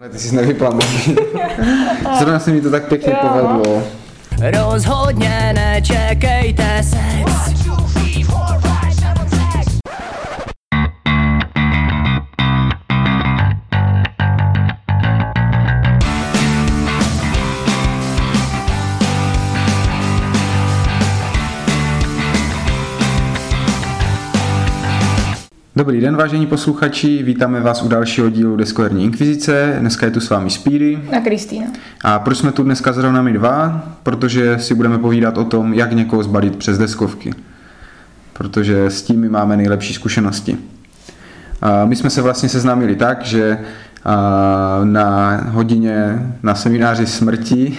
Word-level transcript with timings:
Ale 0.00 0.08
ty 0.08 0.18
jsi 0.18 0.34
nevypla 0.36 0.70
mobil. 0.74 1.26
Zrovna 2.18 2.38
se 2.38 2.50
mi 2.50 2.60
to 2.60 2.70
tak 2.70 2.88
pěkně 2.88 3.12
Jo. 3.12 3.28
povedlo. 3.28 3.82
Rozhodně 4.52 5.52
nečekejte 5.54 6.82
sex 6.82 7.57
Dobrý 25.78 26.00
den, 26.00 26.16
vážení 26.16 26.46
posluchači, 26.46 27.22
vítáme 27.22 27.60
vás 27.60 27.82
u 27.82 27.88
dalšího 27.88 28.30
dílu 28.30 28.56
Deskoherní 28.56 29.04
inkvizice. 29.04 29.76
Dneska 29.80 30.06
je 30.06 30.12
tu 30.12 30.20
s 30.20 30.30
vámi 30.30 30.50
Speedy. 30.50 30.98
A 31.16 31.20
Kristýna. 31.20 31.66
A 32.04 32.18
proč 32.18 32.38
jsme 32.38 32.52
tu 32.52 32.62
dneska 32.62 32.92
zrovna 32.92 33.22
my 33.22 33.32
dva? 33.32 33.82
Protože 34.02 34.58
si 34.58 34.74
budeme 34.74 34.98
povídat 34.98 35.38
o 35.38 35.44
tom, 35.44 35.74
jak 35.74 35.92
někoho 35.92 36.22
zbalit 36.22 36.56
přes 36.56 36.78
deskovky. 36.78 37.34
Protože 38.32 38.86
s 38.86 39.02
tím 39.02 39.20
my 39.20 39.28
máme 39.28 39.56
nejlepší 39.56 39.94
zkušenosti. 39.94 40.56
A 41.62 41.84
my 41.84 41.96
jsme 41.96 42.10
se 42.10 42.22
vlastně 42.22 42.48
seznámili 42.48 42.96
tak, 42.96 43.22
že 43.24 43.58
na 44.84 45.36
hodině 45.36 46.26
na 46.42 46.54
semináři 46.54 47.06
smrti 47.06 47.78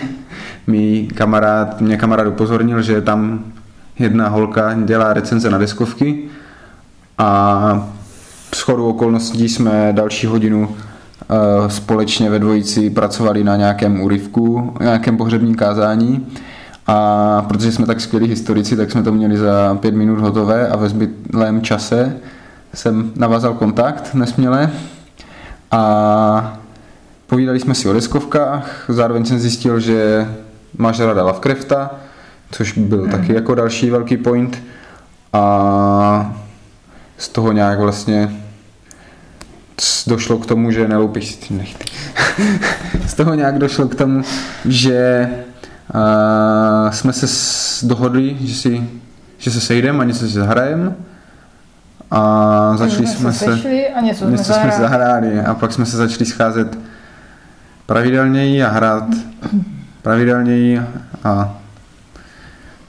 mi 0.68 1.08
kamarád, 1.16 1.82
mě 1.82 1.98
kamarád 1.98 2.28
upozornil, 2.28 2.82
že 2.82 3.02
tam 3.02 3.44
jedna 4.00 4.28
holka 4.28 4.78
dělá 4.86 5.14
recenze 5.14 5.50
na 5.50 5.58
deskovky 5.58 6.24
a 7.18 7.90
s 8.56 8.60
chodou 8.60 8.90
okolností 8.90 9.50
jsme 9.50 9.90
další 9.92 10.28
hodinu 10.28 10.76
eh, 11.22 11.70
společně 11.70 12.30
ve 12.30 12.40
dvojici 12.40 12.90
pracovali 12.90 13.44
na 13.44 13.56
nějakém 13.56 14.02
úryvku, 14.02 14.74
nějakém 14.80 15.18
pohřebním 15.18 15.56
kázání. 15.56 16.28
A 16.88 17.46
protože 17.48 17.72
jsme 17.72 17.86
tak 17.86 18.02
skvělí 18.02 18.28
historici, 18.28 18.76
tak 18.76 18.92
jsme 18.92 19.04
to 19.04 19.12
měli 19.12 19.38
za 19.38 19.76
pět 19.76 19.96
minut 19.96 20.20
hotové 20.20 20.68
a 20.68 20.76
ve 20.78 20.90
zbytlém 20.90 21.62
čase 21.62 22.18
jsem 22.74 23.12
navázal 23.16 23.54
kontakt 23.54 24.14
nesměle. 24.14 24.72
A 25.72 26.60
povídali 27.28 27.60
jsme 27.60 27.76
si 27.76 27.90
o 27.90 27.94
deskovkách, 27.94 28.86
zároveň 28.88 29.26
jsem 29.26 29.40
zjistil, 29.40 29.80
že 29.80 30.28
máš 30.78 31.00
ráda 31.00 31.24
Lovecrafta, 31.24 31.92
což 32.52 32.78
byl 32.78 33.08
taky 33.08 33.34
jako 33.34 33.56
další 33.56 33.90
velký 33.90 34.18
point. 34.18 34.64
A 35.34 36.36
z 37.20 37.30
toho 37.30 37.52
nějak 37.52 37.80
vlastně 37.80 38.32
došlo 40.08 40.38
k 40.38 40.46
tomu, 40.46 40.72
že 40.72 40.88
neloupíš 40.88 41.28
si 41.28 41.48
ty 41.48 41.54
nechty. 41.54 41.86
z 43.08 43.14
toho 43.14 43.34
nějak 43.34 43.58
došlo 43.58 43.88
k 43.88 43.96
tomu, 43.96 44.22
že 44.66 45.30
uh, 45.96 46.92
jsme 46.92 47.14
se 47.14 47.28
dohodli, 47.88 48.38
že, 48.42 48.56
si, 48.56 48.90
že 49.38 49.52
se 49.52 49.62
sejdeme 49.62 50.00
a 50.00 50.04
něco 50.04 50.28
si 50.28 50.34
zahrajeme 50.34 50.96
a 52.12 52.78
začali 52.78 53.08
jsme 53.08 53.34
se, 53.34 53.46
sešli 53.46 53.88
a 53.88 54.02
něco 54.02 54.20
jsme 54.20 54.32
něco 54.32 54.44
jsme 54.44 54.54
zahráli. 54.54 54.82
zahráli 54.82 55.40
a 55.40 55.54
pak 55.54 55.74
jsme 55.74 55.86
se 55.86 55.98
začali 55.98 56.26
scházet 56.26 56.78
pravidelněji 57.86 58.64
a 58.64 58.70
hrát 58.70 59.04
pravidelněji 60.02 60.82
a, 61.24 61.58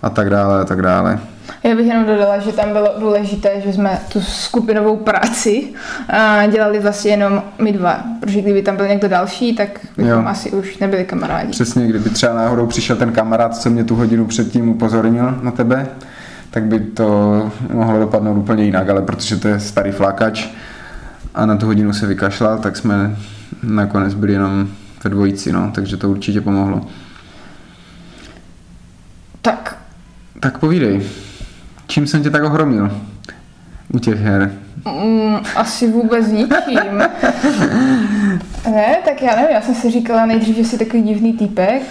a 0.02 0.10
tak 0.10 0.30
dále 0.30 0.60
a 0.60 0.64
tak 0.64 0.82
dále. 0.82 1.18
Já 1.64 1.74
bych 1.76 1.86
jenom 1.86 2.04
dodala, 2.06 2.38
že 2.38 2.52
tam 2.52 2.72
bylo 2.72 2.88
důležité, 2.98 3.60
že 3.64 3.72
jsme 3.72 3.98
tu 4.12 4.20
skupinovou 4.20 4.96
práci 4.96 5.68
a 6.08 6.46
dělali 6.46 6.78
vlastně 6.78 7.10
jenom 7.10 7.42
my 7.58 7.72
dva. 7.72 8.04
Protože 8.20 8.40
kdyby 8.42 8.62
tam 8.62 8.76
byl 8.76 8.88
někdo 8.88 9.08
další, 9.08 9.56
tak 9.56 9.80
bychom 9.96 10.12
Jo. 10.12 10.22
asi 10.26 10.50
už 10.50 10.78
nebyli 10.78 11.04
kamarádi. 11.04 11.50
Přesně, 11.50 11.86
kdyby 11.86 12.10
třeba 12.10 12.34
náhodou 12.34 12.66
přišel 12.66 12.96
ten 12.96 13.12
kamarád, 13.12 13.56
co 13.56 13.70
mě 13.70 13.84
tu 13.84 13.94
hodinu 13.94 14.26
předtím 14.26 14.68
upozornil 14.68 15.38
na 15.42 15.50
tebe, 15.50 15.86
tak 16.50 16.64
by 16.64 16.80
to 16.80 17.06
mohlo 17.72 17.98
dopadnout 17.98 18.38
úplně 18.38 18.64
jinak, 18.64 18.88
ale 18.88 19.02
protože 19.02 19.36
to 19.36 19.48
je 19.48 19.60
starý 19.60 19.90
flákač 19.92 20.46
a 21.34 21.46
na 21.46 21.56
tu 21.56 21.66
hodinu 21.66 21.92
se 21.92 22.06
vykašlal, 22.06 22.58
tak 22.58 22.76
jsme 22.76 23.16
nakonec 23.62 24.14
byli 24.14 24.32
jenom 24.32 24.68
ve 25.04 25.10
dvojici, 25.10 25.52
no, 25.52 25.70
takže 25.74 25.96
to 25.96 26.10
určitě 26.10 26.40
pomohlo. 26.40 26.80
Tak, 29.42 29.76
Tak 30.40 30.58
povídej, 30.58 31.02
čím 31.90 32.06
jsem 32.06 32.22
tě 32.22 32.30
tak 32.30 32.42
ohromil 32.42 32.90
u 33.94 33.98
těch 33.98 34.20
her? 34.20 34.52
mm, 34.84 35.36
asi 35.56 35.90
vůbec 35.90 36.28
ničím. 36.28 36.98
ne, 38.70 38.96
tak 39.04 39.22
já 39.22 39.36
nevím, 39.36 39.50
já 39.54 39.60
jsem 39.60 39.74
si 39.74 39.90
říkala 39.90 40.26
nejdřív, 40.26 40.56
že 40.56 40.64
jsi 40.64 40.78
takový 40.78 41.02
divný 41.02 41.32
týpek. 41.32 41.82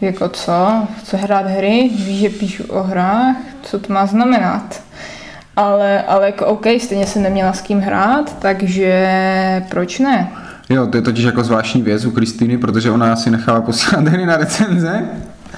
Jako 0.00 0.28
co? 0.28 0.86
Chce 0.98 1.16
hrát 1.16 1.46
hry? 1.46 1.90
Víš, 1.96 2.18
že 2.18 2.28
píšu 2.28 2.64
o 2.64 2.82
hrách? 2.82 3.36
Co 3.62 3.78
to 3.78 3.92
má 3.92 4.06
znamenat? 4.06 4.82
Ale, 5.56 6.02
ale 6.02 6.26
jako 6.26 6.46
OK, 6.46 6.66
stejně 6.78 7.06
jsem 7.06 7.22
neměla 7.22 7.52
s 7.52 7.60
kým 7.60 7.80
hrát, 7.80 8.38
takže 8.38 9.12
proč 9.68 9.98
ne? 9.98 10.30
Jo, 10.68 10.86
to 10.86 10.96
je 10.96 11.02
totiž 11.02 11.24
jako 11.24 11.44
zvláštní 11.44 11.82
věc 11.82 12.04
u 12.04 12.10
Kristýny, 12.10 12.58
protože 12.58 12.90
ona 12.90 13.16
si 13.16 13.30
nechala 13.30 13.60
posílat 13.60 14.08
hry 14.08 14.26
na 14.26 14.36
recenze, 14.36 15.02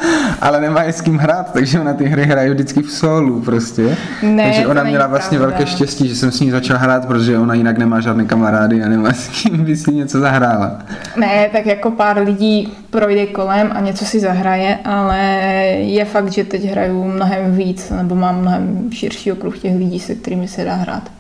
ale 0.41 0.61
nemá 0.61 0.83
je 0.83 0.93
s 0.93 1.01
kým 1.01 1.19
hrát, 1.19 1.53
takže 1.53 1.81
ona 1.81 1.93
ty 1.93 2.05
hry 2.05 2.25
hraje 2.25 2.51
vždycky 2.51 2.83
v 2.83 2.91
solu 2.91 3.41
prostě. 3.41 3.97
Ne, 4.23 4.45
takže 4.45 4.67
ona 4.67 4.83
měla 4.83 5.07
vlastně 5.07 5.39
pravda. 5.39 5.57
velké 5.57 5.71
štěstí, 5.71 6.09
že 6.09 6.15
jsem 6.15 6.33
s 6.33 6.41
ní 6.41 6.51
začal 6.51 6.79
hrát, 6.79 7.07
protože 7.07 7.39
ona 7.39 7.55
jinak 7.55 7.79
nemá 7.79 8.01
žádné 8.01 8.25
kamarády 8.25 8.83
a 8.83 8.89
nemá 8.89 9.13
s 9.13 9.29
kým 9.29 9.65
by 9.65 9.77
si 9.77 9.95
něco 9.95 10.21
zahrála. 10.21 10.79
Ne, 11.17 11.49
tak 11.53 11.67
jako 11.67 11.91
pár 11.91 12.19
lidí 12.19 12.73
projde 12.91 13.27
kolem 13.27 13.71
a 13.75 13.81
něco 13.81 14.05
si 14.05 14.21
zahraje, 14.21 14.79
ale 14.85 15.19
je 15.79 16.05
fakt, 16.05 16.33
že 16.33 16.45
teď 16.45 16.65
hraju 16.65 17.05
mnohem 17.05 17.57
víc, 17.57 17.91
nebo 17.91 18.15
mám 18.15 18.41
mnohem 18.41 18.91
širší 18.93 19.33
okruh 19.33 19.59
těch 19.59 19.77
lidí, 19.77 20.01
se 20.01 20.15
kterými 20.15 20.49
se 20.49 20.65
dá 20.65 20.75
hrát. 20.75 21.11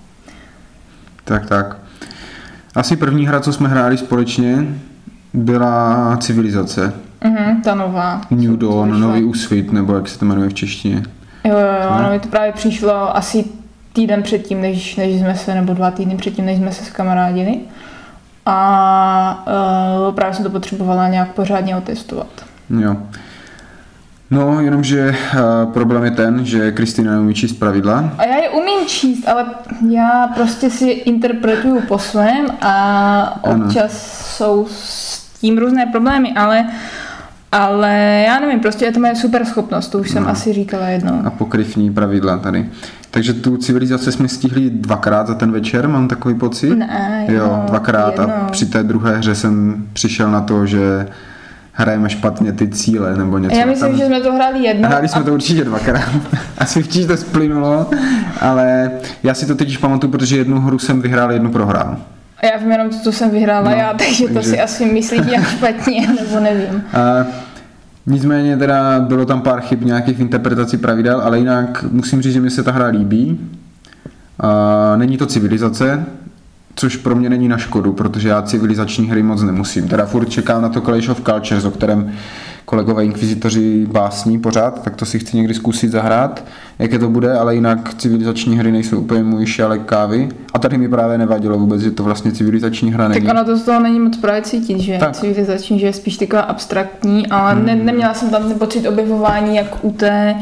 Tak, 1.25 1.47
tak. 1.47 1.77
Asi 2.75 2.97
první 2.97 3.27
hra, 3.27 3.41
co 3.41 3.53
jsme 3.53 3.69
hráli 3.69 3.99
společně, 3.99 4.65
byla 5.35 6.17
Civilizace. 6.21 6.93
Mhm, 7.25 7.63
ta 7.63 7.75
nová. 7.75 8.21
New 8.31 8.57
Dawn. 8.57 9.01
Nový 9.01 9.25
úsvit, 9.25 9.73
nebo 9.73 9.95
jak 9.95 10.09
se 10.09 10.19
to 10.19 10.25
jmenuje 10.25 10.49
v 10.49 10.55
češtině. 10.55 11.03
Jo, 11.45 11.59
jo, 11.59 11.67
jo, 11.83 11.91
No. 11.97 12.03
no, 12.03 12.11
mi 12.11 12.21
to 12.21 12.29
právě 12.29 12.53
přišlo 12.53 13.17
asi 13.17 13.45
týden 13.93 14.23
předtím, 14.23 14.61
než, 14.61 14.97
než 14.97 15.21
jsme 15.21 15.35
se, 15.37 15.55
nebo 15.55 15.75
dva 15.75 15.91
týdny 15.91 16.17
předtím, 16.17 16.47
než 16.47 16.59
jsme 16.59 16.73
se 16.73 16.85
skamarádili. 16.85 17.59
A 18.47 19.45
uh, 20.09 20.15
právě 20.15 20.35
jsem 20.35 20.45
to 20.45 20.51
potřebovala 20.51 21.09
nějak 21.09 21.29
pořádně 21.33 21.77
otestovat. 21.77 22.27
Jo. 22.81 22.97
No, 24.31 24.61
jenomže 24.61 25.15
uh, 25.65 25.73
problém 25.73 26.05
je 26.05 26.11
ten, 26.11 26.45
že 26.45 26.73
Kristýna 26.73 27.13
neumí 27.13 27.35
číst 27.35 27.53
pravidla. 27.53 28.11
A 28.19 28.25
já 28.25 28.37
je 28.37 28.49
umím 28.49 28.87
číst, 28.87 29.29
ale 29.29 29.47
já 29.91 30.31
prostě 30.35 30.71
si 30.71 30.89
interpretuju 30.91 31.81
po 31.81 31.99
svém 31.99 32.47
a 32.61 33.21
Ano. 33.45 33.65
občas 33.67 33.93
jsou 34.37 34.67
s 34.71 35.19
tím 35.41 35.59
různé 35.59 35.87
problémy, 35.87 36.33
ale, 36.37 36.65
ale 37.53 38.25
já 38.27 38.41
nevím, 38.41 38.61
prostě 38.61 38.85
je 38.85 38.93
to 38.93 39.01
moje 39.01 39.17
super 39.17 39.45
schopnost, 39.45 39.89
to 39.89 39.99
už 39.99 40.11
jsem 40.11 40.23
No. 40.23 40.29
asi 40.31 40.53
říkala 40.53 40.87
jednou. 40.87 41.21
a 41.25 41.31
pokryvní 41.31 41.93
pravidla 41.93 42.39
tady. 42.39 42.69
Takže 43.11 43.33
tu 43.35 43.57
civilizaci 43.57 44.13
jsme 44.13 44.29
stihli 44.29 44.71
dvakrát 44.71 45.27
za 45.27 45.35
ten 45.35 45.53
večer, 45.53 45.89
mám 45.89 46.09
takový 46.09 46.35
pocit. 46.35 46.75
Ne, 46.77 47.25
jo, 47.29 47.35
jednou, 47.35 47.63
dvakrát 47.67 48.19
a 48.19 48.23
jednou. 48.23 48.35
při 48.51 48.67
té 48.67 48.83
druhé 48.83 49.17
hře 49.19 49.35
jsem 49.35 49.85
přišel 49.93 50.31
na 50.31 50.41
to, 50.41 50.67
že 50.67 51.07
hrajeme 51.73 52.11
špatně 52.11 52.53
ty 52.53 52.69
cíle 52.69 53.17
nebo 53.17 53.39
něco. 53.39 53.57
Já 53.57 53.67
myslím, 53.67 53.91
Tam- 53.91 53.99
že 53.99 54.07
jsme 54.07 54.21
to 54.21 54.33
hráli 54.33 54.59
jednou. 54.65 54.89
Hráli 54.89 55.09
jsme 55.09 55.23
to 55.23 55.35
určitě 55.35 55.65
dvakrát. 55.65 56.09
Asi 56.59 56.83
včíš 56.83 57.07
to 57.07 57.17
splynulo, 57.17 57.91
ale 58.41 58.91
já 59.23 59.35
si 59.35 59.47
to 59.47 59.55
teď 59.55 59.79
pamatuju, 59.79 60.11
protože 60.13 60.37
jednu 60.37 60.61
hru 60.61 60.79
jsem 60.79 61.03
vyhrál, 61.03 61.33
jednu 61.33 61.51
prohrál. 61.51 61.97
A 62.43 62.47
já 62.47 62.59
vím 62.59 62.73
jenom 62.73 62.91
to, 62.91 62.97
co 62.97 63.13
jsem 63.13 63.31
vyhrála 63.31 63.71
No, 63.71 63.77
já, 63.77 63.95
takže, 63.99 64.29
to 64.29 64.35
takže- 64.35 64.51
si 64.51 64.61
asi 64.61 64.85
myslíš 64.93 65.21
jak 65.27 65.49
špatně, 65.49 66.09
nebo 66.23 66.41
nevím. 66.41 66.83
A 66.95 67.27
nicméně 68.07 68.57
teda 68.57 69.01
bylo 69.01 69.25
tam 69.27 69.41
pár 69.43 69.61
chyb 69.61 69.85
nějakých 69.85 70.17
v 70.17 70.21
interpretaci 70.21 70.77
pravidel, 70.79 71.21
ale 71.21 71.39
jinak 71.39 71.85
musím 71.93 72.23
říct, 72.23 72.33
že 72.33 72.41
mi 72.41 72.51
se 72.51 72.63
ta 72.63 72.73
hra 72.73 72.87
líbí. 72.87 73.41
A 74.41 74.97
není 74.97 75.17
to 75.19 75.27
civilizace, 75.27 76.05
což 76.75 76.97
pro 76.97 77.15
mě 77.15 77.31
není 77.31 77.49
na 77.49 77.59
škodu, 77.59 77.93
protože 77.93 78.29
já 78.29 78.43
civilizační 78.43 79.11
hry 79.11 79.23
moc 79.23 79.43
nemusím. 79.43 79.89
Teda 79.89 80.07
furt 80.07 80.29
čekám 80.29 80.63
na 80.63 80.69
to 80.69 80.81
Clash 80.81 81.09
of 81.09 81.21
Cultures, 81.25 81.65
o 81.65 81.71
kterém 81.71 82.13
kolegové 82.69 83.05
inkvizitoři 83.05 83.87
básní 83.87 84.39
pořád, 84.39 84.83
tak 84.83 84.97
to 84.97 85.07
si 85.07 85.19
chci 85.19 85.37
někdy 85.37 85.55
zkusit 85.55 85.91
zahrát, 85.91 86.45
jaké 86.79 86.99
to 86.99 87.09
bude, 87.09 87.39
ale 87.39 87.55
jinak 87.55 87.95
civilizační 87.95 88.59
hry 88.59 88.73
nejsou 88.73 88.99
úplně 88.99 89.23
můj 89.23 89.47
šálek 89.47 89.85
kávy. 89.85 90.29
A 90.55 90.59
tady 90.59 90.79
mi 90.79 90.89
právě 90.89 91.19
nevadilo 91.19 91.59
vůbec, 91.59 91.81
že 91.81 91.91
to 91.91 92.05
vlastně 92.05 92.33
civilizační 92.33 92.93
hra 92.93 93.09
není. 93.09 93.27
Tak 93.27 93.35
ono 93.35 93.45
to 93.45 93.57
z 93.57 93.63
toho 93.63 93.81
není 93.81 94.01
moc 94.01 94.17
právě 94.17 94.43
cítit, 94.43 94.81
že 94.81 94.99
Tak. 94.99 95.17
civilizační, 95.17 95.79
že 95.79 95.87
je 95.87 95.93
spíš 95.93 96.17
taková 96.17 96.43
abstraktní, 96.43 97.27
ale 97.27 97.55
ne, 97.55 97.75
neměla 97.75 98.15
jsem 98.15 98.31
tam 98.31 98.49
ten 98.49 98.59
pocit 98.59 98.87
objevování 98.87 99.57
jak 99.57 99.85
u 99.85 99.93
té 99.93 100.35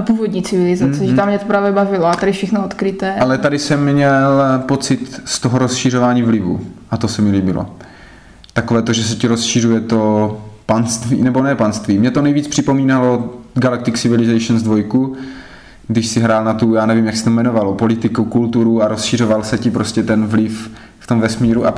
původní 0.00 0.42
civilizace, 0.42 1.06
že 1.06 1.14
tam 1.14 1.28
mě 1.28 1.38
to 1.38 1.46
právě 1.46 1.72
bavilo 1.72 2.06
a 2.06 2.16
tady 2.16 2.32
všechno 2.32 2.64
odkryté. 2.64 3.14
Ale 3.14 3.38
tady 3.38 3.58
jsem 3.58 3.92
měl 3.92 4.42
pocit 4.66 5.20
z 5.24 5.40
toho 5.40 5.58
rozšířování 5.58 6.22
vlivu 6.22 6.60
a 6.90 6.96
to 6.96 7.08
se 7.08 7.22
mi 7.22 7.30
líbilo. 7.30 7.66
takové 8.52 8.82
to, 8.82 8.92
že 8.92 9.04
se 9.04 9.16
ti 9.16 9.26
rozšířuje 9.26 9.80
to 9.80 10.43
panství, 10.66 11.22
nebo 11.22 11.42
ne 11.42 11.54
panství. 11.54 11.98
Mě 11.98 12.10
to 12.10 12.22
nejvíc 12.22 12.48
připomínalo 12.48 13.34
Galactic 13.54 14.00
Civilizations 14.00 14.62
2, 14.62 14.76
když 15.88 16.06
si 16.06 16.20
hrál 16.20 16.44
na 16.44 16.54
tu, 16.54 16.74
já 16.74 16.86
nevím, 16.86 17.06
jak 17.06 17.16
se 17.16 17.24
to 17.24 17.30
jmenovalo, 17.30 17.74
politiku, 17.74 18.24
kulturu 18.24 18.82
a 18.82 18.88
rozšiřoval 18.88 19.42
se 19.42 19.58
ti 19.58 19.70
prostě 19.70 20.02
ten 20.02 20.26
vliv 20.26 20.70
v 20.98 21.06
tom 21.06 21.20
vesmíru 21.20 21.66
a 21.66 21.72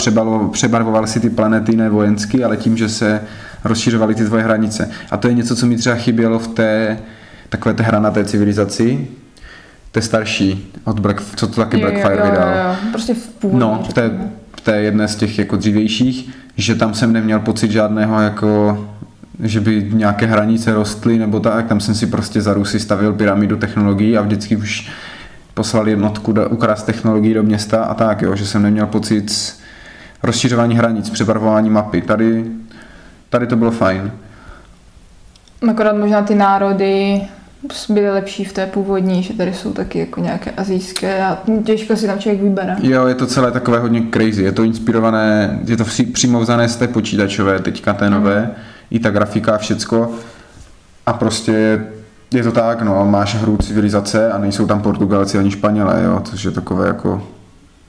přebarvoval 0.50 1.06
si 1.06 1.20
ty 1.20 1.30
planety 1.30 1.76
ne 1.76 1.90
vojensky, 1.90 2.44
ale 2.44 2.56
tím, 2.56 2.76
že 2.76 2.88
se 2.88 3.20
rozšiřovaly 3.64 4.14
ty 4.14 4.24
tvoje 4.24 4.42
hranice. 4.42 4.90
A 5.10 5.16
to 5.16 5.28
je 5.28 5.34
něco, 5.34 5.56
co 5.56 5.66
mi 5.66 5.76
třeba 5.76 5.96
chybělo 5.96 6.38
v 6.38 6.48
té 6.48 6.98
takové 7.48 7.74
té 7.74 7.82
hra 7.82 8.00
na 8.00 8.10
té 8.10 8.24
civilizaci, 8.24 9.08
té 9.92 10.02
starší, 10.02 10.72
od 10.84 11.00
Black, 11.00 11.22
co 11.36 11.46
to 11.46 11.54
taky 11.54 11.76
Blackfire 11.76 12.30
vydal. 12.30 12.48
Jo, 12.48 12.64
jo, 12.68 12.76
prostě 12.90 13.14
v 13.14 13.28
původní, 13.28 13.60
No, 13.60 13.84
v 13.90 13.94
té, 13.94 14.10
té 14.66 14.82
jedné 14.82 15.08
z 15.08 15.16
těch 15.16 15.38
jako 15.38 15.56
dřívějších, 15.56 16.30
že 16.56 16.74
tam 16.74 16.94
jsem 16.94 17.12
neměl 17.12 17.40
pocit 17.40 17.70
žádného 17.70 18.20
jako 18.20 18.84
že 19.40 19.60
by 19.60 19.90
nějaké 19.92 20.26
hranice 20.26 20.74
rostly 20.74 21.18
nebo 21.18 21.40
tak, 21.40 21.66
tam 21.66 21.80
jsem 21.80 21.94
si 21.94 22.06
prostě 22.06 22.40
za 22.40 22.54
Rusy 22.54 22.80
stavil 22.80 23.12
pyramidu 23.12 23.56
technologií 23.56 24.18
a 24.18 24.22
vždycky 24.22 24.56
už 24.56 24.90
poslal 25.54 25.88
jednotku 25.88 26.34
ukrást 26.50 26.86
technologií 26.86 27.34
do 27.34 27.42
města 27.42 27.84
a 27.84 27.94
tak, 27.94 28.22
jo, 28.22 28.36
že 28.36 28.46
jsem 28.46 28.62
neměl 28.62 28.86
pocit 28.86 29.54
rozšiřování 30.22 30.76
hranic, 30.76 31.10
přebarvování 31.10 31.70
mapy. 31.70 32.02
Tady, 32.02 32.44
tady 33.30 33.46
to 33.46 33.56
bylo 33.56 33.70
fajn. 33.70 34.12
Akorát 35.70 35.96
možná 35.96 36.22
ty 36.22 36.34
národy 36.34 37.20
byly 37.90 38.10
lepší 38.10 38.44
v 38.44 38.52
té 38.52 38.66
původní, 38.66 39.22
že 39.22 39.34
tady 39.34 39.54
jsou 39.54 39.72
taky 39.72 39.98
jako 39.98 40.20
nějaké 40.20 40.50
azijské 40.50 41.24
a 41.24 41.38
těžko 41.64 41.96
si 41.96 42.06
tam 42.06 42.18
člověk 42.18 42.42
vybere. 42.42 42.76
Jo, 42.82 43.06
je 43.06 43.14
to 43.14 43.26
celé 43.26 43.52
takové 43.52 43.78
hodně 43.78 44.02
crazy, 44.12 44.42
je 44.42 44.52
to 44.52 44.62
inspirované, 44.62 45.58
je 45.66 45.76
to 45.76 45.84
přímo 46.12 46.40
vzané 46.40 46.68
z 46.68 46.76
té 46.76 46.88
počítačové, 46.88 47.58
teďka 47.58 47.92
té 47.92 48.10
nové, 48.10 48.42
mm. 48.42 48.50
i 48.90 48.98
ta 48.98 49.10
grafika 49.10 49.54
a 49.54 49.58
všecko 49.58 50.10
a 51.06 51.12
prostě 51.12 51.84
je 52.34 52.42
to 52.42 52.52
tak, 52.52 52.82
no, 52.82 53.06
máš 53.06 53.34
hru 53.34 53.56
civilizace 53.56 54.32
a 54.32 54.38
nejsou 54.38 54.66
tam 54.66 54.82
Portugalci 54.82 55.38
ani 55.38 55.50
Španělé, 55.50 56.02
jo, 56.04 56.20
což 56.24 56.44
je 56.44 56.50
takové 56.50 56.86
jako 56.86 57.22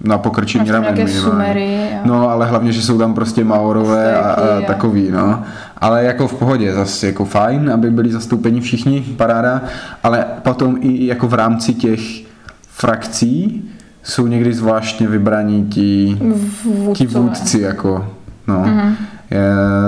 na 0.03 0.17
pokrčení 0.17 0.71
ramen 0.71 1.07
Sumery, 1.07 1.89
No, 2.05 2.29
ale 2.29 2.45
hlavně, 2.45 2.71
že 2.71 2.81
jsou 2.81 2.97
tam 2.97 3.13
prostě 3.13 3.43
Maorové 3.43 4.17
a, 4.17 4.31
a 4.31 4.61
takový, 4.61 5.11
no. 5.11 5.43
Ale 5.81 6.03
jako 6.03 6.27
v 6.27 6.33
pohodě, 6.33 6.73
zase 6.73 7.07
jako 7.07 7.25
fajn, 7.25 7.71
aby 7.73 7.91
byli 7.91 8.11
zastoupeni 8.11 8.61
všichni, 8.61 9.01
paráda, 9.01 9.61
ale 10.03 10.25
potom 10.43 10.77
i 10.81 11.05
jako 11.05 11.27
v 11.27 11.33
rámci 11.33 11.73
těch 11.73 11.99
frakcí 12.69 13.63
jsou 14.03 14.27
někdy 14.27 14.53
zvláštně 14.53 15.07
vybraní 15.07 15.65
ti, 15.65 16.19
ti 16.93 17.07
vůdci, 17.07 17.61
jako, 17.61 18.09
no. 18.47 18.63
Mm-hmm. 18.63 18.93
Je, 19.31 19.41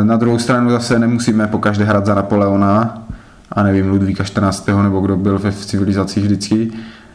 na 0.04 0.18
druhou 0.18 0.40
stranu 0.40 0.70
zase 0.70 1.00
nemusíme 1.00 1.48
po 1.48 1.58
každé 1.58 1.86
hrát 1.86 2.06
za 2.06 2.16
Napoleona, 2.16 3.04
a 3.52 3.64
nevím, 3.64 3.90
Ludvíka 3.90 4.24
14. 4.24 4.68
nebo 4.84 5.00
kdo 5.00 5.18
byl 5.18 5.40
ve 5.40 5.52
civilizacích 5.52 6.24
vždycky, 6.24 6.72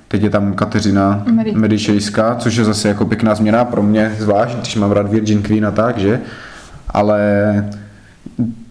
Teď 0.08 0.22
je 0.22 0.30
tam 0.30 0.52
Kateřina 0.52 1.22
Medi- 1.26 1.56
Medičejská, 1.56 2.34
což 2.34 2.56
je 2.56 2.64
zase 2.64 2.88
jako 2.88 3.04
pěkná 3.04 3.34
změna 3.34 3.64
pro 3.64 3.82
mě, 3.82 4.16
zvlášť, 4.18 4.56
když 4.58 4.76
mám 4.76 4.90
rád 4.90 5.10
Virgin 5.10 5.42
Queen 5.42 5.66
a 5.66 5.70
tak, 5.70 5.98
že? 5.98 6.20
Ale 6.88 7.20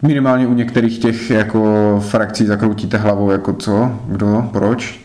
minimálně 0.01 0.47
u 0.47 0.53
některých 0.53 1.00
těch 1.00 1.29
jako 1.29 2.00
frakcí 2.07 2.45
zakroutíte 2.45 2.97
hlavou, 2.97 3.31
jako 3.31 3.53
co, 3.53 4.00
kdo, 4.07 4.50
proč. 4.53 5.00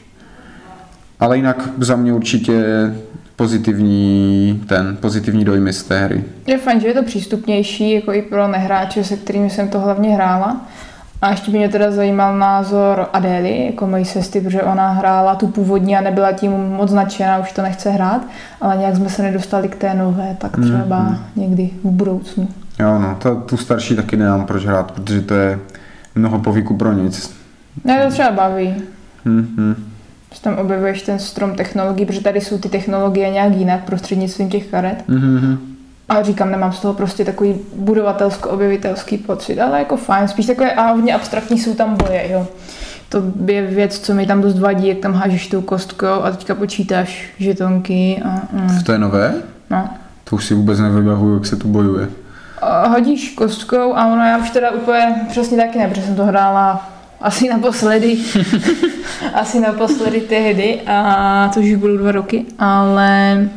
Ale 1.21 1.37
jinak 1.37 1.69
za 1.79 1.97
mě 1.97 2.13
určitě 2.13 2.65
pozitivní, 3.37 4.63
ten 4.67 4.97
pozitivní 5.01 5.45
dojmy 5.45 5.73
z 5.73 5.83
té 5.83 6.05
hry. 6.05 6.25
Je 6.47 6.59
fajn, 6.59 6.81
že 6.81 6.87
je 6.87 6.95
to 6.95 7.03
přístupnější, 7.03 7.93
jako 7.93 8.13
i 8.13 8.23
pro 8.23 8.49
nehráče, 8.49 9.05
se 9.05 9.17
kterými 9.17 9.51
jsem 9.51 9.69
to 9.69 9.81
hlavně 9.81 10.15
hrála. 10.15 10.67
A 11.23 11.31
ještě 11.31 11.51
by 11.51 11.59
mě 11.59 11.69
teda 11.69 11.91
zajímal 11.91 12.39
názor 12.39 13.09
Adély, 13.13 13.67
jako 13.67 13.87
mojí 13.87 14.05
sestry, 14.05 14.41
protože 14.41 14.63
ona 14.63 14.93
hrála 14.93 15.35
tu 15.35 15.47
původní 15.47 15.97
a 15.97 16.01
nebyla 16.01 16.33
tím 16.33 16.53
moc 16.53 16.93
nadšená, 16.93 17.39
už 17.39 17.53
to 17.53 17.63
nechce 17.63 17.91
hrát, 17.91 18.23
ale 18.61 18.77
nějak 18.77 18.97
jsme 18.97 19.09
se 19.09 19.23
nedostali 19.23 19.69
k 19.69 19.77
té 19.77 19.95
nové, 19.95 20.37
tak 20.41 20.59
hmm, 20.59 20.69
třeba 20.69 20.99
mm, 20.99 21.07
hmm. 21.07 21.19
někdy 21.37 21.71
v 21.85 21.89
budoucnu. 21.89 22.49
Jo, 22.81 22.99
no, 22.99 23.17
to, 23.23 23.35
tu 23.37 23.57
starší 23.57 23.97
taky 23.97 24.17
nemám 24.17 24.47
proč 24.47 24.65
hrát, 24.65 24.93
protože 24.93 25.21
to 25.21 25.35
je 25.35 25.59
mnoho 26.15 26.39
povyku 26.39 26.77
pro 26.77 26.93
nic. 26.93 27.37
Ne, 27.85 28.05
to 28.05 28.11
třeba 28.11 28.31
baví. 28.31 28.75
Mm-hmm. 29.27 29.75
Že 30.35 30.41
tam 30.41 30.59
objevuješ 30.59 31.03
ten 31.03 31.19
strom 31.19 31.55
technologií, 31.55 32.07
protože 32.07 32.21
tady 32.21 32.41
jsou 32.41 32.59
ty 32.59 32.69
technologie 32.69 33.31
nějak 33.31 33.55
jinak 33.55 33.85
prostřednictvím 33.85 34.49
těch 34.49 34.67
karet. 34.67 35.05
Mm-hmm. 35.09 35.59
A 36.09 36.23
říkám, 36.23 36.51
nemám 36.51 36.73
z 36.73 36.81
toho 36.81 36.95
prostě 36.95 37.25
takový 37.25 37.55
budovatelsko-objevitelský 37.77 39.19
pocit, 39.19 39.61
ale 39.61 39.79
jako 39.79 39.97
fajn, 39.97 40.29
spíš 40.29 40.47
takové 40.47 40.73
a 40.73 40.91
hodně 40.91 41.15
abstraktní 41.15 41.59
jsou 41.59 41.75
tam 41.75 41.97
boje, 41.97 42.33
jo. 42.33 42.47
To 43.09 43.23
je 43.47 43.67
věc, 43.67 43.99
co 43.99 44.15
mi 44.15 44.27
tam 44.27 44.41
dost 44.41 44.59
vadí, 44.59 44.89
jak 44.89 44.99
tam 44.99 45.13
hážeš 45.13 45.47
tou 45.47 45.61
kostkou 45.61 46.07
a 46.07 46.31
teďka 46.31 46.55
počítáš 46.55 47.29
žetonky. 47.39 48.23
A, 48.25 48.43
mm. 48.53 48.69
V 48.69 48.83
té 48.83 48.99
nové? 48.99 49.35
No. 49.71 49.89
To 50.25 50.37
už 50.37 50.45
si 50.45 50.55
vůbec 50.55 50.79
nevybavuju, 50.79 51.35
jak 51.35 51.47
se 51.47 51.57
tu 51.57 51.69
bojuje. 51.69 52.09
Hodíš 52.89 53.31
kostkou 53.31 53.95
a 53.95 54.07
ono 54.07 54.25
já 54.25 54.39
už 54.39 54.51
teda 54.51 54.71
úplně 54.71 55.15
přesně 55.29 55.57
taky 55.57 55.79
ne, 55.79 55.89
protože 55.89 56.03
jsem 56.03 56.17
to 56.17 56.25
hrála 56.25 56.89
asi 57.21 57.49
naposledy, 57.49 58.19
asi 59.35 59.61
naposledy 59.61 60.21
tehdy 60.21 60.81
a 60.87 61.51
to 61.55 61.61
už 61.61 61.75
budou 61.75 61.97
dva 61.97 62.13
roky, 62.13 62.47
ale 62.59 63.49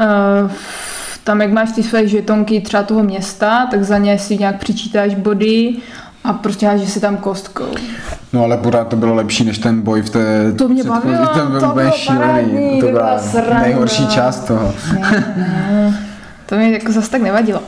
uh, 0.00 0.50
tam, 1.24 1.40
jak 1.40 1.52
máš 1.52 1.72
ty 1.72 1.82
své 1.82 2.08
žetonky 2.08 2.60
třeba 2.60 2.82
toho 2.82 3.02
města, 3.02 3.66
tak 3.70 3.84
za 3.84 3.98
ně 3.98 4.18
si 4.18 4.38
nějak 4.38 4.58
přičítáš 4.58 5.14
body 5.14 5.76
a 6.24 6.32
prostě 6.32 6.66
hážeš 6.66 6.90
si 6.90 7.00
tam 7.00 7.16
kostkou. 7.16 7.74
No 8.32 8.44
ale 8.44 8.56
pořád 8.56 8.88
to 8.88 8.96
bylo 8.96 9.14
lepší 9.14 9.44
než 9.44 9.58
ten 9.58 9.82
boj 9.82 10.02
v 10.02 10.10
té 10.10 10.52
To 10.52 10.68
mě 10.68 10.84
bavilo, 10.84 11.26
to, 11.26 11.46
byl 11.46 11.60
to 11.60 11.66
bylo 11.66 11.90
parádní, 12.06 12.80
to 12.80 12.86
byla 12.86 13.20
nejhorší 13.62 14.06
část 14.06 14.44
toho. 14.44 14.74
Ne, 15.00 15.34
ne, 15.36 15.98
to 16.52 16.58
mi 16.58 16.72
jako 16.72 16.92
zase 16.92 17.10
tak 17.10 17.22
nevadilo. 17.22 17.62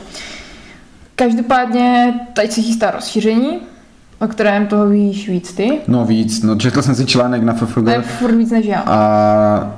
Každopádně 1.15 2.13
teď 2.33 2.51
se 2.51 2.61
chystá 2.61 2.91
rozšíření, 2.91 3.59
o 4.19 4.27
kterém 4.27 4.67
toho 4.67 4.89
víš 4.89 5.29
víc 5.29 5.53
ty? 5.53 5.71
No 5.87 6.05
víc, 6.05 6.43
no 6.43 6.55
četl 6.55 6.81
jsem 6.81 6.95
si 6.95 7.05
článek 7.05 7.43
na 7.43 7.53
FFG. 7.53 7.75
To 7.75 7.89
je 7.89 8.01
furt 8.01 8.35
víc 8.35 8.51
než 8.51 8.65
já. 8.65 8.83
A 8.85 9.77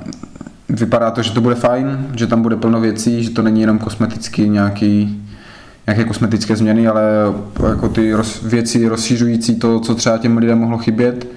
vypadá 0.69 1.12
to, 1.12 1.21
že 1.21 1.31
to 1.31 1.42
bude 1.42 1.56
fajn, 1.56 2.07
že 2.15 2.27
tam 2.27 2.42
bude 2.42 2.56
plno 2.56 2.81
věcí, 2.81 3.24
že 3.24 3.30
to 3.30 3.42
není 3.42 3.62
jenom 3.62 3.80
kosmetický 3.80 4.50
nějaký 4.50 5.24
nějaké 5.88 6.03
kosmetické 6.03 6.56
změny, 6.56 6.88
ale 6.88 7.03
jako 7.69 7.89
ty 7.89 8.13
roz, 8.13 8.43
věci 8.43 8.88
rozšířující 8.88 9.55
to, 9.55 9.79
co 9.79 9.96
třeba 9.96 10.17
těm 10.17 10.38
lidem 10.38 10.60
mohlo 10.60 10.77
chybět 10.77 11.27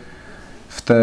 v, 0.68 0.80
té, 0.80 1.02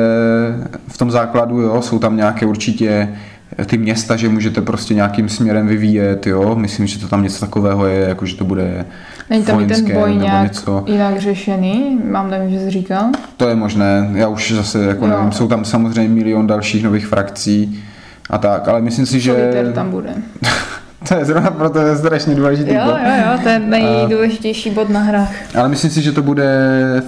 v 0.88 0.98
tom 0.98 1.12
základu, 1.12 1.62
jo, 1.62 1.82
jsou 1.82 2.00
tam 2.00 2.18
nějaké 2.18 2.46
určitě 2.46 3.18
ty 3.66 3.78
města, 3.78 4.16
že 4.16 4.30
můžete 4.30 4.62
prostě 4.62 4.94
nějakým 4.94 5.30
směrem 5.30 5.68
vyvíjet, 5.68 6.28
jo, 6.28 6.56
myslím, 6.56 6.88
že 6.88 7.00
to 7.00 7.08
tam 7.08 7.24
něco 7.24 7.40
takového 7.40 7.86
je, 7.86 8.00
jako 8.00 8.26
že 8.26 8.36
to 8.36 8.46
bude 8.46 8.86
Není 9.30 9.44
tam 9.44 9.68
ten 9.68 9.94
boj 9.94 10.16
nějak 10.16 10.44
něco. 10.44 10.84
jinak 10.88 11.22
řešený, 11.22 12.00
mám 12.04 12.30
tam, 12.30 12.50
že 12.50 12.60
jsi 12.60 12.70
říkal? 12.70 13.06
To 13.38 13.48
je 13.48 13.56
možné, 13.56 14.10
já 14.14 14.28
už 14.28 14.52
zase 14.52 14.84
jako 14.84 15.06
jo. 15.06 15.12
nevím, 15.12 15.32
jsou 15.32 15.48
tam 15.48 15.66
samozřejmě 15.66 16.14
milion 16.14 16.48
dalších 16.48 16.84
nových 16.84 17.08
frakcí, 17.08 17.84
a 18.30 18.38
tak, 18.38 18.68
ale 18.68 18.82
myslím 18.82 19.06
si, 19.06 19.20
že... 19.20 19.52
Tam 19.76 19.92
bude. 19.92 20.10
to 21.08 21.16
je 21.16 21.26
zrovna 21.26 21.52
proto 21.52 21.80
je 21.80 21.96
strašně 21.96 22.36
důležitý 22.36 22.74
jo, 22.74 22.82
bod. 22.86 22.98
Jo, 23.04 23.32
jo, 23.32 23.40
to 23.44 23.50
je 23.50 23.60
nejdůležitější 23.60 24.70
bod 24.70 24.90
na 24.90 25.00
hrách. 25.00 25.32
Ale 25.56 25.70
myslím 25.70 25.92
si, 25.92 26.02
že 26.02 26.12
to 26.12 26.22
bude 26.22 26.48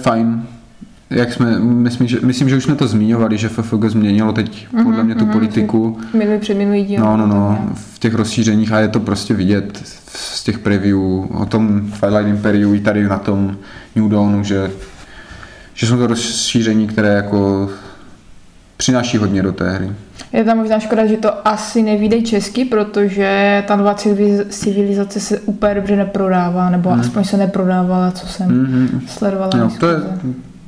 fajn. 0.02 0.42
Jak 1.10 1.32
jsme, 1.32 1.58
myslím, 1.58 2.06
že, 2.06 2.18
myslím, 2.22 2.48
že 2.48 2.56
už 2.56 2.64
jsme 2.64 2.74
to 2.74 2.88
zmiňovali, 2.88 3.38
že 3.38 3.48
FFG 3.48 3.84
změnilo 3.86 4.32
teď 4.32 4.66
mm-hmm, 4.66 4.84
podle 4.84 5.04
mě 5.04 5.14
tu 5.14 5.24
mm-hmm, 5.24 5.32
politiku. 5.32 5.98
Minulý 6.14 6.38
před 6.38 6.54
minulý 6.54 6.84
díl. 6.84 7.00
No, 7.00 7.16
no, 7.16 7.26
no, 7.26 7.70
v 7.74 7.98
těch 7.98 8.14
rozšířeních 8.14 8.72
a 8.72 8.80
je 8.80 8.88
to 8.88 9.00
prostě 9.00 9.34
vidět 9.34 9.82
z 10.14 10.44
těch 10.44 10.58
preview 10.58 10.98
o 11.40 11.46
tom 11.48 11.90
Twilight 12.00 12.28
Imperiu 12.28 12.74
i 12.74 12.80
tady 12.80 13.08
na 13.08 13.18
tom 13.18 13.56
New 13.96 14.08
Dawnu, 14.08 14.44
že, 14.44 14.70
že 15.74 15.86
jsou 15.86 15.96
to 15.96 16.06
rozšíření, 16.06 16.86
které 16.86 17.08
jako 17.08 17.70
přináší 18.76 19.16
hodně 19.16 19.42
do 19.42 19.52
té 19.52 19.70
hry. 19.70 19.92
Je 20.32 20.44
tam 20.44 20.58
možná 20.58 20.78
škoda, 20.78 21.06
že 21.06 21.16
to 21.16 21.48
asi 21.48 21.82
nevíde 21.82 22.22
česky, 22.22 22.64
protože 22.64 23.62
ta 23.68 23.76
nová 23.76 23.94
civilizace 24.48 25.20
se 25.20 25.40
úplně 25.40 25.74
dobře 25.74 25.96
neprodává, 25.96 26.70
nebo 26.70 26.90
hmm. 26.90 27.00
aspoň 27.00 27.24
se 27.24 27.36
neprodávala, 27.36 28.10
co 28.10 28.26
jsem 28.26 28.48
hmm. 28.48 29.00
sledovala. 29.06 29.50
No, 29.56 29.70
to 29.80 29.88
je 29.88 29.96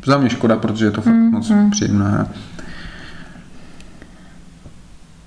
za 0.04 0.18
mě 0.18 0.30
škoda, 0.30 0.56
protože 0.56 0.84
je 0.84 0.90
to 0.90 1.02
fakt 1.02 1.12
hmm. 1.12 1.30
moc 1.30 1.48
hmm. 1.48 1.70
příjemná 1.70 2.08
hra. 2.08 2.26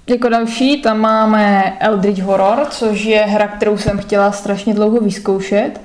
Jako 0.07 0.29
další 0.29 0.81
tam 0.81 0.99
máme 0.99 1.73
Eldritch 1.79 2.21
Horror, 2.21 2.67
což 2.69 3.03
je 3.03 3.19
hra, 3.19 3.47
kterou 3.47 3.77
jsem 3.77 3.97
chtěla 3.97 4.31
strašně 4.31 4.73
dlouho 4.73 4.99
vyzkoušet. 4.99 5.81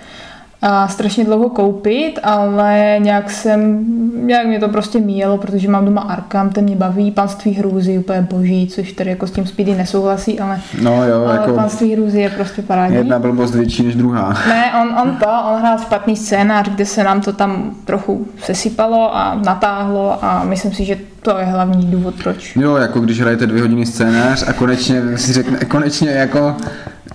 A 0.62 0.88
strašně 0.88 1.24
dlouho 1.24 1.48
koupit, 1.48 2.18
ale 2.22 2.96
nějak 2.98 3.30
jsem, 3.30 3.84
nějak 4.26 4.46
mě 4.46 4.60
to 4.60 4.68
prostě 4.68 5.00
míjelo, 5.00 5.38
protože 5.38 5.68
mám 5.68 5.84
doma 5.84 6.00
Arkam, 6.00 6.50
ten 6.50 6.64
mě 6.64 6.76
baví, 6.76 7.10
panství 7.10 7.52
hrůzy, 7.52 7.98
úplně 7.98 8.26
boží, 8.30 8.66
což 8.68 8.92
tady 8.92 9.10
jako 9.10 9.26
s 9.26 9.30
tím 9.30 9.46
Speedy 9.46 9.74
nesouhlasí, 9.74 10.40
ale, 10.40 10.60
No 10.82 11.08
jo, 11.08 11.24
ale 11.24 11.36
jako 11.36 11.52
panství 11.52 11.94
hrůzy 11.94 12.20
je 12.20 12.30
prostě 12.30 12.62
parádní. 12.62 12.96
jedna 12.96 13.18
blbost 13.18 13.54
větší 13.54 13.82
než 13.82 13.94
druhá. 13.94 14.34
Ne, 14.48 14.72
on, 14.82 15.08
on 15.08 15.16
to, 15.16 15.26
on 15.52 15.60
hrál 15.60 15.78
špatný 15.78 16.16
scénář, 16.16 16.68
kde 16.68 16.86
se 16.86 17.04
nám 17.04 17.20
to 17.20 17.32
tam 17.32 17.70
trochu 17.84 18.26
sesypalo 18.42 19.16
a 19.16 19.34
natáhlo 19.34 20.24
a 20.24 20.44
myslím 20.44 20.72
si, 20.72 20.84
že 20.84 20.96
to 21.22 21.38
je 21.38 21.44
hlavní 21.44 21.86
důvod, 21.86 22.14
proč. 22.22 22.56
Jo, 22.56 22.76
jako 22.76 23.00
když 23.00 23.20
hrajete 23.20 23.46
dvě 23.46 23.62
hodiny 23.62 23.86
scénář 23.86 24.44
a 24.48 24.52
konečně 24.52 25.02
si 25.18 25.32
řekne, 25.32 25.58
konečně 25.58 26.10
jako 26.10 26.56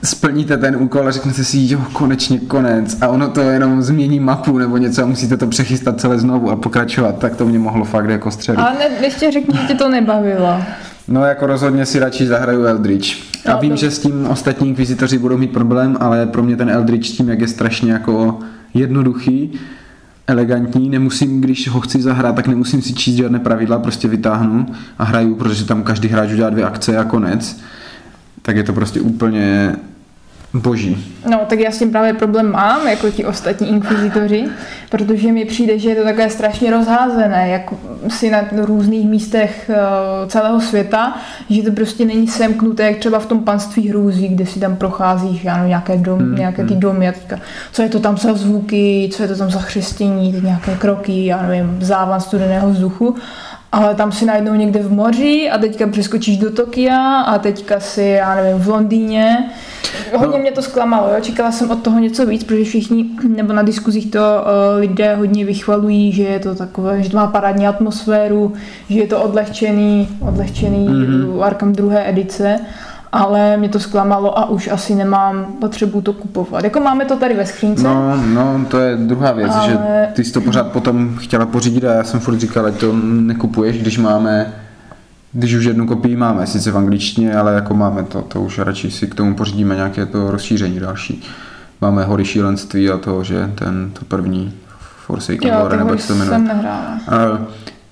splníte 0.03 0.57
ten 0.57 0.75
úkol 0.75 1.07
a 1.07 1.11
řeknete 1.11 1.43
si, 1.43 1.57
jo, 1.61 1.79
konečně 1.93 2.39
konec 2.39 2.97
a 3.01 3.07
ono 3.07 3.27
to 3.29 3.41
jenom 3.41 3.81
změní 3.81 4.19
mapu 4.19 4.57
nebo 4.57 4.77
něco 4.77 5.03
a 5.03 5.05
musíte 5.05 5.37
to 5.37 5.47
přechystat 5.47 5.99
celé 6.01 6.19
znovu 6.19 6.51
a 6.51 6.55
pokračovat, 6.55 7.17
tak 7.19 7.35
to 7.35 7.45
mě 7.45 7.59
mohlo 7.59 7.85
fakt 7.85 8.09
jako 8.09 8.31
střelit. 8.31 8.59
Ale 8.59 8.73
ne, 8.79 8.85
ještě 9.05 9.31
řekni, 9.31 9.57
že 9.61 9.67
tě 9.67 9.73
to 9.73 9.89
nebavilo. 9.89 10.57
No 11.07 11.25
jako 11.25 11.45
rozhodně 11.47 11.85
si 11.85 11.99
radši 11.99 12.27
zahraju 12.27 12.63
Eldritch. 12.63 13.07
A 13.45 13.51
No, 13.53 13.57
vím, 13.61 13.69
to- 13.71 13.75
že 13.77 13.91
s 13.91 13.99
tím 13.99 14.27
ostatní 14.27 14.67
inkvizitoři 14.69 15.17
budou 15.17 15.37
mít 15.37 15.53
problém, 15.53 15.97
ale 15.99 16.25
pro 16.25 16.43
mě 16.43 16.55
ten 16.57 16.69
Eldritch 16.69 17.07
tím, 17.09 17.29
jak 17.29 17.39
je 17.41 17.47
strašně 17.47 17.91
jako 17.91 18.39
jednoduchý, 18.73 19.51
elegantní, 20.27 20.89
nemusím, 20.89 21.41
když 21.41 21.67
ho 21.69 21.81
chci 21.81 22.01
zahrát, 22.01 22.35
tak 22.35 22.47
nemusím 22.47 22.81
si 22.81 22.93
číst 22.93 23.15
žádné 23.15 23.39
pravidla, 23.39 23.79
prostě 23.79 24.07
vytáhnu 24.07 24.65
a 24.97 25.03
hraju, 25.03 25.35
protože 25.35 25.65
tam 25.65 25.83
každý 25.83 26.07
hráč 26.07 26.31
udělá 26.31 26.49
dvě 26.49 26.63
akce 26.63 26.97
a 26.97 27.03
konec. 27.03 27.61
Tak 28.41 28.55
je 28.55 28.63
to 28.63 28.73
prostě 28.73 29.01
úplně 29.01 29.75
boží. 30.55 31.13
No, 31.29 31.39
tak 31.47 31.59
já 31.59 31.71
s 31.71 31.79
tím 31.79 31.91
právě 31.91 32.13
problém 32.13 32.51
mám, 32.51 32.87
jako 32.87 33.09
ti 33.09 33.25
ostatní 33.25 33.69
inkvizitoři, 33.69 34.45
protože 34.89 35.31
mi 35.31 35.45
přijde, 35.45 35.79
že 35.79 35.89
je 35.89 35.95
to 35.95 36.03
takové 36.03 36.29
strašně 36.29 36.71
rozházené, 36.71 37.49
jak 37.49 37.73
si 38.07 38.31
na 38.31 38.41
různých 38.51 39.09
místech 39.09 39.69
eh, 39.69 39.77
celého 40.27 40.61
světa, 40.61 41.17
že 41.49 41.63
to 41.63 41.71
prostě 41.71 42.05
není 42.05 42.27
semknuté, 42.27 42.83
jak 42.83 42.97
třeba 42.97 43.19
v 43.19 43.25
tom 43.25 43.39
panství 43.39 43.89
hrůzí, 43.89 44.27
kde 44.27 44.45
si 44.45 44.59
tam 44.59 44.75
procházíš, 44.75 45.43
já 45.43 45.53
nevím, 45.55 45.69
nějaké, 45.69 45.97
dom, 45.97 46.25
Hmm, 46.25 46.35
nějaké 46.35 46.65
ty 46.65 46.75
domy 46.75 47.09
a 47.09 47.11
teďka, 47.11 47.39
co 47.71 47.81
je 47.81 47.89
to 47.89 47.99
tam 47.99 48.17
za 48.17 48.33
zvuky, 48.33 49.09
co 49.13 49.23
je 49.23 49.27
to 49.29 49.35
tam 49.35 49.51
za 49.51 49.59
chřestění, 49.59 50.33
teď 50.33 50.43
nějaké 50.43 50.75
kroky, 50.75 51.25
já 51.25 51.41
nevím, 51.41 51.77
závan 51.81 52.21
studeného 52.21 52.69
vzduchu. 52.69 53.15
Ale 53.71 53.95
tam 53.95 54.11
si 54.11 54.25
najednou 54.25 54.53
někde 54.53 54.79
v 54.79 54.91
moři 54.91 55.49
a 55.53 55.57
teďka 55.57 55.87
přeskočíš 55.87 56.37
do 56.37 56.51
Tokia 56.51 57.21
a 57.21 57.37
teďka 57.37 57.79
si, 57.79 58.01
já 58.01 58.35
nevím, 58.35 58.61
v 58.61 58.67
Londýně. 58.67 59.49
Hodně 60.17 60.37
No. 60.37 60.41
mě 60.41 60.51
to 60.51 60.61
zklamalo, 60.61 61.07
jo? 61.07 61.15
čekala 61.21 61.51
jsem 61.51 61.71
od 61.71 61.81
toho 61.81 61.99
něco 61.99 62.25
víc, 62.25 62.43
protože 62.43 62.63
všichni, 62.63 63.05
nebo 63.35 63.53
na 63.53 63.61
diskuzích 63.61 64.11
to 64.11 64.19
uh, 64.19 64.79
lidé 64.79 65.15
hodně 65.15 65.45
vychvalují, 65.45 66.11
že 66.11 66.23
je 66.23 66.39
to 66.39 66.55
takové, 66.55 67.03
že 67.03 67.09
to 67.09 67.17
má 67.17 67.27
parádní 67.27 67.67
atmosféru, 67.67 68.53
že 68.89 68.99
je 68.99 69.07
to 69.07 69.21
odlehčený, 69.23 70.07
odlehčený 70.21 70.87
Mhm. 70.87 71.03
mm-hmm. 71.03 71.43
Arkham 71.43 71.73
druhé 71.73 72.09
edice, 72.09 72.59
ale 73.11 73.57
mě 73.57 73.69
to 73.69 73.79
zklamalo 73.79 74.39
a 74.39 74.49
už 74.49 74.67
asi 74.67 74.95
nemám 74.95 75.45
potřebu 75.61 76.01
to 76.01 76.13
kupovat. 76.13 76.63
Jako 76.63 76.79
máme 76.79 77.05
to 77.05 77.15
tady 77.15 77.33
ve 77.33 77.45
skřínce, 77.45 77.83
No, 77.83 78.17
no, 78.33 78.65
to 78.69 78.77
je 78.79 78.95
druhá 78.95 79.31
věc, 79.31 79.51
Ale- 79.55 79.69
že 79.69 79.77
ty 80.13 80.23
jsi 80.23 80.31
to 80.33 80.41
pořád 80.41 80.71
potom 80.71 81.15
chtěla 81.17 81.45
pořídit 81.45 81.83
a 81.83 81.93
já 81.93 82.03
jsem 82.03 82.19
furt 82.19 82.37
říkal, 82.39 82.65
ať 82.65 82.73
to 82.73 82.93
nekupuješ, 83.03 83.77
když 83.81 83.97
máme, 83.97 84.53
když 85.37 85.53
už 85.53 85.65
jednu 85.65 85.87
kopii 85.87 86.15
máme, 86.15 86.47
sice 86.47 86.71
v 86.71 86.77
angličtině, 86.77 87.35
ale 87.35 87.53
jako 87.53 87.73
máme 87.73 88.03
to, 88.03 88.21
to 88.21 88.41
už 88.41 88.59
radši 88.59 88.91
si 88.91 89.07
k 89.07 89.15
tomu 89.15 89.35
pořídíme 89.35 89.75
nějaké 89.75 90.05
to 90.05 90.31
rozšíření 90.31 90.79
další. 90.79 91.23
Máme 91.81 92.03
hory 92.03 92.25
šílenství 92.25 92.89
a 92.89 92.97
to, 92.97 93.23
že 93.23 93.51
ten, 93.55 93.91
to 93.93 94.05
první 94.05 94.53
Forsaken 95.05 95.55
Lore, 95.61 95.77
nebo 95.77 95.89
jak 95.89 96.01
se 96.01 96.07
to 96.07 96.13
jmenuje. 96.15 96.37
jsem 96.37 96.47
nehrála. 96.47 97.41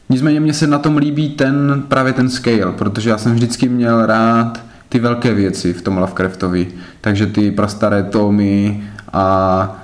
Nicméně 0.10 0.40
mně 0.40 0.54
se 0.54 0.68
na 0.68 0.80
tom 0.80 0.98
líbí 0.98 1.30
ten, 1.30 1.84
právě 1.88 2.14
ten 2.14 2.30
scale, 2.30 2.72
protože 2.78 3.10
já 3.10 3.18
jsem 3.18 3.34
vždycky 3.34 3.70
měl 3.70 4.06
rád 4.06 4.60
ty 4.90 5.00
velké 5.00 5.34
věci 5.34 5.74
v 5.74 5.82
tom 5.82 5.98
Lovecraftovi. 5.98 6.68
Takže 7.02 7.26
ty 7.26 7.52
prastaré 7.52 8.04
tomy 8.04 8.84
a 9.14 9.76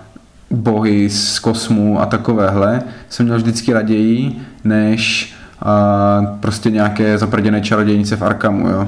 bohy 0.49 1.09
z 1.09 1.39
kosmu 1.39 2.01
a 2.01 2.05
takovéhle 2.05 2.81
jsem 3.09 3.25
měl 3.25 3.37
vždycky 3.37 3.73
raději, 3.73 4.41
než 4.63 5.33
a, 5.61 6.37
prostě 6.39 6.71
nějaké 6.71 7.17
zaprděné 7.17 7.61
čarodějnice 7.61 8.15
v 8.15 8.21
Arkhamu, 8.21 8.69
jo. 8.69 8.87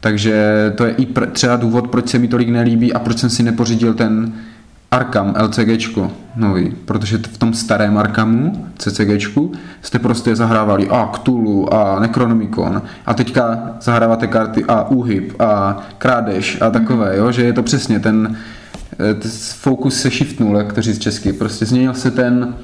Takže 0.00 0.72
to 0.76 0.84
je 0.84 0.92
i 0.92 1.06
pr- 1.06 1.30
třeba 1.30 1.56
důvod, 1.56 1.88
proč 1.88 2.08
se 2.08 2.18
mi 2.18 2.28
tolik 2.28 2.48
nelíbí 2.48 2.92
a 2.92 2.98
proč 2.98 3.18
jsem 3.18 3.30
si 3.30 3.42
nepořídil 3.42 3.94
ten 3.94 4.32
Arkham 4.90 5.34
LCGčko 5.42 6.12
nový, 6.36 6.74
protože 6.84 7.18
v 7.18 7.38
tom 7.38 7.54
starém 7.54 7.98
Arkhamu 7.98 8.66
CCGčku 8.78 9.52
jste 9.82 9.98
prostě 9.98 10.36
zahrávali 10.36 10.88
a 10.88 11.10
Cthulhu 11.14 11.74
a 11.74 12.00
Necronomicon 12.00 12.82
a 13.06 13.14
teďka 13.14 13.58
zahráváte 13.80 14.26
karty 14.26 14.64
a 14.68 14.88
úhyb 14.88 15.32
a 15.38 15.82
krádež 15.98 16.58
a 16.60 16.70
takové, 16.70 17.16
jo, 17.16 17.32
že 17.32 17.42
je 17.42 17.52
to 17.52 17.62
přesně 17.62 18.00
ten, 18.00 18.36
eh, 19.10 19.14
t- 19.14 19.28
fokus 19.54 20.00
se 20.00 20.10
shiftnul, 20.10 20.56
jak 20.56 20.72
to 20.72 20.82
říct 20.82 20.98
česky, 20.98 21.32
prostě 21.32 21.66
změnil 21.66 21.94
se 21.94 22.10
ten, 22.10 22.54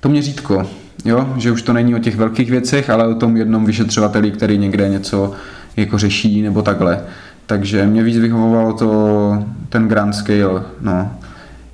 to 0.00 0.08
měřítko, 0.08 0.66
jo, 1.04 1.34
že 1.36 1.50
už 1.50 1.62
to 1.62 1.72
není 1.72 1.94
o 1.94 1.98
těch 1.98 2.16
velkých 2.16 2.50
věcech, 2.50 2.90
ale 2.90 3.06
o 3.08 3.14
tom 3.14 3.36
jednom 3.36 3.64
vyšetřovateli, 3.64 4.30
který 4.30 4.58
někde 4.58 4.88
něco 4.88 5.32
jako 5.76 5.98
řeší 5.98 6.42
nebo 6.42 6.62
takhle. 6.62 7.00
Takže 7.46 7.86
mě 7.86 8.02
víc 8.02 8.18
vyhovovalo 8.18 8.72
to 8.72 9.44
ten 9.68 9.88
grand 9.88 10.14
scale, 10.14 10.62
no. 10.80 11.12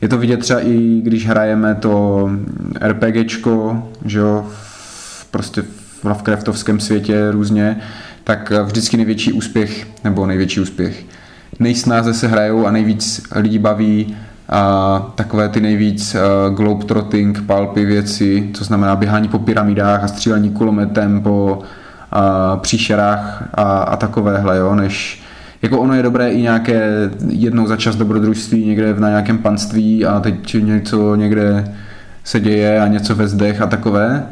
Je 0.01 0.09
to 0.09 0.19
vidět 0.19 0.37
třeba 0.37 0.61
i 0.61 1.01
když 1.05 1.27
hrajeme 1.27 1.75
to 1.75 2.31
RPGčko, 2.81 3.89
že 4.05 4.19
jo, 4.19 4.47
v- 4.49 5.25
prostě 5.31 5.63
v 5.63 6.05
Lovecraftovském 6.05 6.81
světě 6.81 7.31
různě, 7.31 7.77
tak 8.25 8.53
vždycky 8.65 8.97
největší 8.97 9.33
úspěch, 9.33 9.87
nebo 10.05 10.27
největší 10.27 10.61
úspěch, 10.61 11.05
nejsnáze 11.59 12.15
se 12.15 12.29
hrajou 12.29 12.67
a 12.67 12.71
nejvíc 12.71 13.23
lidí 13.37 13.59
baví 13.59 14.17
a 14.51 14.99
takové 15.15 15.49
ty 15.49 15.61
nejvíc 15.61 16.15
uh, 16.15 16.55
globetrotting, 16.55 17.43
palpy 17.43 17.85
věci, 17.85 18.51
co 18.55 18.65
znamená 18.65 18.97
běhání 18.97 19.29
po 19.29 19.39
pyramidách 19.39 20.05
a 20.05 20.09
střílení 20.09 20.51
kulometem 20.51 21.21
po 21.21 21.59
uh, 21.59 22.61
příšerách 22.61 23.49
a, 23.55 23.63
a 23.63 23.97
takovéhle, 23.97 24.57
jo, 24.57 24.75
než 24.75 25.23
jako 25.63 25.79
ono 25.79 25.95
je 25.95 26.03
dobré 26.03 26.31
i 26.31 26.43
nějaké 26.43 27.11
jednou 27.29 27.67
za 27.67 27.77
čas 27.77 27.97
dobrodružství 27.97 28.67
někde 28.67 28.95
na 28.95 29.09
nějakém 29.09 29.39
panství 29.39 30.07
a 30.07 30.21
teď 30.21 30.55
něco 30.55 31.15
někde 31.15 31.75
se 32.25 32.41
děje 32.41 32.81
a 32.81 32.87
něco 32.87 33.15
ve 33.15 33.29
zdech 33.29 33.63
a 33.63 33.67
takové, 33.67 34.27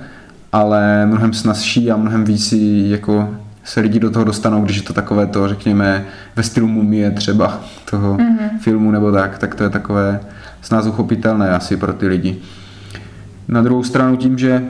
ale 0.53 1.07
mnohem 1.07 1.33
snazší 1.33 1.91
a 1.91 1.97
mnohem 1.97 2.25
víc 2.25 2.49
si 2.49 2.85
jako 2.87 3.29
se 3.69 3.81
lidi 3.81 4.01
do 4.01 4.11
toho 4.11 4.25
dostanou, 4.25 4.63
když 4.63 4.77
je 4.77 4.83
to 4.83 4.93
takové 4.93 5.27
to, 5.27 5.49
řekněme, 5.49 6.05
ve 6.37 6.43
stylu 6.43 6.67
mumie 6.67 7.11
třeba 7.11 7.61
toho 7.91 8.17
mm-hmm. 8.17 8.59
filmu 8.61 8.91
nebo 8.91 9.13
tak, 9.13 9.39
tak 9.39 9.55
to 9.55 9.63
je 9.63 9.71
takové 9.71 10.21
snáz 10.63 10.87
uchopitelné 10.87 11.51
asi 11.51 11.77
pro 11.77 11.93
ty 11.93 12.09
lidi. 12.09 12.39
Na 13.49 13.63
druhou 13.63 13.83
stranu 13.83 14.17
tím, 14.17 14.39
že 14.39 14.63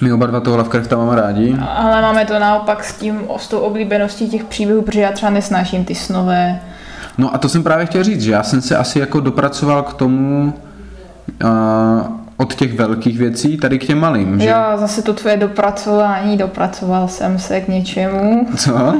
my 0.00 0.12
oba 0.12 0.26
dva 0.26 0.40
toho 0.40 0.56
Lovecrafta 0.56 0.96
máme 0.96 1.16
rádi, 1.16 1.56
Ale 1.68 2.02
máme 2.02 2.24
to 2.24 2.38
naopak 2.38 2.84
s 2.84 2.98
tím, 2.98 3.20
s 3.36 3.48
tou 3.48 3.58
oblíbeností 3.58 4.28
těch 4.28 4.44
příběhů, 4.44 4.82
protože 4.82 5.00
já 5.00 5.12
třeba 5.12 5.30
nesnáším 5.30 5.84
ty 5.84 5.94
snové. 5.94 6.60
No 7.18 7.34
a 7.34 7.38
to 7.38 7.48
jsem 7.48 7.62
právě 7.62 7.86
chtěl 7.86 8.04
říct, 8.04 8.22
že 8.22 8.32
já 8.32 8.42
jsem 8.42 8.62
se 8.62 8.76
asi 8.76 8.98
jako 8.98 9.20
dopracoval 9.20 9.82
k 9.82 9.94
tomu 9.94 10.54
uh, 11.44 11.50
od 12.36 12.54
těch 12.54 12.74
velkých 12.74 13.18
věcí 13.18 13.56
tady 13.56 13.78
k 13.78 13.86
těm 13.86 13.98
malým, 13.98 14.40
že? 14.40 14.48
Jo, 14.48 14.56
zase 14.76 15.02
to 15.02 15.12
tvoje 15.14 15.36
dopracování, 15.36 16.36
dopracoval 16.36 17.08
jsem 17.08 17.38
se 17.38 17.60
k 17.60 17.68
něčemu. 17.68 18.48
Co? 18.56 18.94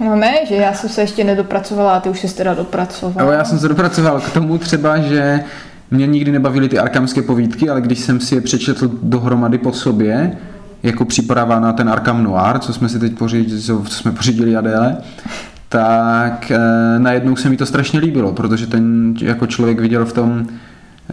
No 0.00 0.16
ne, 0.16 0.34
že 0.48 0.54
já 0.54 0.72
jsem 0.72 0.90
se 0.90 1.00
ještě 1.00 1.24
nedopracovala 1.24 1.92
a 1.92 2.00
ty 2.00 2.08
už 2.08 2.20
jsi 2.20 2.36
teda 2.36 2.54
dopracoval. 2.54 3.26
Jo, 3.26 3.32
já 3.32 3.44
jsem 3.44 3.58
se 3.58 3.68
dopracoval 3.68 4.20
k 4.20 4.30
tomu 4.30 4.58
třeba, 4.58 4.98
že 4.98 5.44
mě 5.90 6.06
nikdy 6.06 6.32
nebavily 6.32 6.68
ty 6.68 6.78
arkamské 6.78 7.22
povídky, 7.22 7.68
ale 7.70 7.80
když 7.80 7.98
jsem 7.98 8.20
si 8.20 8.34
je 8.34 8.40
přečetl 8.40 8.90
dohromady 9.02 9.58
po 9.58 9.72
sobě, 9.72 10.36
jako 10.82 11.04
příprava 11.04 11.60
na 11.60 11.72
ten 11.72 11.88
Arkham 11.88 12.24
Noir, 12.24 12.58
co 12.58 12.72
jsme 12.72 12.88
si 12.88 12.98
teď 12.98 13.18
pořídili, 13.18 13.62
co 13.62 13.84
jsme 13.86 14.12
pořídili 14.12 14.56
Adéle, 14.56 14.96
tak 15.68 16.50
e, 16.50 16.58
najednou 16.98 17.36
se 17.36 17.48
mi 17.48 17.56
to 17.56 17.66
strašně 17.66 18.00
líbilo, 18.00 18.32
protože 18.32 18.66
ten 18.66 19.14
jako 19.20 19.46
člověk 19.46 19.80
viděl 19.80 20.04
v 20.04 20.12
tom 20.12 20.46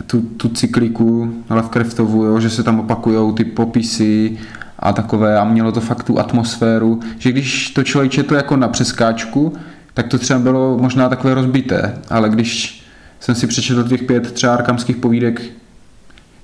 tu, 0.06 0.22
tu 0.22 0.50
cykliku 0.50 1.34
Lovecraftovu, 1.50 2.24
jo, 2.24 2.39
že 2.39 2.50
se 2.50 2.63
tam 2.63 2.80
opakujou 2.80 3.32
ty 3.32 3.46
popisy 3.46 4.38
a 4.80 4.94
takové 4.94 5.39
a 5.39 5.44
mělo 5.44 5.72
to 5.72 5.82
fakt 5.82 6.04
tu 6.04 6.20
atmosféru, 6.20 7.00
že 7.18 7.32
když 7.32 7.70
to 7.70 7.84
člověk 7.84 8.12
četl 8.12 8.36
jako 8.36 8.56
na 8.56 8.68
přeskáčku, 8.68 9.54
tak 9.94 10.08
to 10.08 10.18
třeba 10.18 10.39
bylo 10.39 10.77
možná 10.77 11.10
takové 11.10 11.34
rozbité, 11.34 11.98
ale 12.10 12.30
když 12.30 12.84
jsem 13.20 13.36
si 13.36 13.48
přečetl 13.48 13.84
těch 13.84 14.04
pět 14.04 14.32
třeba 14.32 14.54
arkamských 14.54 14.96
povídek 14.96 15.42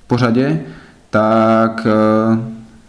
po 0.06 0.16
řadě, 0.16 0.60
tak 1.10 1.86
uh, 1.86 2.38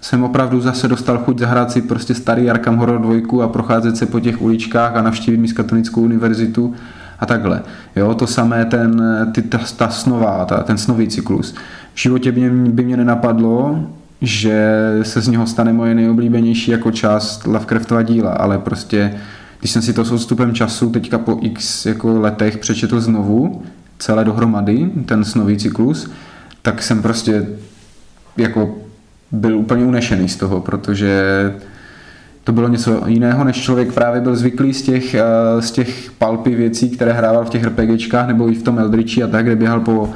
jsem 0.01 0.23
opravdu 0.23 0.61
zase 0.61 0.87
dostal 0.87 1.17
chuť 1.17 1.39
zahrát 1.39 1.71
si 1.71 1.81
prostě 1.81 2.13
starý 2.13 2.49
Arkham 2.49 2.77
Horror 2.77 3.01
2 3.01 3.43
a 3.43 3.47
procházet 3.47 3.97
se 3.97 4.05
po 4.05 4.19
těch 4.19 4.41
uličkách 4.41 4.95
a 4.95 5.01
navštívit 5.01 5.37
Miskatonickou 5.37 6.01
univerzitu 6.01 6.75
a 7.25 7.27
takhle. 7.27 7.61
Jo, 7.95 8.13
to 8.13 8.27
samé 8.27 8.65
ten, 8.65 9.03
ty, 9.31 9.41
ta, 9.41 9.59
ta 9.77 9.89
snová, 9.89 10.45
ta, 10.45 10.63
ten 10.63 10.77
snový 10.77 11.07
cyklus. 11.07 11.55
V 11.93 11.99
životě 11.99 12.31
by 12.31 12.49
mě, 12.49 12.71
by 12.71 12.83
mě 12.83 12.97
nenapadlo, 12.97 13.79
že 14.21 14.79
se 15.03 15.21
z 15.21 15.27
něho 15.27 15.47
stane 15.47 15.73
moje 15.73 15.95
nejoblíbenější 15.95 16.71
jako 16.71 16.91
část 16.91 17.47
Lovecraftova 17.47 18.01
díla, 18.01 18.31
ale 18.31 18.57
prostě 18.57 19.13
když 19.59 19.71
jsem 19.71 19.81
si 19.81 19.93
to 19.93 20.05
s 20.05 20.11
odstupem 20.11 20.53
času 20.53 20.89
teďka 20.89 21.17
po 21.17 21.37
x 21.41 21.85
jako 21.85 22.19
letech 22.19 22.57
přečetl 22.57 23.01
znovu, 23.01 23.63
celé 23.99 24.25
dohromady, 24.25 24.89
ten 25.05 25.23
snový 25.23 25.57
cyklus, 25.57 26.11
tak 26.61 26.83
jsem 26.83 27.01
prostě 27.01 27.47
jako 28.37 28.75
byl 29.31 29.57
úplně 29.57 29.85
unešený 29.85 30.29
z 30.29 30.35
toho, 30.35 30.61
protože 30.61 31.53
to 32.45 32.51
bylo 32.51 32.67
něco 32.67 33.01
jiného, 33.07 33.43
než 33.43 33.61
člověk 33.61 33.93
právě 33.93 34.21
byl 34.21 34.35
zvyklý 34.35 34.73
z 34.73 34.81
těch, 34.81 35.13
eh, 35.13 35.21
z 35.61 35.71
těch 35.71 36.11
palpy 36.11 36.55
věcí, 36.55 36.89
které 36.89 37.13
hrával 37.13 37.45
v 37.45 37.49
těch 37.49 37.63
RPGčkách 37.63 38.27
nebo 38.27 38.49
i 38.49 38.55
v 38.55 38.63
tom 38.63 38.79
Eldritchi 38.79 39.23
a 39.23 39.27
tak, 39.27 39.45
kde 39.45 39.55
běhal 39.55 39.79
po, 39.79 40.09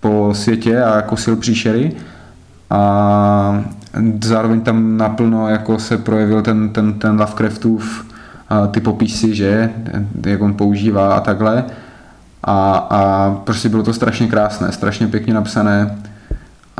po 0.00 0.30
světě 0.32 0.82
a 0.82 1.02
kosil 1.02 1.36
příšery. 1.36 1.92
A 2.70 3.64
zároveň 4.24 4.60
tam 4.60 4.96
naplno 4.96 5.48
jako 5.48 5.78
se 5.78 5.98
projevil 5.98 6.42
ten, 6.42 6.68
ten, 6.68 6.92
ten 6.94 7.20
Lovecraftův 7.20 8.04
eh, 8.50 8.68
ty 8.68 8.80
popisy, 8.80 9.34
že, 9.34 9.70
jak 10.26 10.42
on 10.42 10.54
používá 10.54 11.14
a 11.14 11.20
takhle. 11.20 11.64
A, 12.44 12.74
a 12.90 13.30
prostě 13.44 13.68
bylo 13.68 13.82
to 13.82 13.92
strašně 13.92 14.26
krásné, 14.26 14.72
strašně 14.72 15.06
pěkně 15.06 15.34
napsané 15.34 15.98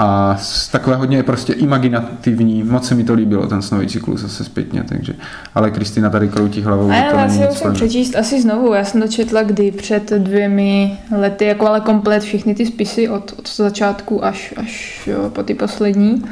a 0.01 0.39
takové 0.73 0.97
hodně 0.97 1.23
prostě 1.23 1.53
imaginativní, 1.53 2.63
moc 2.63 2.89
se 2.89 2.95
mi 2.95 3.05
to 3.05 3.15
líbilo, 3.15 3.47
ten 3.47 3.63
snový 3.63 3.87
cyklus 3.87 4.21
zase 4.21 4.45
zpětně, 4.45 4.85
takže, 4.89 5.13
ale 5.55 5.71
Kristýna 5.71 6.11
tady 6.11 6.29
kroutí 6.29 6.63
hlavou, 6.63 6.91
A 6.91 6.95
já 6.95 7.17
není 7.17 7.31
si 7.31 7.39
ho 7.39 7.45
nic 7.45 7.55
musím 7.55 7.73
přečíst 7.73 8.17
asi 8.17 8.43
znovu. 8.43 8.75
Já 8.75 8.85
jsem 8.85 9.03
to 9.03 9.09
četla 9.09 9.43
kdy 9.43 9.71
před 9.71 10.11
dvěmi 10.11 10.99
lety, 11.17 11.45
jako 11.45 11.67
ale 11.69 11.81
komplet 11.81 12.23
všechny 12.23 12.55
ty 12.55 12.67
spisy 12.67 13.09
od, 13.09 13.35
od 13.39 13.57
začátku 13.57 14.25
až, 14.25 14.55
až 14.57 15.03
jo, 15.07 15.31
po 15.31 15.43
ty 15.43 15.55
poslední. 15.55 16.25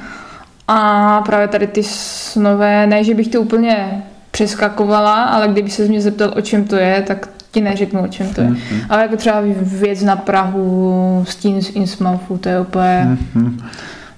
A 0.69 1.21
právě 1.27 1.49
tady 1.49 1.67
ty 1.67 1.83
snové, 1.83 2.87
ne, 2.87 3.05
že 3.05 3.15
bych 3.15 3.29
to 3.29 3.41
úplně 3.41 4.03
přeskakovala, 4.31 5.23
ale 5.23 5.49
kdyby 5.49 5.71
se 5.71 5.85
mě 5.85 6.01
zeptal, 6.01 6.33
o 6.37 6.41
čem 6.41 6.65
to 6.65 6.77
je, 6.77 7.05
tak 7.07 7.29
ti 7.57 7.61
neřeknu, 7.63 8.03
o 8.03 8.09
čem 8.09 8.35
to 8.35 8.41
je. 8.41 8.47
Mhm. 8.47 8.61
Ale 8.89 9.03
jako 9.03 9.17
třeba 9.17 9.43
věc 9.63 10.03
na 10.03 10.17
Prahu, 10.17 11.25
Stín 11.29 11.63
z 11.63 11.71
Innsmouthu, 11.71 12.39
to 12.39 12.49
je 12.49 12.61
úplně 12.61 13.19
Mhm. 13.35 13.59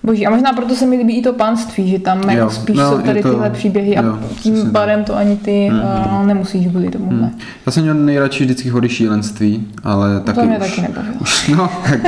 Boží. 0.03 0.27
A 0.27 0.31
možná 0.31 0.53
proto 0.53 0.75
se 0.75 0.87
mi 0.87 0.97
líbí 0.97 1.19
i 1.19 1.23
to 1.23 1.33
panství, 1.33 1.91
že 1.91 1.99
tam 1.99 2.31
Jo, 2.31 2.51
spíš 2.51 2.77
no, 2.77 2.91
jsou 2.91 2.99
tady 3.03 3.23
to- 3.23 3.31
tyhle 3.31 3.51
příběhy 3.51 3.95
jo, 3.97 4.03
a 4.03 4.19
tím 4.43 4.71
pádem 4.73 5.05
to 5.05 5.17
ani 5.17 5.37
ty 5.37 5.71
Mhm. 5.71 5.81
uh, 6.21 6.27
nemusíš 6.27 6.67
kvůli 6.67 6.91
tomuhle. 6.91 7.19
Hmm. 7.19 7.39
Já 7.67 7.73
jsem 7.73 7.83
měl 7.83 7.95
nejradši 7.95 8.45
vždycky 8.45 8.69
hody 8.69 8.89
šílenství, 8.89 9.69
ale 9.85 10.21
taky 10.21 10.39
to 10.41 10.47
mě 10.47 10.59
už, 10.59 10.69
taky 10.71 10.81
nebavilo. 10.83 11.15
už, 11.21 11.49
no, 11.49 11.71
tak, 11.91 12.01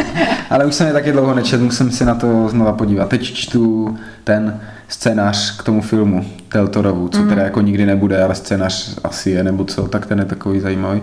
ale 0.50 0.64
už 0.66 0.74
jsem 0.74 0.86
je 0.86 0.92
taky 0.92 1.12
dlouho 1.12 1.34
nečet, 1.34 1.60
musím 1.60 1.90
si 1.90 2.04
na 2.04 2.14
to 2.14 2.48
znova 2.48 2.72
podívat. 2.72 3.08
Teď 3.08 3.22
čtu 3.22 3.96
ten 4.24 4.60
scénář 4.88 5.56
k 5.56 5.62
tomu 5.62 5.80
filmu 5.80 6.24
Teltorovu, 6.48 7.08
co 7.08 7.22
teda 7.22 7.42
jako 7.42 7.60
nikdy 7.60 7.86
nebude, 7.86 8.22
ale 8.22 8.34
scénář 8.34 8.98
asi 9.04 9.30
je, 9.30 9.42
nebo 9.44 9.64
co, 9.64 9.88
tak 9.88 10.06
ten 10.06 10.18
je 10.18 10.24
takový 10.24 10.60
zajímavý 10.60 11.02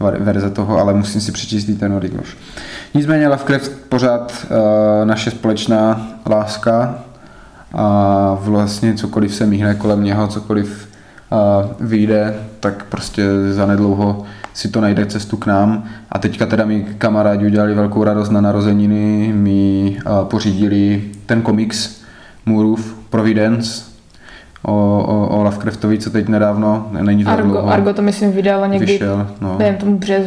verze 0.00 0.50
toho, 0.50 0.78
ale 0.78 0.94
musím 0.94 1.20
si 1.20 1.32
přečíst 1.32 1.68
i 1.68 1.74
ten 1.74 1.92
Origoš. 1.92 2.36
Nicméně 2.94 3.28
Lovecraft 3.28 3.72
pořád 3.88 4.46
uh, 4.50 4.56
naše 5.04 5.30
společná 5.30 6.08
láska 6.26 6.98
a 7.74 8.38
vlastně 8.40 8.94
cokoliv 8.94 9.34
se 9.34 9.46
míhne 9.46 9.74
kolem 9.74 10.04
něho, 10.04 10.26
cokoliv 10.26 10.88
uh, 11.30 11.88
vyjde, 11.88 12.34
tak 12.60 12.84
prostě 12.84 13.24
zanedlouho 13.50 14.24
si 14.54 14.68
to 14.68 14.80
najde 14.80 15.06
cestu 15.06 15.36
k 15.36 15.46
nám. 15.46 15.84
A 16.12 16.18
teďka 16.18 16.46
teda 16.46 16.64
mi 16.64 16.86
kamarádi 16.98 17.46
udělali 17.46 17.74
velkou 17.74 18.04
radost 18.04 18.30
na 18.30 18.40
narozeniny, 18.40 19.32
mi 19.32 19.96
uh, 20.06 20.24
pořídili 20.28 21.02
ten 21.26 21.42
komiks 21.42 22.00
Moorův 22.46 22.94
Providence 23.10 23.87
o, 24.62 24.72
o, 25.08 25.38
o 25.38 25.42
Lovecraftovi, 25.42 25.98
co 25.98 26.10
teď 26.10 26.28
nedávno, 26.28 26.88
ne- 26.92 27.02
není 27.02 27.24
to 27.24 27.30
Argo, 27.30 27.48
dlouho, 27.50 27.68
Argo 27.68 27.92
to 27.92 28.02
myslím 28.02 28.32
vydala 28.32 28.66
někdy 28.66 28.92
vyšel. 28.92 29.26
No. 29.40 29.54
během 29.58 29.76
tomu 29.76 29.98
břez, 29.98 30.26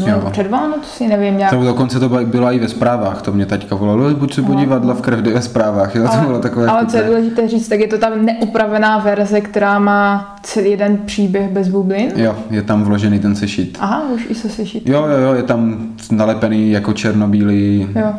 no, 0.00 0.06
Jo. 0.06 0.28
před 0.30 0.50
Vánoci, 0.50 1.08
nevím, 1.08 1.36
nějak. 1.38 1.52
To 1.52 1.64
dokonce 1.64 2.00
to 2.00 2.08
bylo 2.08 2.52
i 2.52 2.58
ve 2.58 2.68
zprávách, 2.68 3.22
to 3.22 3.32
mě 3.32 3.46
taťka 3.46 3.74
volalo, 3.74 4.10
buď 4.14 4.34
se 4.34 4.42
podívat 4.42 4.84
Lovecraft 4.84 5.22
jde 5.22 5.32
ve 5.34 5.42
zprávách, 5.42 5.94
jo, 5.94 6.08
to 6.08 6.26
bylo 6.26 6.38
takové 6.38 6.66
ale 6.66 6.86
co 6.86 6.96
je 6.96 7.02
důležité 7.02 7.48
říct, 7.48 7.68
tak 7.68 7.80
je 7.80 7.88
to 7.88 7.98
ta 7.98 8.10
neupravená 8.16 8.98
verze, 8.98 9.40
která 9.40 9.78
má 9.78 10.36
celý 10.42 10.70
jeden 10.70 10.96
příběh 10.96 11.50
bez 11.50 11.68
bublin. 11.68 12.12
Jo, 12.16 12.34
je 12.50 12.62
tam 12.62 12.84
vložený 12.84 13.18
ten 13.18 13.36
sešit. 13.36 13.78
Aha, 13.80 14.02
už 14.14 14.26
i 14.28 14.34
se 14.34 14.48
sešit. 14.48 14.88
Jo, 14.88 15.06
jo, 15.06 15.18
jo, 15.18 15.34
je 15.34 15.42
tam 15.42 15.76
nalepený 16.10 16.70
jako 16.70 16.92
černobílý, 16.92 17.88
Jo. 17.94 18.12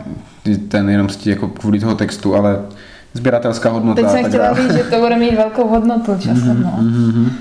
ten 0.67 0.89
jenom 0.89 1.08
jako 1.26 1.47
kvůli 1.47 1.80
toho 1.80 1.95
textu, 1.95 2.36
ale 2.36 2.60
sběratelská 3.17 3.69
hodnota. 3.69 4.01
Teď 4.01 4.12
jsem 4.12 4.25
chtěla 4.25 4.53
říct, 4.53 4.73
že 4.73 4.84
to 4.84 4.99
bude 4.99 5.15
mít 5.15 5.36
velkou 5.36 5.67
hodnotu 5.67 6.15
časem, 6.19 6.62
no. 6.63 6.73
Mhm. 6.82 7.32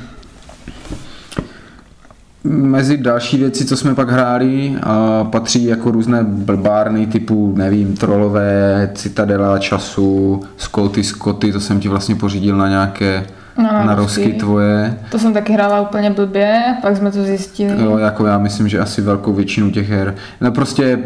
Mezi 2.44 2.96
další 2.96 3.36
věci, 3.36 3.64
co 3.64 3.76
jsme 3.76 3.94
pak 3.94 4.10
hráli, 4.10 4.76
a 4.82 5.24
patří 5.24 5.64
jako 5.64 5.90
různé 5.90 6.24
blbárny 6.24 7.06
typu, 7.06 7.54
nevím, 7.56 7.96
trolové, 7.96 8.90
citadela 8.94 9.58
času, 9.58 10.42
skoty, 10.56 11.04
skoty, 11.04 11.52
to 11.52 11.60
jsem 11.60 11.80
ti 11.80 11.88
vlastně 11.88 12.14
pořídil 12.14 12.56
na 12.56 12.68
nějaké 12.68 13.26
No, 13.58 13.86
na 13.86 13.94
rozky. 13.94 14.32
tvoje. 14.32 14.98
To 15.10 15.18
jsem 15.18 15.32
taky 15.32 15.52
hrála 15.52 15.80
úplně 15.80 16.10
blbě, 16.10 16.62
pak 16.82 16.96
jsme 16.96 17.10
to 17.10 17.22
zjistili. 17.22 17.84
Jo, 17.84 17.98
jako 17.98 18.26
já 18.26 18.38
myslím, 18.38 18.68
že 18.68 18.78
asi 18.80 19.00
velkou 19.02 19.32
většinu 19.32 19.70
těch 19.70 19.90
her. 19.90 20.14
No 20.40 20.52
prostě, 20.52 20.98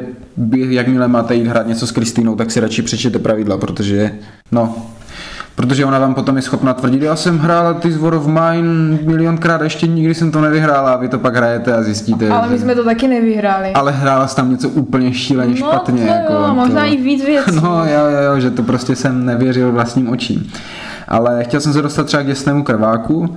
jakmile 0.52 1.08
máte 1.08 1.34
jít 1.34 1.46
hrát 1.46 1.66
něco 1.66 1.86
s 1.86 1.92
Kristýnou, 1.92 2.36
tak 2.36 2.50
si 2.50 2.60
radši 2.60 2.82
přečtěte 2.82 3.18
pravidla, 3.18 3.58
protože, 3.58 4.10
no, 4.52 4.76
protože 5.54 5.84
ona 5.84 5.98
vám 5.98 6.14
potom 6.14 6.36
je 6.36 6.42
schopna 6.42 6.74
tvrdit, 6.74 7.02
já 7.02 7.16
jsem 7.16 7.38
hrála 7.38 7.74
ty 7.74 7.90
War 7.90 8.14
of 8.14 8.26
Mine 8.26 8.98
milionkrát, 9.04 9.60
ještě 9.60 9.86
nikdy 9.86 10.14
jsem 10.14 10.32
to 10.32 10.40
nevyhrála 10.40 10.92
a 10.92 10.96
vy 10.96 11.08
to 11.08 11.18
pak 11.18 11.36
hrajete 11.36 11.72
a 11.74 11.82
zjistíte, 11.82 12.28
Ale 12.28 12.48
my 12.48 12.58
že... 12.58 12.62
jsme 12.62 12.74
to 12.74 12.84
taky 12.84 13.08
nevyhráli. 13.08 13.72
ale 13.72 13.92
hrála 13.92 14.26
jsi 14.28 14.36
tam 14.36 14.50
něco 14.50 14.68
úplně 14.68 15.14
šíleně 15.14 15.50
no, 15.50 15.56
špatně. 15.56 16.02
to 16.02 16.08
jako, 16.08 16.32
jo, 16.32 16.54
možná 16.54 16.86
to... 16.86 16.92
i 16.92 16.96
víc 16.96 17.24
věcí. 17.26 17.50
No 17.62 17.84
jo, 17.86 18.06
jo, 18.10 18.20
jo, 18.34 18.40
že 18.40 18.50
to 18.50 18.62
prostě 18.62 18.96
jsem 18.96 19.26
nevěřil 19.26 19.72
vlastním 19.72 20.08
očím. 20.10 20.50
Ale 21.10 21.44
chtěl 21.44 21.60
jsem 21.60 21.72
se 21.72 21.82
dostat 21.82 22.06
třeba 22.06 22.22
k 22.22 22.26
děsnému 22.26 22.62
krváku, 22.62 23.36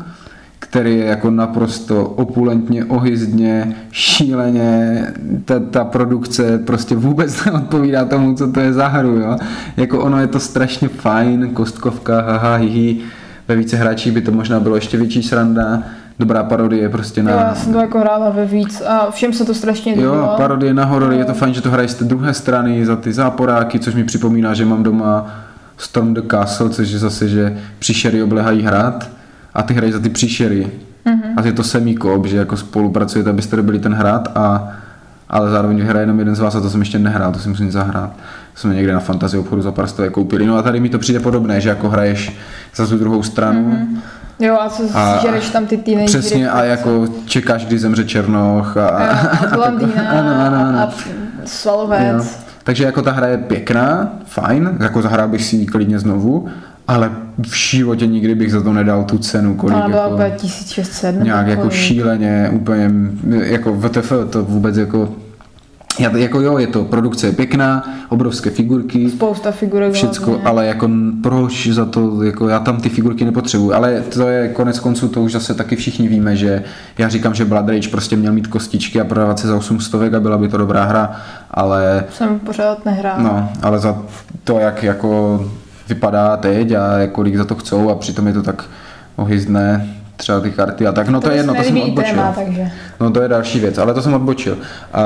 který 0.60 0.98
je 0.98 1.06
jako 1.06 1.32
naprosto 1.32 2.06
opulentně, 2.06 2.86
ohyzdně, 2.86 3.76
šíleně, 3.92 5.08
ta, 5.46 5.60
ta 5.60 5.84
produkce 5.84 6.58
prostě 6.58 6.96
vůbec 6.96 7.46
neodpovídá 7.46 8.06
tomu, 8.06 8.36
co 8.36 8.52
to 8.52 8.60
je 8.60 8.74
za 8.74 8.88
hru, 8.88 9.16
jo. 9.16 9.38
Jako 9.78 10.00
ono 10.00 10.20
je 10.20 10.28
to 10.28 10.40
strašně 10.40 10.88
fajn, 10.88 11.50
kostkovka, 11.54 12.22
haha, 12.22 12.56
hihi, 12.56 13.00
ve 13.48 13.56
více 13.56 13.78
hráčích 13.78 14.14
by 14.14 14.22
to 14.22 14.32
možná 14.32 14.60
bylo 14.60 14.76
ještě 14.76 14.98
větší 14.98 15.24
sranda, 15.24 15.84
dobrá 16.20 16.44
parodie 16.44 16.90
prostě 16.90 17.24
na... 17.24 17.32
Já 17.32 17.56
jsem 17.56 17.74
to 17.74 17.80
jako 17.80 18.00
hrála 18.00 18.30
ve 18.30 18.46
víc 18.46 18.82
a 18.82 19.12
všem 19.12 19.34
se 19.34 19.46
to 19.46 19.54
strašně 19.54 19.94
líbilo. 19.94 20.16
Jo, 20.16 20.34
parodie 20.38 20.74
na 20.74 20.86
horor, 20.86 21.14
je 21.14 21.26
to 21.26 21.34
fajn, 21.34 21.54
že 21.54 21.62
to 21.62 21.72
hrají 21.72 21.88
z 21.88 21.96
té 21.96 22.06
druhé 22.06 22.34
strany 22.34 22.86
za 22.86 22.96
ty 22.96 23.14
záporáky, 23.14 23.80
což 23.80 23.96
mi 23.96 24.04
připomíná, 24.04 24.54
že 24.54 24.66
mám 24.66 24.84
doma 24.84 25.43
Storm 25.84 26.14
the 26.14 26.22
Castle, 26.32 26.70
což 26.70 26.90
je 26.90 27.00
zase, 27.00 27.28
že 27.28 27.58
příšery 27.80 28.24
oblehají 28.24 28.62
hrad 28.62 29.10
a 29.54 29.64
ty 29.64 29.74
hrají 29.74 29.92
za 29.92 30.00
ty 30.00 30.10
příšery. 30.10 30.68
Mm-hmm. 31.06 31.34
A 31.38 31.46
je 31.46 31.52
to 31.54 31.64
semikop, 31.64 32.26
že 32.26 32.38
jako 32.38 32.58
spolupracujete, 32.58 33.30
abyste 33.30 33.56
dobili 33.56 33.80
ten 33.80 33.94
hrad 33.94 34.32
a 34.36 34.68
ale 35.30 35.50
zároveň 35.52 35.78
vyhraje 35.78 36.04
jenom 36.04 36.20
jeden 36.20 36.36
z 36.36 36.40
vás 36.40 36.56
a 36.56 36.62
to 36.62 36.70
jsem 36.70 36.80
ještě 36.80 37.00
nehrál, 37.00 37.32
to 37.32 37.40
si 37.40 37.50
musím 37.50 37.72
zahrát. 37.72 38.10
To 38.54 38.60
jsme 38.60 38.76
někde 38.76 38.94
na 38.94 39.00
fantasy 39.00 39.38
obchodu 39.38 39.62
za 39.62 39.72
pár 39.72 39.88
stovek 39.88 40.12
koupili. 40.14 40.46
No 40.46 40.58
a 40.58 40.62
tady 40.62 40.80
mi 40.80 40.90
to 40.90 41.00
přijde 41.00 41.20
podobné, 41.20 41.62
že 41.62 41.70
jako 41.70 41.90
hraješ 41.90 42.36
za 42.76 42.88
tu 42.88 42.98
druhou 42.98 43.24
stranu. 43.24 43.72
Mm-hmm. 43.72 44.00
Jo, 44.40 44.58
a 44.62 44.70
co 44.70 44.84
A- 44.94 45.20
žereš 45.22 45.50
tam 45.50 45.66
ty 45.66 45.78
teenagery. 45.78 46.08
Přesně 46.20 46.50
a 46.50 46.64
jako 46.64 47.08
čekáš, 47.26 47.66
kdy 47.66 47.80
zemře 47.80 48.04
Černoch 48.06 48.78
a, 48.78 48.82
Jo, 48.82 49.30
a 49.52 49.56
blondýna 49.56 50.04
ano, 50.10 50.30
ano, 50.46 50.68
ano. 50.70 50.80
a 50.80 50.90
svalovec. 51.46 52.26
Jo. 52.38 52.43
Takže 52.64 52.84
jako 52.84 53.02
ta 53.02 53.12
hra 53.12 53.28
je 53.28 53.38
pěkná, 53.38 54.14
fajn, 54.26 54.78
jako 54.80 55.02
zahrál 55.02 55.28
bych 55.28 55.46
si 55.46 55.56
ji 55.56 55.66
klidně 55.66 56.00
znovu, 56.00 56.48
ale 56.88 57.12
v 57.48 57.56
životě 57.56 58.08
nikdy 58.08 58.36
bych 58.36 58.52
za 58.52 58.62
to 58.62 58.74
nedal 58.74 59.04
tu 59.04 59.18
cenu, 59.18 59.56
kolik 59.56 59.78
Ona 59.78 59.90
byla 59.90 60.04
jako, 60.04 60.14
úplně 60.16 60.32
1600 60.32 61.16
nebo 61.16 61.26
nějak 61.26 61.48
jako 61.48 61.70
šíleně, 61.70 62.50
úplně 62.54 62.92
jako 63.44 63.74
VTF, 63.74 64.14
to 64.30 64.44
vůbec 64.44 64.78
jako 64.78 65.10
já, 66.00 66.10
to- 66.10 66.18
jako 66.18 66.42
jo, 66.42 66.58
je 66.58 66.68
to, 66.68 66.84
produkce 66.84 67.28
je 67.28 67.32
pěkná, 67.34 67.90
obrovské 68.10 68.50
figurky, 68.50 69.10
Spousta 69.10 69.52
figurek. 69.52 69.94
všecko, 69.94 70.26
hlavně. 70.32 70.46
ale 70.48 70.66
jako 70.66 70.90
proč 71.24 71.68
za 71.68 71.86
to, 71.86 72.24
jako 72.24 72.48
já 72.50 72.60
tam 72.60 72.82
ty 72.82 72.90
figurky 72.90 73.26
nepotřebuji, 73.26 73.74
ale 73.74 74.02
to 74.02 74.28
je 74.28 74.48
konec 74.48 74.80
konců, 74.80 75.08
to 75.10 75.22
už 75.22 75.32
zase 75.32 75.54
taky 75.54 75.76
všichni 75.76 76.08
víme, 76.08 76.36
že 76.36 76.64
já 76.98 77.10
říkám, 77.10 77.34
že 77.34 77.46
Blood 77.46 77.70
Rage 77.70 77.90
prostě 77.90 78.16
měl 78.16 78.34
mít 78.34 78.48
kostičky 78.48 79.02
a 79.02 79.04
prodávat 79.04 79.40
se 79.40 79.48
za 79.48 79.56
800 79.56 80.14
a 80.14 80.20
byla 80.20 80.38
by 80.38 80.48
to 80.48 80.58
dobrá 80.58 80.84
hra, 80.84 81.12
ale 81.52 82.04
Jsem 82.14 82.40
pořád 82.40 82.86
nehrál. 82.86 83.16
No, 83.20 83.50
ale 83.62 83.80
za 83.80 83.98
to, 84.44 84.60
jak 84.60 84.84
jako 84.84 85.42
vypadá 85.90 86.38
teď 86.38 86.72
a 86.72 87.08
kolik 87.12 87.38
za 87.38 87.46
to 87.46 87.56
chcou 87.56 87.90
a 87.90 87.96
přitom 87.96 88.28
je 88.28 88.34
to 88.34 88.44
tak 88.44 88.64
ohyzdné, 89.16 89.88
třeba 90.18 90.40
ty 90.40 90.52
karty 90.52 90.88
a 90.88 90.92
tak. 90.92 91.10
No 91.10 91.22
to, 91.22 91.28
je 91.28 91.34
mi 91.34 91.38
jedno, 91.38 91.56
to 91.56 91.64
jsem 91.64 91.78
odbočil. 91.82 92.10
téma, 92.12 92.32
takže. 92.36 92.72
No 93.00 93.12
to 93.12 93.22
je 93.22 93.28
další 93.28 93.60
věc, 93.60 93.78
ale 93.78 93.94
to 93.94 94.02
jsem 94.02 94.14
odbočil. 94.14 94.58
A 94.94 95.02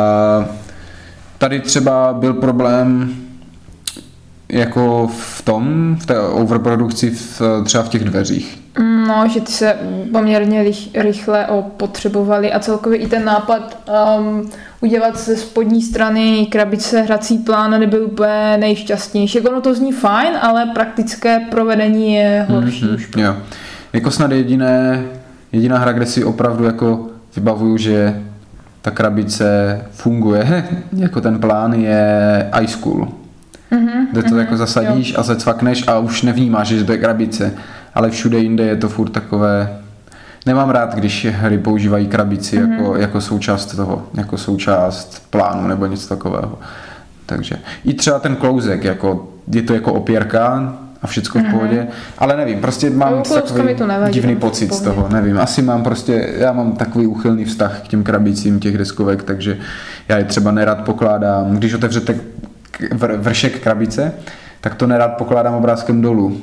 tady 1.37 1.59
třeba 1.59 2.13
byl 2.13 2.33
problém 2.33 3.15
jako 4.49 5.09
v 5.17 5.41
tom, 5.41 5.95
v 5.99 6.05
té 6.05 6.19
overprodukci 6.19 7.09
v, 7.09 7.41
třeba 7.65 7.83
v 7.83 7.89
těch 7.89 8.03
dveřích. 8.03 8.59
No, 9.07 9.27
že 9.33 9.41
ty 9.41 9.51
se 9.51 9.75
poměrně 10.11 10.63
rych, 10.63 10.95
rychle 10.95 11.47
opotřebovali 11.47 12.53
a 12.53 12.59
celkově 12.59 12.99
i 12.99 13.07
ten 13.07 13.25
nápad 13.25 13.77
um, 14.19 14.49
udělat 14.81 15.19
ze 15.19 15.35
spodní 15.37 15.81
strany 15.81 16.47
krabice 16.51 17.01
hrací 17.01 17.37
plán 17.37 17.71
nebyl 17.79 18.03
úplně 18.05 18.57
nejšťastnější. 18.59 19.37
Jako 19.37 19.49
ono 19.49 19.61
to 19.61 19.73
zní 19.75 19.91
fajn, 19.91 20.33
ale 20.41 20.65
praktické 20.65 21.39
provedení 21.39 22.13
je 22.13 22.45
horší 22.49 22.85
Mhm, 22.85 22.95
už. 22.95 23.09
Jo. 23.17 23.35
Jako 23.93 24.11
snad 24.11 24.31
jediné, 24.31 25.03
jediná 25.51 25.77
hra, 25.77 25.91
kde 25.91 26.05
si 26.05 26.23
opravdu 26.23 26.63
jako 26.65 27.07
vybavuju, 27.35 27.77
že 27.77 28.21
ta 28.87 28.91
krabice 28.91 29.81
funguje, 29.91 30.63
jako 30.93 31.21
ten 31.21 31.39
plán 31.39 31.73
je 31.73 32.49
High 32.53 32.67
School. 32.67 33.07
Mhm, 33.71 34.07
Kde 34.11 34.23
to 34.23 34.37
jako 34.37 34.57
zasadíš 34.57 35.13
a 35.17 35.23
zacvakneš 35.23 35.87
a 35.87 35.99
už 35.99 36.21
nevnímáš, 36.21 36.67
že 36.67 36.83
to 36.83 36.91
je 36.91 36.97
krabice. 36.97 37.53
Ale 37.95 38.09
všude 38.09 38.39
jinde 38.39 38.63
je 38.63 38.75
to 38.75 38.89
furt 38.89 39.09
takové... 39.09 39.77
Nemám 40.45 40.69
rád, 40.69 40.95
když 40.95 41.27
hry 41.29 41.57
používají 41.57 42.07
krabici 42.07 42.59
Mhm. 42.59 42.71
jako, 42.73 42.95
jako 42.95 43.21
součást 43.21 43.65
toho, 43.75 44.03
jako 44.13 44.37
součást 44.37 45.27
plánu 45.29 45.67
nebo 45.67 45.85
něco 45.85 46.09
takového. 46.09 46.59
Takže 47.25 47.55
i 47.85 47.93
třeba 47.93 48.19
ten 48.19 48.35
klouzek, 48.35 48.83
jako, 48.83 49.27
je 49.51 49.61
to 49.61 49.73
jako 49.73 49.93
opěrka 49.93 50.73
a 51.01 51.07
všecko 51.07 51.39
v 51.39 51.51
pohodě, 51.51 51.87
ale 52.17 52.37
nevím, 52.37 52.59
prostě 52.59 52.89
mám 52.89 53.13
klouska 53.13 53.41
takový 53.41 53.75
to 53.75 53.87
nevadí, 53.87 54.13
divný 54.13 54.35
pocit 54.35 54.73
z 54.73 54.81
toho, 54.81 55.09
nevím, 55.11 55.37
asi 55.39 55.61
mám 55.61 55.83
prostě, 55.83 56.33
já 56.37 56.51
mám 56.51 56.71
takový 56.71 57.07
úchylný 57.07 57.45
vztah 57.45 57.81
k 57.81 57.87
těm 57.87 58.03
krabicím 58.03 58.59
těch 58.59 58.77
deskovek, 58.77 59.23
takže 59.23 59.57
já 60.07 60.17
je 60.17 60.23
třeba 60.23 60.51
nerad 60.51 60.81
pokládám, 60.81 61.57
když 61.57 61.73
otevřete 61.73 62.15
vršek 63.17 63.59
krabice, 63.59 64.13
tak 64.61 64.75
to 64.75 64.87
nerad 64.87 65.17
pokládám 65.17 65.53
obrázkem 65.53 66.01
dolů, 66.01 66.41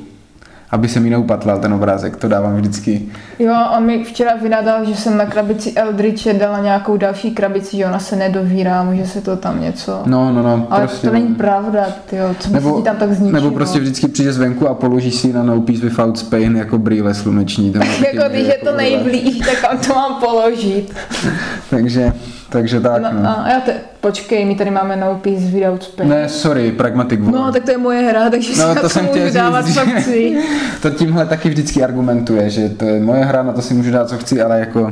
aby 0.71 0.87
se 0.87 0.99
mi 0.99 1.09
neupatlal 1.09 1.59
ten 1.59 1.73
obrázek, 1.73 2.15
to 2.15 2.27
dávám 2.27 2.55
vždycky. 2.55 3.01
Jo, 3.39 3.53
on 3.77 3.85
mi 3.85 4.03
včera 4.03 4.31
vynadal, 4.41 4.85
že 4.85 4.95
jsem 4.95 5.17
na 5.17 5.25
krabici 5.25 5.73
Eldritche 5.73 6.33
dala 6.33 6.59
nějakou 6.59 6.97
další 6.97 7.31
krabici, 7.31 7.77
že 7.77 7.85
ona 7.85 7.99
se 7.99 8.15
nedovírá, 8.15 8.83
může 8.83 9.05
se 9.07 9.21
to 9.21 9.35
tam 9.35 9.61
něco... 9.61 10.01
No, 10.05 10.31
no, 10.33 10.43
no, 10.43 10.67
ale 10.69 10.87
prostě. 10.87 11.07
to 11.07 11.13
není 11.13 11.35
pravda, 11.35 11.85
tyjo, 12.09 12.35
co 12.39 12.49
nebo, 12.49 12.81
tam 12.81 12.95
tak 12.95 13.13
zničilo. 13.13 13.41
nebo 13.41 13.51
prostě 13.51 13.79
vždycky 13.79 14.07
přijde 14.07 14.33
zvenku 14.33 14.67
a 14.67 14.73
položíš 14.73 15.15
si 15.15 15.33
na 15.33 15.43
No 15.43 15.61
Peace 15.61 15.81
Without 15.81 16.17
Spain 16.17 16.57
jako 16.57 16.77
brýle 16.77 17.13
sluneční. 17.13 17.71
Taky 17.71 18.15
Jako 18.15 18.29
když 18.29 18.47
je 18.47 18.57
to 18.63 18.77
nejblíž, 18.77 19.37
tak 19.37 19.61
kam 19.61 19.77
to 19.77 19.93
mám 19.93 20.15
položit. 20.19 20.93
Takže, 21.69 22.13
takže 22.55 22.79
tak, 22.79 23.01
No, 23.01 23.09
no. 23.13 23.29
a 23.45 23.49
já 23.49 23.59
te, 23.59 23.73
počkej, 24.01 24.45
my 24.45 24.55
tady 24.55 24.71
máme 24.71 24.95
No 24.95 25.19
Peace 25.23 25.45
Without 25.45 25.83
Spain. 25.83 26.09
Ne, 26.09 26.29
sorry, 26.29 26.71
Pragmatic 26.71 27.19
War. 27.19 27.33
No, 27.33 27.51
tak 27.51 27.63
to 27.63 27.71
je 27.71 27.77
moje 27.77 28.01
hra, 28.01 28.29
takže 28.29 28.53
No, 28.61 28.75
si 28.75 28.81
to 28.81 28.89
jsem 28.89 29.05
to 29.05 29.11
chtěl 29.11 29.23
můžu 29.23 29.35
dávat, 29.35 29.65
co 29.65 29.79
chci. 29.79 30.37
To 30.81 30.89
tímhle 30.89 31.25
taky 31.25 31.49
vždycky 31.49 31.83
argumentuje, 31.83 32.49
že 32.49 32.69
to 32.69 32.85
je 32.85 32.99
moje 32.99 33.25
hra, 33.25 33.43
na 33.43 33.53
to 33.53 33.61
si 33.61 33.73
můžu 33.73 33.91
dát, 33.91 34.09
co 34.09 34.17
chci, 34.17 34.41
ale 34.41 34.59
jako 34.59 34.91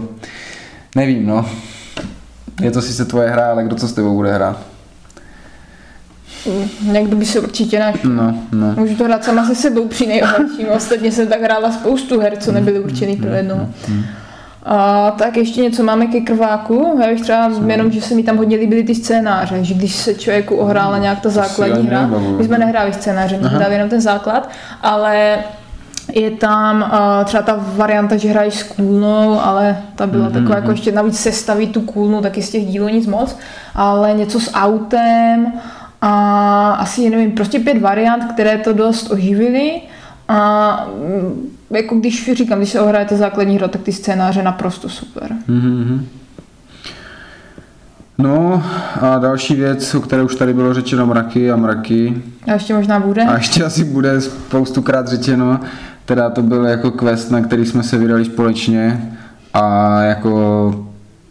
nevím, 0.95 1.27
no. 1.27 1.45
Je 2.61 2.71
to 2.71 2.81
sice 2.81 3.05
tvoje 3.05 3.29
hra, 3.29 3.51
ale 3.51 3.63
kdo 3.63 3.75
co 3.75 3.87
s 3.87 3.93
tebou 3.93 4.15
bude 4.15 4.33
hrát? 4.33 4.59
Někdo 6.81 7.15
by 7.15 7.25
se 7.25 7.39
určitě 7.39 7.79
našel. 7.79 8.09
No, 8.09 8.37
no. 8.51 8.73
Můžu 8.77 8.95
to 8.95 9.03
hrát 9.03 9.23
sama 9.23 9.45
se 9.45 9.55
sebou 9.55 9.87
při 9.87 10.07
nejhorším. 10.07 10.67
Ostatně 10.75 11.11
jsem 11.11 11.27
tak 11.27 11.41
hrála 11.41 11.71
spoustu 11.71 12.19
her, 12.19 12.37
co 12.37 12.51
nebyly 12.51 12.79
určený 12.79 13.15
pro 13.15 13.29
jednoho. 13.29 13.69
A 14.65 15.11
tak 15.11 15.37
ještě 15.37 15.61
něco 15.61 15.83
máme 15.83 16.07
ke 16.07 16.21
krváku. 16.21 16.99
Já 17.01 17.07
bych 17.07 17.21
třeba 17.21 17.51
jenom, 17.67 17.91
že 17.91 18.01
se 18.01 18.15
mi 18.15 18.23
tam 18.23 18.37
hodně 18.37 18.57
líbily 18.57 18.83
ty 18.83 18.95
scénáře, 18.95 19.63
že 19.63 19.73
když 19.73 19.95
se 19.95 20.13
člověku 20.13 20.55
ohrála 20.55 20.97
nějak 20.97 21.19
ta 21.19 21.29
základní 21.29 21.87
hra, 21.87 22.09
my 22.37 22.43
jsme 22.43 22.57
nehráli 22.57 22.93
scénáře, 22.93 23.37
my 23.37 23.49
jsme 23.49 23.59
dali 23.59 23.73
jenom 23.73 23.89
ten 23.89 24.01
základ, 24.01 24.49
ale 24.81 25.37
je 26.13 26.31
tam 26.31 26.81
uh, 26.81 27.25
třeba 27.25 27.43
ta 27.43 27.63
varianta, 27.75 28.17
že 28.17 28.29
hraješ 28.29 28.53
s 28.53 28.63
kůlnou, 28.63 29.39
ale 29.43 29.77
ta 29.95 30.07
byla 30.07 30.29
mm-hmm. 30.29 30.33
taková 30.33 30.55
jako 30.55 30.71
ještě 30.71 30.91
navíc 30.91 31.19
sestavit 31.19 31.71
tu 31.71 31.81
kůlnu, 31.81 32.21
taky 32.21 32.41
z 32.41 32.49
těch 32.49 32.65
dílů 32.65 32.87
nic 32.87 33.07
moc, 33.07 33.37
ale 33.75 34.13
něco 34.13 34.39
s 34.39 34.53
autem 34.53 35.53
a 36.01 36.71
asi 36.71 37.09
nevím, 37.09 37.31
prostě 37.31 37.59
pět 37.59 37.81
variant, 37.81 38.25
které 38.33 38.57
to 38.57 38.73
dost 38.73 39.11
oživily 39.11 39.81
a 40.27 40.87
mm, 40.97 41.49
jako 41.75 41.95
když 41.95 42.31
říkám, 42.33 42.57
když 42.57 42.69
se 42.69 42.81
ohrajete 42.81 43.17
základní 43.17 43.55
hra, 43.55 43.67
tak 43.67 43.81
ty 43.81 43.91
scénáře 43.91 44.43
naprosto 44.43 44.89
super. 44.89 45.31
Mhm. 45.47 46.07
No 48.17 48.63
a 49.01 49.17
další 49.19 49.55
věc, 49.55 49.95
o 49.95 50.01
které 50.01 50.23
už 50.23 50.35
tady 50.35 50.53
bylo 50.53 50.73
řečeno 50.73 51.05
mraky 51.05 51.51
a 51.51 51.55
mraky, 51.55 52.21
A 52.47 52.53
ještě 52.53 52.73
možná 52.73 52.99
bude? 52.99 53.23
A 53.23 53.37
ještě 53.37 53.63
asi 53.63 53.83
bude 53.83 54.21
spoustukrát 54.21 55.07
řečeno, 55.07 55.59
teda 56.05 56.29
to 56.29 56.41
byl 56.41 56.65
jako 56.65 56.91
quest, 56.91 57.31
na 57.31 57.41
který 57.41 57.65
jsme 57.65 57.83
se 57.83 57.97
vydali 57.97 58.25
společně 58.25 59.15
a 59.53 60.01
jako 60.01 60.85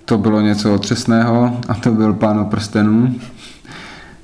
to 0.05 0.19
bylo 0.19 0.41
něco 0.41 0.75
otřesného 0.75 1.61
a 1.69 1.75
to 1.75 1.91
byl 1.91 2.13
Pán 2.13 2.41
o 2.41 2.45
prstenů. 2.45 3.15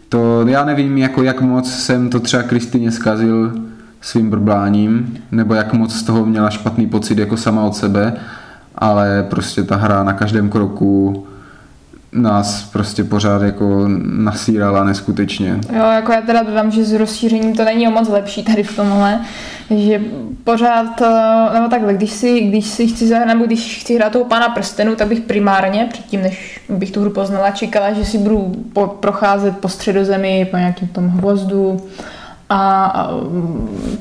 To 0.08 0.46
já 0.48 0.64
nevím, 0.64 0.98
jako 0.98 1.22
jak 1.22 1.40
moc 1.40 1.72
jsem 1.72 2.10
to 2.10 2.20
třeba 2.20 2.42
Kristýně 2.42 2.90
zkazil 2.90 3.52
svým 4.00 4.30
brbláním, 4.30 5.18
nebo 5.32 5.54
jak 5.54 5.72
moc 5.72 5.94
z 5.94 6.02
toho 6.02 6.26
měla 6.26 6.50
špatný 6.50 6.86
pocit 6.86 7.18
jako 7.18 7.36
sama 7.36 7.64
od 7.64 7.76
sebe, 7.76 8.16
ale 8.74 9.26
prostě 9.30 9.62
ta 9.62 9.76
hra 9.76 10.02
na 10.02 10.12
každém 10.12 10.48
kroku 10.50 11.26
nás 12.12 12.62
prostě 12.62 13.04
pořád 13.04 13.42
jako 13.42 13.84
nasírala 14.04 14.84
neskutečně. 14.84 15.58
Jo, 15.76 15.84
jako 15.84 16.12
já 16.12 16.20
teda 16.20 16.42
dodám, 16.42 16.70
že 16.70 16.84
s 16.84 16.92
rozšířením 16.92 17.56
to 17.56 17.64
není 17.64 17.88
o 17.88 17.90
moc 17.90 18.08
lepší 18.08 18.42
tady 18.42 18.62
v 18.62 18.76
tomhle, 18.76 19.20
že 19.76 20.00
pořád, 20.44 21.02
eh, 21.02 21.54
nebo 21.54 21.68
takhle, 21.68 21.94
když 21.94 22.10
si, 22.10 22.40
když 22.40 22.66
si 22.66 22.86
chci 22.86 23.08
zahrát, 23.08 23.28
nebo 23.28 23.44
když 23.44 23.80
chci 23.80 23.94
hrát 23.94 24.12
toho 24.12 24.24
pána 24.24 24.48
prstenu, 24.48 24.96
tak 24.96 25.08
bych 25.08 25.20
primárně, 25.20 25.86
předtím 25.92 26.22
než 26.22 26.60
bych 26.68 26.90
tu 26.90 27.00
hru 27.00 27.10
poznala, 27.10 27.50
čekala, 27.50 27.92
že 27.92 28.04
si 28.04 28.18
budu 28.18 28.52
po, 28.72 28.86
procházet 28.86 29.58
po 29.58 29.68
středozemi, 29.68 30.48
po 30.50 30.56
nějakém 30.56 30.88
tom 30.88 31.08
hvozdu 31.08 31.80
a 32.50 33.10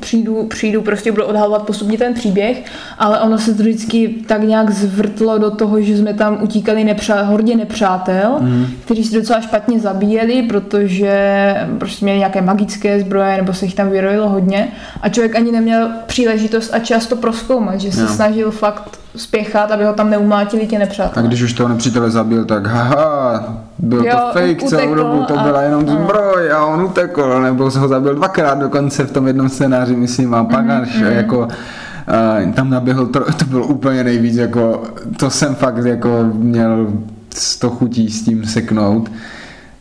přijdu, 0.00 0.46
přijdu, 0.46 0.82
prostě 0.82 1.12
budu 1.12 1.24
odhalovat 1.24 1.62
postupně 1.62 1.98
ten 1.98 2.14
příběh, 2.14 2.64
ale 2.98 3.20
ono 3.20 3.38
se 3.38 3.54
to 3.54 3.62
vždycky 3.62 4.14
tak 4.26 4.42
nějak 4.42 4.70
zvrtlo 4.70 5.38
do 5.38 5.50
toho, 5.50 5.80
že 5.80 5.96
jsme 5.96 6.14
tam 6.14 6.38
utíkali 6.42 6.84
nepřá, 6.84 7.22
hordě 7.22 7.56
nepřátel, 7.56 8.36
mm. 8.40 8.66
kteří 8.84 9.04
si 9.04 9.14
docela 9.14 9.40
špatně 9.40 9.80
zabíjeli, 9.80 10.42
protože 10.42 11.54
prostě 11.78 12.04
měli 12.04 12.18
nějaké 12.18 12.42
magické 12.42 13.00
zbroje, 13.00 13.36
nebo 13.36 13.52
se 13.52 13.64
jich 13.64 13.74
tam 13.74 13.90
vyrojilo 13.90 14.28
hodně 14.28 14.68
a 15.02 15.08
člověk 15.08 15.36
ani 15.36 15.52
neměl 15.52 15.88
příležitost 16.06 16.74
a 16.74 16.78
čas 16.78 17.06
to 17.06 17.16
proskoumat, 17.16 17.80
že 17.80 17.92
se 17.92 18.00
Jo. 18.00 18.08
snažil 18.08 18.50
fakt 18.50 18.98
spěchat, 19.18 19.70
aby 19.70 19.84
ho 19.84 19.92
tam 19.92 20.10
neumlátili 20.10 20.66
ti 20.66 20.76
A 20.76 20.78
nepřátelé. 20.78 21.26
když 21.26 21.42
už 21.42 21.52
toho 21.52 21.68
nepřítele 21.68 22.10
zabil, 22.10 22.44
tak 22.44 22.66
haha, 22.66 23.54
byl 23.78 24.04
Jo, 24.04 24.12
to 24.12 24.40
fake 24.40 24.62
celou 24.62 24.94
dobu, 24.94 25.24
to 25.28 25.38
a- 25.38 25.42
byla 25.42 25.62
jenom 25.62 25.88
ano. 25.88 25.98
zbroj 26.02 26.52
a 26.52 26.64
on 26.66 26.82
utekl, 26.82 27.42
nebo 27.42 27.70
se 27.70 27.78
ho 27.78 27.88
zabil 27.88 28.14
dvakrát 28.14 28.58
dokonce 28.58 29.04
v 29.04 29.12
tom 29.12 29.26
jednom 29.26 29.48
scénáři, 29.48 29.96
myslím, 29.96 30.34
a 30.34 30.42
Mhm, 30.42 30.50
pak 30.52 30.70
až 30.70 30.94
jako 31.08 31.38
uh, 31.38 32.52
tam 32.54 32.70
naběhl, 32.70 33.06
to, 33.06 33.32
to 33.38 33.44
bylo 33.44 33.66
úplně 33.66 34.04
nejvíc, 34.04 34.36
jako 34.36 34.82
to 35.16 35.30
jsem 35.30 35.54
fakt 35.54 35.84
jako 35.84 36.24
měl 36.32 36.86
sto 37.34 37.70
chutí 37.70 38.10
s 38.10 38.22
tím 38.24 38.44
seknout. 38.46 39.10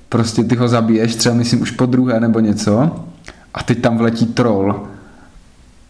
Prostě 0.09 0.43
ty 0.43 0.55
ho 0.55 0.67
zabiješ, 0.67 1.15
třeba 1.15 1.35
myslím 1.35 1.61
už 1.61 1.71
po 1.71 1.85
druhé 1.85 2.19
nebo 2.19 2.39
něco, 2.39 2.91
a 3.53 3.63
teď 3.63 3.81
tam 3.81 3.97
vletí 3.97 4.25
troll. 4.25 4.75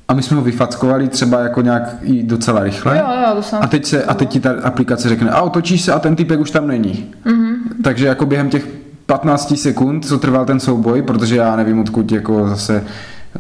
A 0.08 0.14
my 0.14 0.24
jsme 0.24 0.38
ho 0.38 0.44
vyfackovali 0.44 1.08
třeba 1.08 1.40
jako 1.40 1.62
nějak 1.62 1.96
i 2.02 2.24
docela 2.24 2.64
rychle. 2.64 2.98
Jo, 2.98 3.06
jo, 3.28 3.36
to 3.36 3.44
jsem... 3.44 3.60
A 3.62 3.68
teď, 3.68 3.86
se, 3.86 4.04
a 4.04 4.14
teď 4.14 4.30
ti 4.30 4.40
ta 4.40 4.52
aplikace 4.64 5.10
řekne, 5.10 5.30
a 5.30 5.42
otočíš 5.42 5.82
se 5.82 5.94
a 5.94 6.00
ten 6.00 6.16
typek 6.16 6.40
už 6.40 6.52
tam 6.52 6.68
není. 6.68 7.14
Mm-hmm. 7.26 7.56
Takže 7.84 8.08
jako 8.08 8.26
během 8.26 8.50
těch 8.50 8.68
15 9.06 9.58
sekund, 9.58 10.06
co 10.06 10.18
trval 10.18 10.46
ten 10.46 10.60
souboj, 10.60 11.02
protože 11.02 11.36
já 11.36 11.56
nevím, 11.56 11.80
odkud 11.80 12.12
jako 12.12 12.50
zase 12.50 12.84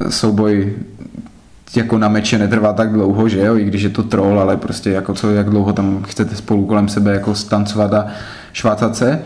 souboj 0.10 0.74
jako 1.76 1.98
na 1.98 2.08
meče 2.08 2.38
netrvá 2.38 2.74
tak 2.74 2.92
dlouho, 2.92 3.30
že 3.30 3.40
jo, 3.40 3.56
i 3.56 3.66
když 3.66 3.82
je 3.82 3.90
to 3.90 4.04
troll, 4.04 4.40
ale 4.40 4.58
prostě 4.58 4.90
jako 4.90 5.14
co, 5.14 5.32
jak 5.32 5.50
dlouho 5.50 5.74
tam 5.74 6.04
chcete 6.08 6.36
spolu 6.36 6.66
kolem 6.66 6.88
sebe 6.88 7.14
jako 7.14 7.36
stancovat 7.36 7.94
a 7.94 8.08
švácat 8.54 8.96
se, 8.96 9.22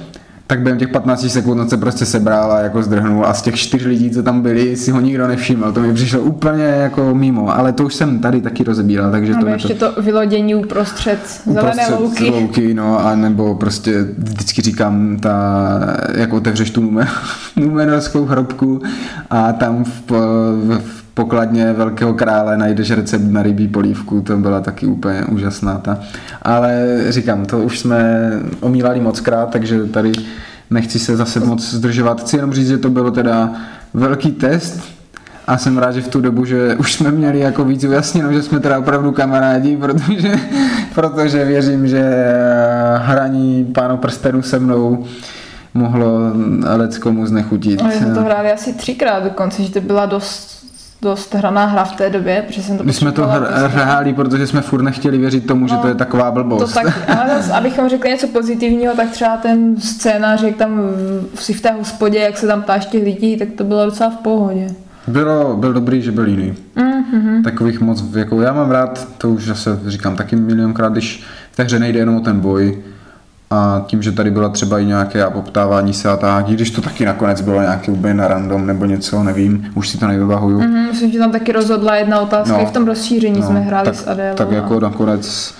tak 0.52 0.62
během 0.62 0.80
těch 0.80 0.90
15 0.90 1.30
sekund 1.30 1.60
on 1.60 1.70
se 1.70 1.78
prostě 1.78 2.06
sebral 2.06 2.52
a 2.52 2.60
jako 2.60 2.84
zdrhnul 2.84 3.26
a 3.26 3.34
z 3.34 3.42
těch 3.42 3.56
čtyř 3.56 3.86
lidí, 3.86 4.12
co 4.12 4.24
tam 4.24 4.42
byli, 4.42 4.76
si 4.76 4.92
ho 4.92 5.00
nikdo 5.00 5.28
nevšiml. 5.28 5.72
To 5.72 5.80
mi 5.80 5.94
přišlo 5.94 6.22
úplně 6.22 6.64
jako 6.64 7.16
mimo, 7.16 7.56
ale 7.58 7.74
to 7.74 7.84
už 7.84 7.96
jsem 7.96 8.20
tady 8.20 8.42
taky 8.42 8.64
rozebíral, 8.64 9.12
takže 9.12 9.36
to 9.36 9.48
ještě 9.48 9.74
to 9.74 9.94
vylodění 10.02 10.56
uprostřed 10.56 11.20
zelené 11.46 11.72
uprostřed 11.72 12.00
louky. 12.00 12.30
louky, 12.30 12.74
no, 12.74 13.06
a 13.06 13.16
nebo 13.16 13.56
prostě 13.56 14.06
vždycky 14.18 14.62
říkám, 14.62 15.18
ta, 15.20 15.80
jak 16.16 16.34
otevřeš 16.34 16.70
tu 16.70 16.82
nume, 16.82 17.08
numenorskou 17.56 18.26
hrobku 18.26 18.82
a 19.30 19.54
tam 19.54 19.84
v, 19.84 20.12
v, 20.12 20.80
v 20.80 21.11
pokladně 21.14 21.74
Velkého 21.74 22.14
krále 22.14 22.58
najdeš 22.58 22.92
recept 22.92 23.32
na 23.32 23.44
rybí 23.44 23.68
polívku, 23.68 24.22
to 24.22 24.38
byla 24.38 24.62
taky 24.62 24.86
úplně 24.86 25.26
úžasná 25.26 25.78
ta. 25.78 26.00
Ale 26.42 26.86
říkám, 27.10 27.46
to 27.46 27.60
už 27.60 27.80
jsme 27.80 28.30
omílali 28.60 29.00
mockrát, 29.00 29.50
takže 29.50 29.86
tady 29.86 30.12
nechci 30.70 31.00
se 31.00 31.18
zase 31.18 31.40
moc 31.40 31.74
zdržovat. 31.74 32.22
Chci 32.22 32.36
jenom 32.36 32.54
říct, 32.54 32.68
že 32.68 32.78
to 32.78 32.90
bylo 32.90 33.12
teda 33.12 33.52
velký 33.94 34.32
test, 34.32 34.82
a 35.48 35.58
jsem 35.58 35.78
rád, 35.78 35.92
že 35.92 36.02
v 36.02 36.08
tu 36.08 36.22
dobu, 36.22 36.46
že 36.46 36.76
už 36.76 36.94
jsme 36.94 37.12
měli 37.12 37.40
jako 37.40 37.66
víc 37.66 37.84
ujasněno, 37.84 38.34
že 38.34 38.42
jsme 38.42 38.60
teda 38.60 38.80
opravdu 38.80 39.12
kamarádi, 39.12 39.78
protože, 39.78 40.36
protože 40.96 41.46
věřím, 41.46 41.88
že 41.88 42.04
hraní 42.98 43.66
pánu 43.66 43.98
prstenu 43.98 44.42
se 44.42 44.60
mnou 44.60 45.06
mohlo 45.74 46.20
leckomu 46.76 47.26
znechutit. 47.26 47.82
Ale 47.82 47.94
jsme 47.94 48.14
to 48.14 48.22
hráli 48.22 48.52
asi 48.52 48.74
třikrát 48.74 49.24
dokonce, 49.24 49.64
že 49.64 49.72
to 49.72 49.82
byla 49.82 50.06
dost 50.06 50.61
dost 51.02 51.34
hraná 51.34 51.66
hra 51.66 51.84
v 51.84 51.96
té 51.96 52.10
době, 52.10 52.44
protože 52.48 52.64
jsem 52.64 52.78
to 52.78 52.84
My 52.84 52.94
jsme 52.94 53.12
to 53.12 53.22
hr- 53.22 53.68
hráli, 53.68 54.14
protože 54.14 54.48
jsme 54.48 54.62
furt 54.62 54.82
nechtěli 54.82 55.18
věřit 55.18 55.48
tomu, 55.48 55.62
no, 55.62 55.68
že 55.68 55.78
to 55.78 55.88
je 55.88 55.96
taková 55.96 56.32
blbost. 56.32 56.74
To 56.74 56.80
tak, 56.80 57.10
ale 57.18 57.36
zase, 57.36 57.52
abychom 57.52 57.90
řekli 57.90 58.10
něco 58.10 58.28
pozitivního, 58.28 58.94
tak 58.96 59.10
třeba 59.10 59.38
ten 59.38 59.82
scénář, 59.82 60.42
jak 60.42 60.56
tam 60.56 60.82
si 61.36 61.54
v 61.54 61.62
té 61.62 61.72
hospodě, 61.72 62.20
jak 62.20 62.38
se 62.38 62.48
tam 62.48 62.62
ptáš 62.62 62.86
těch 62.86 63.04
lidí, 63.04 63.38
tak 63.38 63.48
to 63.58 63.64
bylo 63.64 63.86
docela 63.86 64.10
v 64.10 64.18
pohodě. 64.18 64.68
Bylo, 65.08 65.58
byl 65.58 65.74
dobrý, 65.74 66.02
že 66.02 66.12
byl 66.12 66.28
jiný. 66.28 66.54
Mm-hmm. 66.78 67.44
Takových 67.44 67.82
moc, 67.82 68.04
jako 68.16 68.42
já 68.42 68.54
mám 68.54 68.72
rád, 68.72 69.08
to 69.18 69.30
už 69.30 69.46
zase 69.46 69.80
říkám 69.86 70.16
taky 70.16 70.36
milionkrát, 70.36 70.92
když 70.92 71.24
v 71.52 71.56
té 71.56 71.64
hře 71.64 71.80
nejde 71.80 72.00
jenom 72.00 72.16
o 72.16 72.20
ten 72.20 72.40
boj, 72.40 72.78
a 73.52 73.84
tím, 73.88 74.02
že 74.02 74.12
tady 74.12 74.32
byla 74.32 74.50
třeba 74.50 74.80
i 74.80 74.86
nějaké 74.86 75.26
poptávání 75.30 75.94
se 75.94 76.10
a 76.10 76.18
tak, 76.18 76.50
i 76.50 76.54
když 76.54 76.72
to 76.72 76.82
taky 76.82 77.06
nakonec 77.06 77.42
bylo 77.42 77.62
nějaký 77.62 77.92
úplně 77.92 78.14
na 78.14 78.28
random 78.28 78.68
nebo 78.68 78.86
něco, 78.86 79.24
nevím, 79.24 79.72
už 79.76 79.90
si 79.90 79.98
to 79.98 80.08
nevybahuju. 80.08 80.60
Mm-hmm, 80.60 80.88
myslím, 80.88 81.12
že 81.12 81.20
tam 81.20 81.32
taky 81.32 81.52
rozhodla 81.52 81.96
jedna 81.96 82.20
otázka, 82.22 82.58
no, 82.58 82.64
i 82.64 82.66
v 82.66 82.72
tom 82.72 82.86
rozšíření 82.86 83.40
no, 83.40 83.48
jsme 83.48 83.60
hráli 83.60 83.86
tak, 83.86 83.96
s 83.96 84.08
Adélou. 84.08 84.36
Tak 84.36 84.52
jako 84.52 84.80
nakonec, 84.80 85.54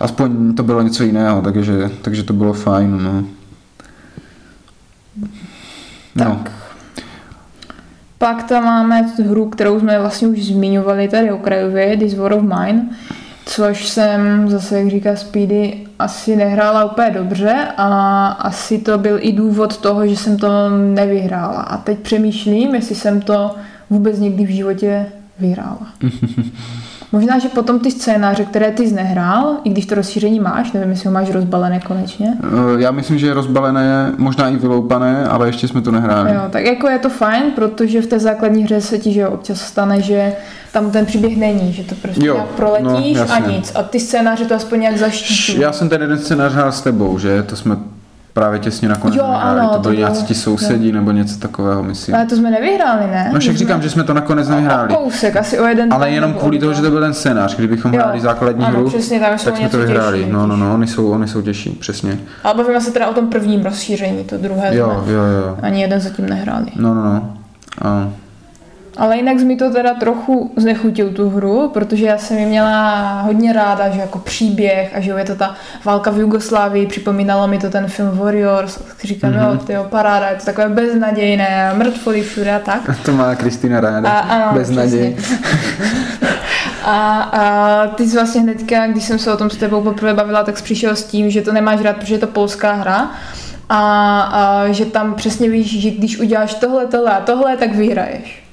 aspoň 0.00 0.54
to 0.54 0.62
bylo 0.62 0.82
něco 0.82 1.04
jiného, 1.04 1.42
takže, 1.42 1.90
takže 2.02 2.22
to 2.22 2.32
bylo 2.32 2.52
fajn. 2.52 3.02
No. 3.02 3.24
Tak. 6.18 6.28
No. 6.28 6.44
Pak 8.18 8.42
tam 8.42 8.64
máme 8.64 9.12
tu 9.16 9.22
hru, 9.28 9.48
kterou 9.48 9.80
jsme 9.80 9.98
vlastně 10.00 10.28
už 10.28 10.44
zmiňovali 10.46 11.08
tady 11.08 11.32
okrajově, 11.32 11.96
This 11.96 12.14
War 12.14 12.32
of 12.32 12.42
Mine, 12.42 12.88
což 13.48 13.88
jsem 13.88 14.50
zase, 14.50 14.78
jak 14.78 14.88
říká 14.88 15.16
Speedy, 15.16 15.86
asi 15.98 16.36
nehrála 16.36 16.84
úplně 16.84 17.10
dobře 17.10 17.68
a 17.76 18.26
asi 18.28 18.78
to 18.78 18.98
byl 18.98 19.18
i 19.20 19.32
důvod 19.32 19.76
toho, 19.76 20.06
že 20.06 20.16
jsem 20.16 20.38
to 20.38 20.68
nevyhrála. 20.68 21.60
A 21.60 21.76
teď 21.76 21.98
přemýšlím, 21.98 22.74
jestli 22.74 22.94
jsem 22.94 23.20
to 23.20 23.54
vůbec 23.90 24.18
někdy 24.18 24.46
v 24.46 24.50
životě 24.50 25.06
vyhrála. 25.38 25.86
Možná, 27.16 27.38
že 27.38 27.48
potom 27.48 27.80
ty 27.80 27.90
scénáře, 27.90 28.44
které 28.44 28.70
ty 28.70 28.88
znehrál, 28.88 29.56
i 29.64 29.70
když 29.70 29.86
to 29.86 29.94
rozšíření 29.94 30.40
máš, 30.40 30.72
nevím, 30.72 30.90
jestli 30.90 31.06
ho 31.06 31.12
máš 31.12 31.30
rozbalené 31.30 31.80
konečně. 31.80 32.36
Eh, 32.42 32.82
já 32.82 32.90
myslím, 32.90 33.18
že 33.18 33.26
je 33.26 33.34
rozbalené, 33.34 34.12
možná 34.18 34.48
i 34.48 34.56
vyloupané, 34.56 35.26
ale 35.26 35.48
ještě 35.48 35.68
jsme 35.68 35.82
to 35.82 35.90
nehráli. 35.90 36.34
Jo, 36.34 36.40
tak 36.50 36.64
jako 36.64 36.88
je 36.88 36.98
to 36.98 37.08
fajn, 37.08 37.42
protože 37.54 38.02
v 38.02 38.06
té 38.06 38.18
základní 38.18 38.64
hře 38.64 38.80
se 38.80 38.98
ti 38.98 39.12
že 39.12 39.28
občas 39.28 39.60
stane, 39.60 40.02
že 40.02 40.32
tam 40.72 40.90
ten 40.90 41.06
příběh 41.06 41.36
není, 41.36 41.72
že 41.72 41.84
to 41.84 41.94
prostě 41.94 42.26
jo, 42.26 42.46
proletíš 42.56 43.18
no, 43.18 43.32
a 43.32 43.38
nic. 43.38 43.72
A 43.74 43.82
ty 43.82 44.00
scénáře 44.00 44.44
to 44.44 44.54
aspoň 44.54 44.80
nějak 44.80 44.98
zaštítí. 44.98 45.60
Já 45.60 45.72
jsem 45.72 45.88
ten 45.88 46.02
jeden 46.02 46.18
scénář 46.18 46.52
hrál 46.52 46.72
s 46.72 46.80
tebou, 46.80 47.18
že 47.18 47.42
to 47.42 47.56
jsme 47.56 47.76
právě 48.36 48.58
těsně 48.58 48.88
nakonec 48.88 49.16
jo, 49.16 49.24
ano, 49.24 49.70
to 49.72 49.78
byli 49.78 49.96
nějací 49.96 50.24
ti 50.24 50.34
sousedí 50.34 50.88
jo. 50.88 50.94
nebo 50.94 51.10
něco 51.10 51.38
takového, 51.38 51.82
myslím. 51.82 52.14
Ale 52.14 52.26
to 52.26 52.36
jsme 52.36 52.50
nevyhráli, 52.50 53.06
ne? 53.06 53.30
No 53.32 53.40
však 53.40 53.52
jsme... 53.52 53.58
říkám, 53.58 53.82
že 53.82 53.90
jsme 53.90 54.04
to 54.04 54.14
nakonec 54.14 54.48
nevyhráli. 54.48 54.94
O 54.94 54.96
kousek, 54.96 55.36
asi 55.36 55.58
o 55.58 55.66
jeden. 55.66 55.92
Ale 55.92 56.10
jenom 56.10 56.34
kvůli 56.34 56.58
toho, 56.58 56.74
že 56.74 56.82
to 56.82 56.90
byl 56.90 57.00
ten 57.00 57.14
scénář, 57.14 57.56
kdybychom 57.56 57.94
jo. 57.94 58.00
hráli 58.00 58.20
základní 58.20 58.64
ano, 58.64 58.78
hru, 58.78 58.88
přesně, 58.88 59.20
tak, 59.20 59.42
tak 59.44 59.56
jsme 59.56 59.68
to 59.68 59.78
vyhráli. 59.78 60.18
Těžší, 60.18 60.32
no, 60.32 60.46
no, 60.46 60.56
no, 60.56 60.74
oni 60.74 60.86
jsou, 60.86 61.10
oni 61.10 61.28
jsou 61.28 61.42
těžší, 61.42 61.70
přesně. 61.70 62.18
Ale 62.44 62.54
bavíme 62.54 62.80
se 62.80 62.90
teda 62.90 63.08
o 63.08 63.14
tom 63.14 63.28
prvním 63.28 63.64
rozšíření, 63.64 64.24
to 64.24 64.38
druhé 64.38 64.76
jo, 64.76 65.00
jsme 65.04 65.12
jo, 65.12 65.22
jo. 65.22 65.58
ani 65.62 65.82
jeden 65.82 66.00
zatím 66.00 66.28
nehráli. 66.28 66.66
No, 66.76 66.94
no, 66.94 67.04
no. 67.04 67.32
A 67.84 68.08
ale 68.96 69.16
jinak 69.16 69.36
mi 69.36 69.56
to 69.56 69.70
teda 69.72 69.94
trochu 69.94 70.52
znechutil 70.56 71.10
tu 71.10 71.30
hru, 71.30 71.70
protože 71.74 72.06
já 72.06 72.18
jsem 72.18 72.38
ji 72.38 72.46
měla 72.46 73.20
hodně 73.20 73.52
ráda, 73.52 73.88
že 73.88 74.00
jako 74.00 74.18
příběh 74.18 74.92
a 74.94 75.00
že 75.00 75.10
je 75.10 75.24
to 75.24 75.34
ta 75.34 75.54
válka 75.84 76.10
v 76.10 76.18
Jugoslávii, 76.18 76.86
připomínalo 76.86 77.48
mi 77.48 77.58
to 77.58 77.70
ten 77.70 77.86
film 77.88 78.18
Warriors, 78.18 78.78
říkám, 79.04 79.32
mm-hmm. 79.32 79.52
jo, 79.52 79.58
tyjo, 79.66 79.84
paráda, 79.84 80.28
je 80.28 80.36
to 80.36 80.44
takové 80.44 80.68
beznadějné, 80.68 81.72
mrtvoly 81.74 82.22
všude 82.22 82.54
a 82.54 82.58
tak. 82.58 82.80
To 83.04 83.12
má 83.12 83.34
Kristýna 83.34 83.80
ráda, 83.80 84.10
a, 84.10 84.18
ano, 84.18 84.58
beznaděj. 84.58 85.16
a, 86.84 87.22
a 87.22 87.86
ty 87.86 88.08
jsi 88.08 88.16
vlastně 88.16 88.40
hnedka, 88.40 88.86
když 88.86 89.04
jsem 89.04 89.18
se 89.18 89.32
o 89.32 89.36
tom 89.36 89.50
s 89.50 89.56
tebou 89.56 89.82
poprvé 89.82 90.14
bavila, 90.14 90.44
tak 90.44 90.58
jsi 90.58 90.64
přišel 90.64 90.96
s 90.96 91.04
tím, 91.04 91.30
že 91.30 91.42
to 91.42 91.52
nemáš 91.52 91.80
rád, 91.80 91.96
protože 91.96 92.14
je 92.14 92.18
to 92.18 92.26
polská 92.26 92.72
hra 92.72 93.10
a, 93.68 94.20
a 94.20 94.68
že 94.72 94.84
tam 94.84 95.14
přesně 95.14 95.50
víš, 95.50 95.80
že 95.80 95.90
když 95.90 96.18
uděláš 96.18 96.54
tohle, 96.54 96.86
tohle 96.86 97.12
a 97.12 97.20
tohle, 97.20 97.56
tak 97.56 97.74
vyhraješ. 97.74 98.45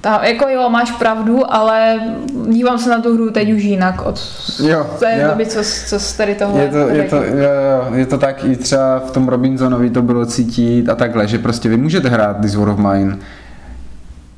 Ta, 0.00 0.20
jako 0.24 0.48
jo, 0.48 0.70
máš 0.70 0.90
pravdu, 0.90 1.54
ale 1.54 2.00
dívám 2.48 2.78
se 2.78 2.90
na 2.90 3.00
tu 3.00 3.14
hru 3.14 3.30
teď 3.30 3.52
už 3.52 3.62
jinak 3.62 4.06
od 4.06 4.20
jo, 4.62 4.86
té 4.98 5.18
jo. 5.20 5.28
doby, 5.28 5.46
co, 5.46 5.58
co 5.86 6.16
tady 6.16 6.34
tohle 6.34 6.62
je 6.62 6.68
to, 6.68 6.78
je 6.78 7.02
to, 7.02 7.16
jo, 7.16 7.22
jo, 7.32 7.94
je 7.94 8.06
to 8.06 8.18
tak 8.18 8.44
i 8.44 8.56
třeba 8.56 8.98
v 8.98 9.10
tom 9.10 9.28
Robinsonovi 9.28 9.90
to 9.90 10.02
bylo 10.02 10.26
cítit 10.26 10.88
a 10.88 10.94
takhle, 10.94 11.26
že 11.26 11.38
prostě 11.38 11.68
vy 11.68 11.76
můžete 11.76 12.08
hrát 12.08 12.40
This 12.40 12.54
War 12.54 12.68
of 12.68 12.78
Mine 12.78 13.16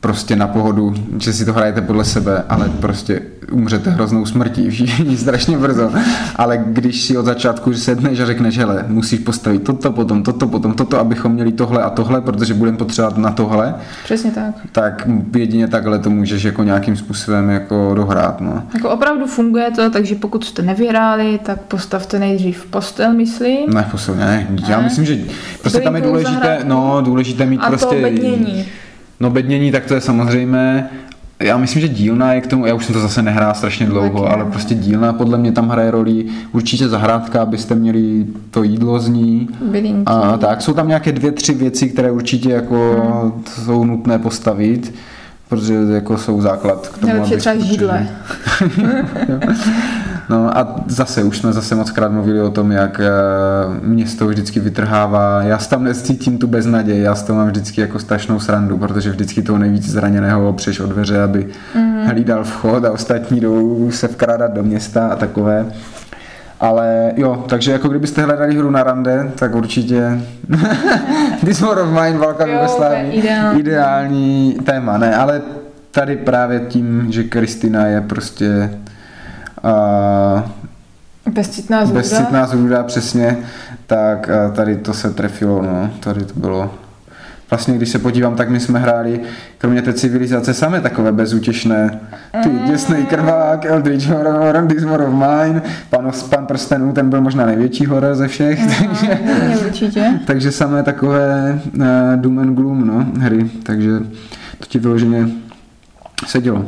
prostě 0.02 0.36
na 0.36 0.48
pohodu, 0.48 0.94
že 1.18 1.32
si 1.32 1.44
to 1.44 1.52
hrajete 1.52 1.80
podle 1.80 2.04
sebe, 2.04 2.44
ale 2.48 2.68
prostě 2.68 3.22
umřete 3.52 3.90
hroznou 3.90 4.26
smrtí 4.26 4.70
všichni 4.70 5.16
strašně 5.16 5.58
brzo. 5.58 5.90
Ale 6.36 6.58
když 6.66 7.02
si 7.02 7.16
od 7.16 7.24
začátku 7.24 7.74
sedneš 7.74 8.20
a 8.20 8.26
řekneš, 8.26 8.58
hele, 8.58 8.84
musíš 8.88 9.20
postavit 9.20 9.62
toto, 9.62 9.92
potom 9.92 10.22
toto, 10.22 10.46
potom 10.48 10.74
toto, 10.74 11.00
abychom 11.00 11.32
měli 11.32 11.52
tohle 11.52 11.82
a 11.82 11.90
tohle, 11.90 12.20
protože 12.20 12.54
budeme 12.54 12.76
potřebovat 12.76 13.18
na 13.18 13.30
tohle. 13.30 13.74
Přesně 14.04 14.30
tak. 14.30 14.54
Tak 14.72 15.08
jedině 15.36 15.68
takhle 15.68 15.98
to 15.98 16.10
můžeš 16.10 16.42
jako 16.42 16.62
nějakým 16.62 16.96
způsobem 16.96 17.50
jako 17.50 17.94
dohrát. 17.94 18.40
No. 18.40 18.62
Jako 18.74 18.90
opravdu 18.90 19.26
funguje 19.26 19.70
to, 19.70 19.90
takže 19.90 20.14
pokud 20.14 20.44
jste 20.44 20.62
nevyhráli, 20.62 21.40
tak 21.42 21.60
postavte 21.60 22.18
nejdřív 22.18 22.66
postel, 22.66 23.14
myslím. 23.14 23.70
Ne, 23.70 23.88
postel, 23.90 24.14
ne. 24.14 24.46
Já 24.68 24.76
ne? 24.76 24.84
myslím, 24.84 25.04
že 25.04 25.18
prostě 25.60 25.80
tam 25.80 25.96
je 25.96 26.02
důležité, 26.02 26.58
no, 26.64 27.00
důležité 27.04 27.46
mít 27.46 27.60
a 27.60 27.68
prostě... 27.68 27.96
to 27.96 28.02
bednění. 28.02 28.66
No 29.22 29.30
bednění, 29.30 29.72
tak 29.72 29.86
to 29.86 29.94
je 29.94 30.00
samozřejmé. 30.00 30.90
Já 31.40 31.56
myslím, 31.56 31.82
že 31.82 31.88
dílna 31.88 32.32
je 32.32 32.40
k 32.40 32.46
tomu, 32.46 32.66
já 32.66 32.74
už 32.74 32.84
jsem 32.84 32.94
to 32.94 33.00
zase 33.00 33.22
nehrál 33.22 33.54
strašně 33.54 33.86
dlouho, 33.86 34.32
ale 34.32 34.44
prostě 34.44 34.74
dílna 34.74 35.12
podle 35.12 35.38
mě 35.38 35.52
tam 35.52 35.68
hraje 35.68 35.90
roli 35.90 36.24
určitě 36.52 36.88
zahrádka, 36.88 37.42
abyste 37.42 37.74
měli 37.74 38.26
to 38.50 38.62
jídlo 38.62 39.00
z 39.00 39.08
ní. 39.08 39.48
Bylinky. 39.60 40.04
A 40.06 40.36
tak 40.36 40.62
jsou 40.62 40.74
tam 40.74 40.88
nějaké 40.88 41.12
dvě, 41.12 41.32
tři 41.32 41.54
věci, 41.54 41.88
které 41.88 42.10
určitě 42.10 42.50
jako 42.50 43.02
hmm. 43.22 43.44
jsou 43.64 43.84
nutné 43.84 44.18
postavit 44.18 44.94
protože 45.48 45.74
jako 45.74 46.18
jsou 46.18 46.40
základ 46.40 46.88
k 46.88 46.98
tomu, 46.98 47.12
Nejlepší 47.12 47.36
třeba 47.36 47.56
židle. 47.56 48.08
no 50.32 50.58
a 50.58 50.76
zase, 50.86 51.22
už 51.22 51.38
jsme 51.38 51.52
zase 51.52 51.74
moc 51.74 51.90
krát 51.90 52.12
mluvili 52.12 52.40
o 52.40 52.50
tom, 52.50 52.72
jak 52.72 53.00
eh, 53.00 53.10
město 53.82 54.26
vždycky 54.26 54.60
vytrhává. 54.60 55.42
Já 55.42 55.58
tam 55.58 55.84
necítím 55.84 56.38
tu 56.38 56.46
beznaděj, 56.46 57.00
já 57.00 57.14
s 57.14 57.22
toho 57.22 57.38
mám 57.38 57.48
vždycky 57.48 57.80
jako 57.80 57.98
strašnou 57.98 58.40
srandu, 58.40 58.78
protože 58.78 59.10
vždycky 59.10 59.42
toho 59.42 59.58
nejvíc 59.58 59.90
zraněného 59.90 60.48
opřeš 60.48 60.80
o 60.80 60.86
dveře, 60.86 61.22
aby 61.22 61.46
mm-hmm. 61.74 62.06
hlídal 62.06 62.44
vchod 62.44 62.84
a 62.84 62.90
ostatní 62.92 63.40
jdou 63.40 63.90
se 63.90 64.08
vkrádat 64.08 64.52
do 64.52 64.62
města 64.62 65.08
a 65.08 65.16
takové. 65.16 65.66
Ale 66.60 67.12
jo, 67.16 67.44
takže 67.48 67.72
jako 67.72 67.88
kdybyste 67.88 68.22
hledali 68.22 68.56
hru 68.56 68.70
na 68.70 68.82
rande, 68.82 69.30
tak 69.34 69.54
určitě 69.54 70.20
This 71.44 71.60
War 71.60 71.78
of 71.78 71.88
Mine, 71.88 72.18
Válka 72.18 72.46
Jugoslávii, 72.46 73.12
ideální. 73.12 73.60
ideální 73.60 74.56
téma, 74.64 74.98
ne, 74.98 75.16
ale 75.16 75.42
tady 75.90 76.16
právě 76.16 76.60
tím, 76.60 77.06
že 77.10 77.24
Kristina 77.24 77.86
je 77.86 78.00
prostě 78.00 78.70
uh, 79.64 81.32
bezcitná 81.32 81.86
zrůda. 81.86 82.00
Bezcitná 82.00 82.46
zrůda, 82.46 82.82
přesně, 82.82 83.38
tak 83.86 84.30
uh, 84.46 84.54
tady 84.54 84.76
to 84.76 84.94
se 84.94 85.10
trefilo, 85.10 85.62
no, 85.62 85.90
tady 86.00 86.24
to 86.24 86.40
bylo 86.40 86.70
vlastně 87.52 87.74
když 87.74 87.88
se 87.88 87.98
podívám, 87.98 88.36
tak 88.36 88.48
my 88.48 88.60
jsme 88.60 88.78
hráli, 88.78 89.20
kromě 89.58 89.82
té 89.82 89.92
civilizace, 89.92 90.54
samé 90.54 90.80
takové 90.80 91.12
bezútěšné. 91.12 92.00
Ty 92.42 92.48
mm. 92.48 92.64
děsný 92.64 93.06
krvák, 93.06 93.64
Eldritch 93.64 94.06
Horror, 94.06 94.66
This 94.66 94.84
War 94.84 95.00
of 95.00 95.14
Mine, 95.14 95.62
pan, 95.90 96.10
pan 96.30 96.46
prstenů, 96.46 96.92
ten 96.92 97.10
byl 97.10 97.20
možná 97.20 97.46
největší 97.46 97.86
horor 97.86 98.14
ze 98.14 98.28
všech. 98.28 98.60
Mm, 98.60 98.96
takže, 99.00 99.66
určitě. 99.66 100.20
takže 100.26 100.52
samé 100.52 100.82
takové 100.82 101.60
uh, 101.74 101.84
Doom 102.16 102.38
and 102.38 102.54
Gloom 102.54 102.86
no, 102.86 103.06
hry, 103.20 103.50
takže 103.62 103.90
to 104.58 104.66
ti 104.68 104.78
vyloženě 104.78 105.28
sedělo. 106.26 106.64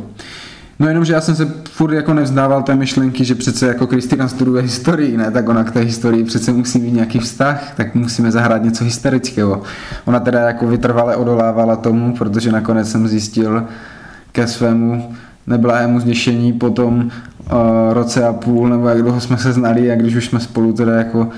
No 0.78 0.88
jenom, 0.88 1.04
že 1.04 1.12
já 1.12 1.20
jsem 1.20 1.34
se 1.34 1.48
furt 1.70 1.92
jako 1.92 2.14
nevzdával 2.14 2.62
té 2.62 2.74
myšlenky, 2.74 3.24
že 3.24 3.34
přece 3.34 3.66
jako 3.66 3.86
Kristina 3.86 4.28
studuje 4.28 4.62
historii, 4.62 5.16
ne, 5.16 5.30
tak 5.30 5.48
ona 5.48 5.64
k 5.64 5.70
té 5.70 5.80
historii 5.80 6.24
přece 6.24 6.52
musí 6.52 6.78
mít 6.78 6.94
nějaký 6.94 7.18
vztah, 7.18 7.72
tak 7.76 7.94
musíme 7.94 8.30
zahrát 8.30 8.62
něco 8.62 8.84
historického. 8.84 9.62
Ona 10.04 10.20
teda 10.20 10.40
jako 10.40 10.66
vytrvale 10.66 11.16
odolávala 11.16 11.76
tomu, 11.76 12.16
protože 12.16 12.52
nakonec 12.52 12.90
jsem 12.90 13.08
zjistil, 13.08 13.64
ke 14.32 14.46
svému 14.46 15.14
neblahému 15.46 16.00
zděšení 16.00 16.52
po 16.52 16.70
tom 16.70 16.98
uh, 16.98 17.10
roce 17.92 18.26
a 18.26 18.32
půl, 18.32 18.68
nebo 18.68 18.88
jak 18.88 19.02
dlouho 19.02 19.20
jsme 19.20 19.38
se 19.38 19.52
znali 19.52 19.90
a 19.90 19.96
když 19.96 20.14
už 20.14 20.26
jsme 20.26 20.40
spolu 20.40 20.72
teda 20.72 20.92
jako 20.92 21.28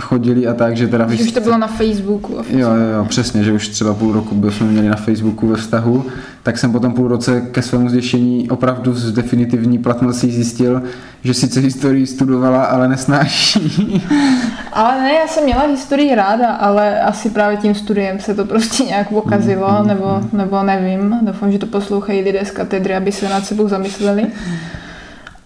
chodili 0.00 0.46
a 0.46 0.54
tak, 0.54 0.76
že 0.76 0.88
teda... 0.88 1.04
Když 1.04 1.20
už 1.20 1.32
to 1.32 1.40
bylo 1.40 1.58
na 1.58 1.66
Facebooku. 1.66 2.32
Jo, 2.50 2.68
jo, 2.68 2.88
jo, 2.96 3.04
přesně, 3.04 3.44
že 3.44 3.52
už 3.52 3.68
třeba 3.68 3.94
půl 3.94 4.12
roku 4.12 4.34
by 4.34 4.50
jsme 4.50 4.66
měli 4.66 4.88
na 4.88 4.96
Facebooku 4.96 5.46
ve 5.46 5.56
vztahu, 5.56 6.04
tak 6.42 6.58
jsem 6.58 6.72
potom 6.72 6.92
půl 6.92 7.08
roce 7.08 7.40
ke 7.40 7.62
svému 7.62 7.88
zděšení 7.88 8.50
opravdu 8.50 8.94
z 8.94 9.12
definitivní 9.12 9.78
platností 9.78 10.30
zjistil, 10.30 10.82
že 11.24 11.34
sice 11.34 11.60
historii 11.60 12.06
studovala, 12.06 12.64
ale 12.64 12.88
nesnáší. 12.88 14.02
Ale 14.72 15.00
ne, 15.00 15.12
já 15.12 15.26
jsem 15.26 15.44
měla 15.44 15.62
historii 15.62 16.14
ráda, 16.14 16.52
ale 16.52 17.00
asi 17.00 17.30
právě 17.30 17.56
tím 17.56 17.74
studiem 17.74 18.20
se 18.20 18.34
to 18.34 18.44
prostě 18.44 18.84
nějak 18.84 19.08
pokazilo, 19.08 19.82
nebo, 19.82 20.20
nebo 20.32 20.62
nevím. 20.62 21.18
Doufám, 21.22 21.52
že 21.52 21.58
to 21.58 21.66
poslouchají 21.66 22.22
lidé 22.22 22.44
z 22.44 22.50
katedry, 22.50 22.96
aby 22.96 23.12
se 23.12 23.28
nad 23.28 23.46
sebou 23.46 23.68
zamysleli. 23.68 24.26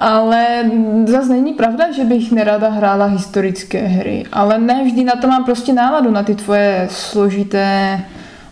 Ale 0.05 0.71
zase 1.07 1.33
není 1.33 1.53
pravda, 1.53 1.93
že 1.93 2.05
bych 2.05 2.33
nerada 2.33 2.69
hrála 2.69 3.07
historické 3.07 3.79
hry. 3.79 4.25
Ale 4.33 4.59
ne 4.59 4.85
vždy 4.85 5.05
na 5.05 5.13
to 5.13 5.27
mám 5.27 5.45
prostě 5.45 5.73
náladu, 5.73 6.11
na 6.11 6.23
ty 6.23 6.35
tvoje 6.35 6.89
složité 6.91 8.01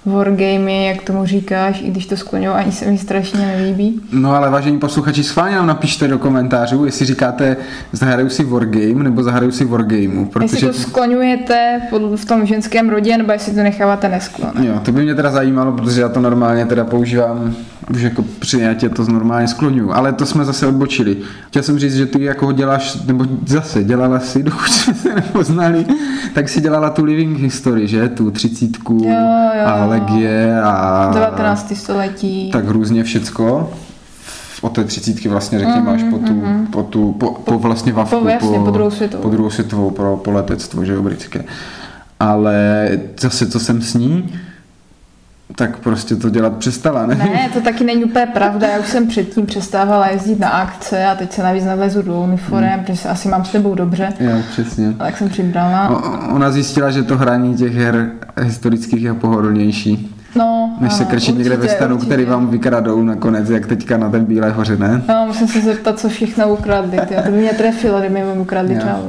wargamy, 0.06 0.86
jak 0.86 1.02
tomu 1.02 1.26
říkáš, 1.26 1.82
i 1.82 1.90
když 1.90 2.06
to 2.06 2.16
skloňuji, 2.16 2.48
ani 2.48 2.72
se 2.72 2.90
mi 2.90 2.98
strašně 2.98 3.40
nelíbí. 3.40 4.00
No 4.12 4.32
ale 4.32 4.50
vážení 4.50 4.78
posluchači, 4.78 5.24
schválně 5.24 5.56
nám 5.56 5.66
napište 5.66 6.08
do 6.08 6.18
komentářů, 6.18 6.84
jestli 6.84 7.06
říkáte 7.06 7.56
zahraju 7.92 8.28
si 8.28 8.44
wargame 8.44 9.04
nebo 9.04 9.22
zahraju 9.22 9.52
si 9.52 9.64
wargameu. 9.64 10.24
Protože... 10.24 10.66
Jestli 10.66 10.68
to 10.68 10.90
skloňujete 10.90 11.80
v 12.16 12.24
tom 12.24 12.46
ženském 12.46 12.90
rodě, 12.90 13.18
nebo 13.18 13.32
jestli 13.32 13.52
to 13.52 13.62
necháváte 13.62 14.08
nesklon. 14.08 14.52
Jo, 14.62 14.80
to 14.84 14.92
by 14.92 15.02
mě 15.02 15.14
teda 15.14 15.30
zajímalo, 15.30 15.72
protože 15.72 16.00
já 16.00 16.08
to 16.08 16.20
normálně 16.20 16.66
teda 16.66 16.84
používám 16.84 17.54
už 17.90 18.02
jako 18.02 18.24
přijatě 18.38 18.88
to 18.88 19.04
normálně 19.04 19.48
skloňuju, 19.48 19.92
ale 19.92 20.12
to 20.12 20.26
jsme 20.26 20.44
zase 20.44 20.66
odbočili. 20.66 21.16
Chtěl 21.48 21.62
jsem 21.62 21.78
říct, 21.78 21.94
že 21.94 22.06
ty 22.06 22.22
jako 22.24 22.52
děláš, 22.52 23.04
nebo 23.06 23.26
zase 23.46 23.84
dělala 23.84 24.20
si, 24.20 24.42
dokud 24.42 24.68
jsme 24.68 24.94
se 24.94 25.14
nepoznali, 25.14 25.86
tak 26.34 26.48
si 26.48 26.60
dělala 26.60 26.90
tu 26.90 27.04
living 27.04 27.38
history, 27.38 27.86
že? 27.86 28.08
Tu 28.08 28.30
třicítku 28.30 28.92
jo, 28.92 29.10
jo. 29.10 29.66
a 29.66 29.86
legie 29.90 30.60
a... 30.62 31.10
19. 31.14 31.72
století. 31.76 32.50
Tak 32.50 32.68
různě 32.68 33.04
všecko 33.04 33.70
od 34.62 34.72
té 34.72 34.84
třicítky 34.84 35.28
vlastně 35.28 35.58
řekněme 35.58 35.90
mm-hmm, 35.90 35.94
až 35.94 36.02
po 36.10 36.18
tu, 36.18 36.32
mm-hmm. 36.32 36.66
po, 36.70 36.82
tu 36.82 37.12
po, 37.12 37.30
po, 37.30 37.58
vlastně 37.58 37.92
vavku, 37.92 38.20
po, 38.20 38.28
jasně, 38.28 38.58
po, 38.58 38.64
po 38.64 38.70
druhou 38.70 38.90
světovou. 38.90 39.22
Po 39.22 39.28
druhou 39.30 39.50
světovou, 39.50 39.90
pro, 39.90 40.16
po 40.16 40.30
letectvo, 40.30 40.84
že 40.84 40.92
jo, 40.92 41.02
britské. 41.02 41.44
Ale 42.20 42.88
zase, 43.20 43.46
co 43.46 43.60
jsem 43.60 43.82
s 43.82 43.94
ní, 43.94 44.34
tak 45.54 45.78
prostě 45.78 46.16
to 46.16 46.30
dělat 46.30 46.56
přestala, 46.56 47.06
ne? 47.06 47.14
Ne, 47.14 47.50
to 47.52 47.60
taky 47.60 47.84
není 47.84 48.04
úplně 48.04 48.26
pravda. 48.26 48.66
Já 48.66 48.78
už 48.78 48.86
jsem 48.86 49.06
předtím 49.06 49.46
přestávala 49.46 50.08
jezdit 50.08 50.38
na 50.38 50.48
akce 50.48 51.06
a 51.06 51.14
teď 51.14 51.32
se 51.32 51.42
navíc 51.42 51.64
nalezu 51.64 52.02
do 52.02 52.20
uniform, 52.20 52.64
hmm. 52.64 52.84
protože 52.84 53.08
asi 53.08 53.28
mám 53.28 53.44
s 53.44 53.50
tebou 53.50 53.74
dobře. 53.74 54.12
Jo, 54.20 54.42
přesně. 54.50 54.92
Tak 54.92 55.18
jsem 55.18 55.28
přibrala. 55.28 55.88
O, 55.88 56.34
ona 56.34 56.50
zjistila, 56.50 56.90
že 56.90 57.02
to 57.02 57.16
hraní 57.16 57.54
těch 57.54 57.74
her 57.74 58.10
historických 58.40 59.02
je 59.02 59.14
pohodlnější. 59.14 60.16
No, 60.34 60.76
Než 60.80 60.92
se 60.92 61.04
krčit 61.04 61.38
někde 61.38 61.56
ve 61.56 61.68
stanu, 61.68 61.94
určitě. 61.94 62.10
který 62.12 62.24
vám 62.24 62.48
vykradou 62.48 63.02
nakonec, 63.02 63.50
jak 63.50 63.66
teďka 63.66 63.96
na 63.96 64.10
ten 64.10 64.24
Bílé 64.24 64.50
hoře, 64.50 64.76
ne? 64.76 65.02
No, 65.08 65.24
musím 65.26 65.48
se 65.48 65.60
zeptat, 65.60 65.98
co 65.98 66.08
všechno 66.08 66.48
ukradli. 66.52 66.98
Ty. 67.08 67.14
To 67.14 67.30
by 67.30 67.36
mě 67.36 67.50
trefilo, 67.50 67.98
kdyby 68.00 68.14
mi 68.14 68.40
ukradli 68.40 68.76
třeba 68.76 69.00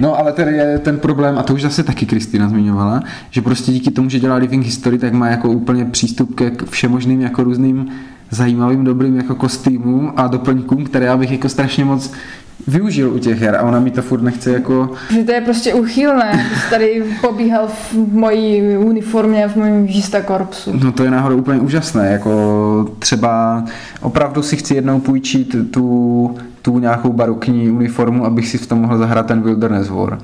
No, 0.00 0.18
ale 0.18 0.32
tady 0.32 0.56
je 0.56 0.78
ten 0.78 0.98
problém, 0.98 1.38
a 1.38 1.42
to 1.42 1.54
už 1.54 1.62
zase 1.62 1.82
taky 1.82 2.06
Kristýna 2.06 2.48
zmiňovala, 2.48 3.02
že 3.30 3.42
prostě 3.42 3.72
díky 3.72 3.90
tomu, 3.90 4.08
že 4.08 4.20
dělá 4.20 4.36
Living 4.36 4.64
History, 4.64 4.98
tak 4.98 5.12
má 5.12 5.28
jako 5.28 5.50
úplně 5.50 5.84
přístup 5.84 6.34
ke 6.34 6.52
všemožným 6.70 7.20
jako 7.20 7.42
různým 7.44 7.88
zajímavým, 8.30 8.84
dobrým 8.84 9.16
jako 9.16 9.34
kostýmům 9.34 10.12
a 10.16 10.26
doplňkům, 10.26 10.84
které 10.84 11.06
já 11.06 11.16
bych 11.16 11.30
jako 11.32 11.48
strašně 11.48 11.84
moc 11.84 12.12
využil 12.68 13.12
u 13.14 13.18
těch 13.18 13.40
her 13.40 13.56
a 13.56 13.62
ona 13.62 13.80
mi 13.80 13.90
to 13.90 14.02
furt 14.02 14.22
nechce 14.22 14.52
jako... 14.52 14.90
Že 15.10 15.24
to 15.24 15.32
je 15.32 15.40
prostě 15.40 15.74
uchylné, 15.74 16.46
jsi 16.64 16.70
tady 16.70 17.04
pobíhal 17.20 17.66
v 17.68 17.94
mojí 18.12 18.62
uniformě, 18.76 19.48
v 19.48 19.56
mém 19.56 19.86
žista 19.88 20.20
korpsu. 20.20 20.70
No 20.82 20.92
to 20.92 21.04
je 21.04 21.10
náhodou 21.10 21.36
úplně 21.36 21.60
úžasné, 21.60 22.12
jako 22.12 22.94
třeba 22.98 23.64
opravdu 24.00 24.42
si 24.42 24.56
chci 24.56 24.74
jednou 24.74 25.00
půjčit 25.00 25.56
tu, 25.70 26.36
tu 26.62 26.78
nějakou 26.78 27.12
barokní 27.12 27.70
uniformu, 27.70 28.24
abych 28.24 28.48
si 28.48 28.58
v 28.58 28.66
tom 28.66 28.78
mohl 28.78 28.98
zahrát 28.98 29.26
ten 29.26 29.42
Wilderness 29.42 29.88
War. 29.88 30.18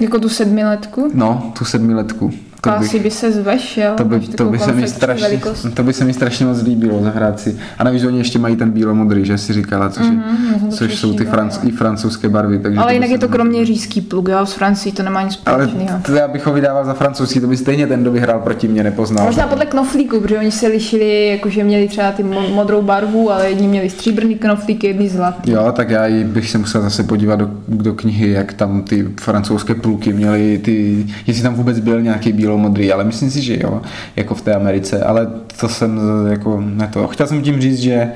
Jako 0.00 0.18
tu 0.18 0.28
sedmiletku? 0.28 1.10
No, 1.14 1.52
tu 1.58 1.64
sedmiletku. 1.64 2.30
To 2.60 2.98
by, 3.02 3.10
se 3.10 3.32
zvešel. 3.32 3.94
To 3.96 4.04
by, 4.04 4.20
to 4.20 4.44
by, 4.44 4.58
se 4.58 4.72
mi 4.72 4.88
strašně, 4.88 5.40
to 5.74 5.82
by 5.82 5.92
se 5.92 6.04
mi 6.04 6.12
strašně 6.12 6.46
moc 6.46 6.62
líbilo 6.62 7.02
zahrát 7.02 7.40
si. 7.40 7.58
A 7.78 7.84
navíc 7.84 8.04
oni 8.04 8.18
ještě 8.18 8.38
mají 8.38 8.56
ten 8.56 8.70
bílo-modrý, 8.70 9.24
že 9.24 9.38
si 9.38 9.52
říkala, 9.52 9.90
což, 9.90 10.06
mm-hmm, 10.06 10.68
což 10.68 10.98
jsou 10.98 11.14
ty 11.14 11.24
franc, 11.24 11.58
i 11.64 11.70
francouzské 11.70 12.28
barvy. 12.28 12.58
Takže 12.58 12.78
Ale 12.78 12.94
jinak 12.94 13.10
je 13.10 13.18
to 13.18 13.28
kromě 13.28 13.66
řízký 13.66 14.00
plug, 14.00 14.28
jo? 14.28 14.46
S 14.46 14.52
Francií 14.52 14.92
to 14.92 15.02
nemá 15.02 15.22
nic 15.22 15.32
společného. 15.32 15.90
Ale 15.90 16.02
to 16.02 16.12
já 16.12 16.28
bych 16.28 16.46
ho 16.46 16.52
vydával 16.52 16.84
za 16.84 16.94
francouzský, 16.94 17.40
to 17.40 17.46
by 17.46 17.56
stejně 17.56 17.86
ten, 17.86 18.00
kdo 18.00 18.10
by 18.10 18.20
hrál 18.20 18.40
proti 18.40 18.68
mě, 18.68 18.82
nepoznal. 18.82 19.26
Možná 19.26 19.46
podle 19.46 19.66
knoflíku, 19.66 20.20
protože 20.20 20.38
oni 20.38 20.50
se 20.50 20.66
lišili, 20.66 21.28
jakože 21.28 21.64
měli 21.64 21.88
třeba 21.88 22.12
ty 22.12 22.22
modrou 22.54 22.82
barvu, 22.82 23.32
ale 23.32 23.48
jedni 23.48 23.68
měli 23.68 23.90
stříbrný 23.90 24.34
knoflík, 24.34 24.84
jedni 24.84 25.08
zlatý. 25.08 25.50
Jo, 25.50 25.72
tak 25.72 25.90
já 25.90 26.24
bych 26.24 26.50
se 26.50 26.58
musel 26.58 26.82
zase 26.82 27.02
podívat 27.02 27.36
do, 27.36 27.50
do 27.68 27.94
knihy, 27.94 28.30
jak 28.30 28.52
tam 28.52 28.82
ty 28.82 29.08
francouzské 29.20 29.74
pluky 29.74 30.12
měly 30.12 30.58
ty, 30.58 31.06
jestli 31.26 31.42
tam 31.42 31.54
vůbec 31.54 31.78
byl 31.78 32.02
nějaký 32.02 32.32
bílo-modrý, 32.50 32.92
ale 32.92 33.04
myslím 33.04 33.30
si, 33.30 33.42
že 33.42 33.58
jo, 33.62 33.82
jako 34.16 34.34
v 34.34 34.42
té 34.42 34.54
Americe, 34.54 35.04
ale 35.04 35.28
to 35.60 35.68
jsem 35.68 36.00
jako 36.30 36.60
ne 36.60 36.90
to. 36.92 37.06
Chtěl 37.06 37.26
jsem 37.26 37.42
tím 37.42 37.60
říct, 37.60 37.78
že 37.78 38.12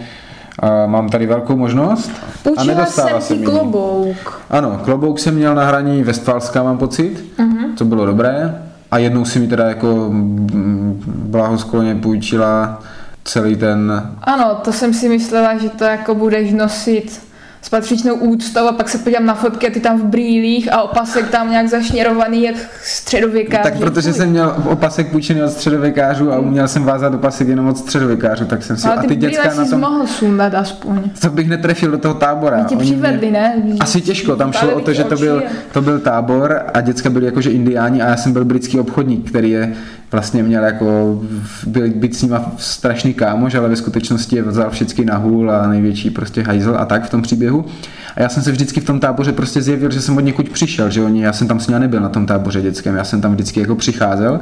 a 0.58 0.86
mám 0.86 1.08
tady 1.08 1.26
velkou 1.26 1.56
možnost 1.56 2.10
Učila 2.44 2.62
a 2.62 2.64
nedostává 2.64 3.20
jsem 3.20 3.38
se 3.38 3.44
klobouk. 3.44 4.42
Ano, 4.50 4.80
klobouk 4.84 5.18
jsem 5.18 5.34
měl 5.34 5.54
na 5.54 5.64
hraní 5.64 6.02
Westfalská, 6.02 6.62
mám 6.62 6.78
pocit, 6.78 7.24
uh-huh. 7.38 7.74
to 7.78 7.84
bylo 7.84 8.06
dobré. 8.06 8.62
A 8.90 8.98
jednou 8.98 9.24
si 9.24 9.38
mi 9.38 9.46
teda 9.46 9.68
jako 9.68 10.10
blahoskloně 11.06 11.94
půjčila 11.94 12.82
celý 13.24 13.56
ten... 13.56 14.10
Ano, 14.22 14.60
to 14.64 14.72
jsem 14.72 14.94
si 14.94 15.08
myslela, 15.08 15.58
že 15.58 15.68
to 15.68 15.84
jako 15.84 16.14
budeš 16.14 16.52
nosit 16.52 17.20
s 17.64 17.68
patřičnou 17.68 18.14
úctou 18.14 18.68
a 18.68 18.72
pak 18.72 18.88
se 18.88 18.98
podívám 18.98 19.26
na 19.26 19.34
fotky 19.34 19.66
a 19.66 19.70
ty 19.70 19.80
tam 19.80 20.00
v 20.00 20.04
brýlích 20.04 20.72
a 20.72 20.82
opasek 20.82 21.30
tam 21.30 21.50
nějak 21.50 21.68
zašněrovaný 21.68 22.42
jak 22.42 22.56
středověkář. 22.82 23.62
Tak 23.62 23.78
protože 23.78 24.12
jsem 24.12 24.30
měl 24.30 24.54
opasek 24.64 25.10
půjčený 25.10 25.42
od 25.42 25.50
středověkářů 25.50 26.32
a 26.32 26.38
uměl 26.38 26.68
jsem 26.68 26.84
vázat 26.84 27.14
opasek 27.14 27.48
jenom 27.48 27.66
od 27.68 27.78
středověkářů, 27.78 28.44
tak 28.44 28.62
jsem 28.62 28.76
si... 28.76 28.88
Ale 28.88 28.96
ty 28.96 29.06
a 29.06 29.08
ty 29.08 29.16
děcka 29.16 29.54
na 29.54 29.64
tom... 29.64 29.80
mohl 29.80 30.06
sundat 30.06 30.54
aspoň. 30.54 31.10
Co 31.14 31.30
bych 31.30 31.48
netrefil 31.48 31.90
do 31.90 31.98
toho 31.98 32.14
tábora. 32.14 32.64
Ti 32.64 32.76
přivedli, 32.76 33.30
mě... 33.30 33.38
ne? 33.38 33.62
Asi 33.80 34.00
těžko, 34.00 34.36
tam 34.36 34.52
šlo 34.52 34.74
o 34.74 34.80
to, 34.80 34.92
že 34.92 35.04
to 35.04 35.16
byl, 35.16 35.42
to 35.72 35.82
byl 35.82 35.98
tábor 35.98 36.62
a 36.74 36.80
děcka 36.80 37.10
byli 37.10 37.26
jakože 37.26 37.50
indiáni 37.50 38.02
a 38.02 38.08
já 38.08 38.16
jsem 38.16 38.32
byl 38.32 38.44
britský 38.44 38.80
obchodník, 38.80 39.28
který 39.28 39.50
je 39.50 39.74
vlastně 40.14 40.42
měl 40.42 40.64
jako 40.64 41.20
byl, 41.66 41.90
být 41.90 42.16
s 42.16 42.22
nima 42.22 42.52
strašný 42.58 43.14
kámoš, 43.14 43.54
ale 43.54 43.68
ve 43.68 43.76
skutečnosti 43.76 44.36
je 44.36 44.42
vzal 44.42 44.70
vždycky 44.70 45.04
na 45.04 45.16
hůl 45.16 45.50
a 45.50 45.68
největší 45.68 46.10
prostě 46.10 46.42
hajzl 46.42 46.76
a 46.78 46.84
tak 46.84 47.04
v 47.04 47.10
tom 47.10 47.22
příběhu. 47.22 47.64
A 48.16 48.22
já 48.22 48.28
jsem 48.28 48.42
se 48.42 48.52
vždycky 48.52 48.80
v 48.80 48.84
tom 48.84 49.00
táboře 49.00 49.32
prostě 49.32 49.62
zjevil, 49.62 49.90
že 49.90 50.00
jsem 50.00 50.16
od 50.16 50.20
někud 50.20 50.48
přišel, 50.48 50.90
že 50.90 51.02
oni, 51.02 51.22
já 51.22 51.32
jsem 51.32 51.48
tam 51.48 51.60
s 51.60 51.66
ním 51.66 51.78
nebyl 51.78 52.00
na 52.00 52.08
tom 52.08 52.26
táboře 52.26 52.62
dětském, 52.62 52.96
já 52.96 53.04
jsem 53.04 53.20
tam 53.20 53.32
vždycky 53.32 53.60
jako 53.60 53.74
přicházel 53.76 54.40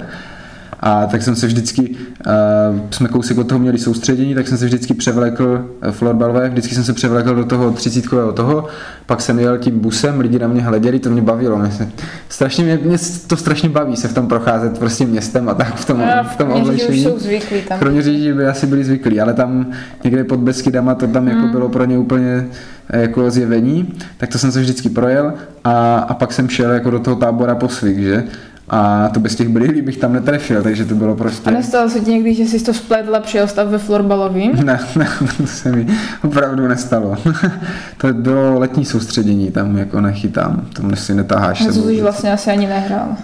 a 0.85 1.07
tak 1.07 1.23
jsem 1.23 1.37
se 1.37 1.47
vždycky, 1.47 1.91
uh, 1.91 2.81
jsme 2.91 3.09
kousek 3.09 3.39
od 3.39 3.49
toho 3.49 3.59
měli 3.59 3.79
soustředění, 3.79 4.35
tak 4.35 4.49
jsem 4.49 4.59
se 4.59 4.65
vždycky 4.65 4.95
převlekl 4.95 5.65
eh, 5.83 5.93
florbalové, 5.93 6.49
vždycky 6.49 6.75
jsem 6.75 6.85
se 6.85 6.93
převlekl 6.93 7.35
do 7.35 7.45
toho 7.45 7.71
třicítkového 7.71 8.33
toho, 8.33 8.67
pak 9.07 9.21
jsem 9.21 9.39
jel 9.39 9.59
tím 9.59 9.81
busem, 9.81 10.21
lidi 10.21 10.39
na 10.39 10.49
mě 10.49 10.63
hleděli, 10.63 10.99
to 10.99 11.11
mě 11.11 11.23
bavilo. 11.23 11.59
Mě 11.59 11.71
se, 11.71 11.89
strašně 12.29 12.65
mě, 12.65 12.79
mě, 12.83 12.99
to 13.27 13.37
strašně 13.37 13.69
baví 13.69 13.97
se 13.97 14.09
v 14.09 14.15
tom 14.15 14.29
procházet 14.29 14.79
prostě 14.79 15.07
městem 15.07 15.49
a 15.49 15.55
tak 15.55 15.75
v 15.75 15.85
tom, 15.85 16.03
a 16.03 16.23
v 16.23 16.37
tom 16.37 16.53
oblečení. 16.53 17.03
jsou 17.03 17.19
zvyklí 17.19 17.63
tam. 17.63 17.79
Kroměříži 17.79 18.33
by 18.33 18.47
asi 18.47 18.67
byli 18.67 18.85
zvyklí, 18.85 19.21
ale 19.21 19.35
tam 19.35 19.67
někde 20.05 20.25
pod 20.25 20.41
Beskydama 20.41 20.95
to 20.95 21.07
tam 21.07 21.29
jako 21.29 21.39
mm. 21.39 21.45
jako 21.45 21.59
bylo 21.59 21.69
pro 21.69 21.85
ně 21.85 21.99
úplně 21.99 22.47
eh, 22.91 23.01
jako 23.01 23.31
zjevení, 23.31 23.95
tak 24.17 24.31
to 24.31 24.39
jsem 24.39 24.53
se 24.53 24.61
vždycky 24.61 24.89
projel 24.89 25.33
a, 25.65 25.97
a 25.97 26.15
pak 26.15 26.33
jsem 26.33 26.49
šel 26.49 26.71
jako 26.71 26.91
do 26.91 26.99
toho 26.99 27.17
tábora 27.17 27.55
po 27.55 27.69
svých, 27.69 27.99
že? 27.99 28.25
A 28.69 29.09
to 29.09 29.21
bez 29.21 29.35
těch 29.35 29.49
brýlí 29.49 29.83
bych 29.83 29.97
tam 29.97 30.13
netrefil, 30.13 30.63
takže 30.63 30.85
to 30.85 30.95
bylo 30.95 31.17
prostě... 31.17 31.51
A 31.51 31.53
nestalo 31.53 31.91
se 31.91 32.01
ti 32.01 32.11
někdy, 32.11 32.35
že 32.35 32.43
jsi 32.43 32.65
to 32.65 32.75
spletla 32.75 33.21
při 33.21 33.39
stav 33.47 33.69
ve 33.69 33.79
florbalovým? 33.79 34.53
Ne, 34.65 34.81
ne, 34.97 35.09
to 35.37 35.47
se 35.47 35.73
mi 35.73 35.87
opravdu 36.25 36.69
nestalo. 36.69 37.17
to 38.01 38.13
bylo 38.13 38.59
letní 38.59 38.85
soustředění, 38.85 39.51
tam 39.51 39.79
jako 39.79 40.01
nechytám, 40.01 40.67
tam 40.73 40.97
si 40.97 41.15
netaháš. 41.15 41.61
A 41.61 41.73
to 41.73 41.79
už 41.79 42.01
vlastně 42.01 42.33
asi 42.33 42.51
ani 42.51 42.67
nehrál. 42.67 43.17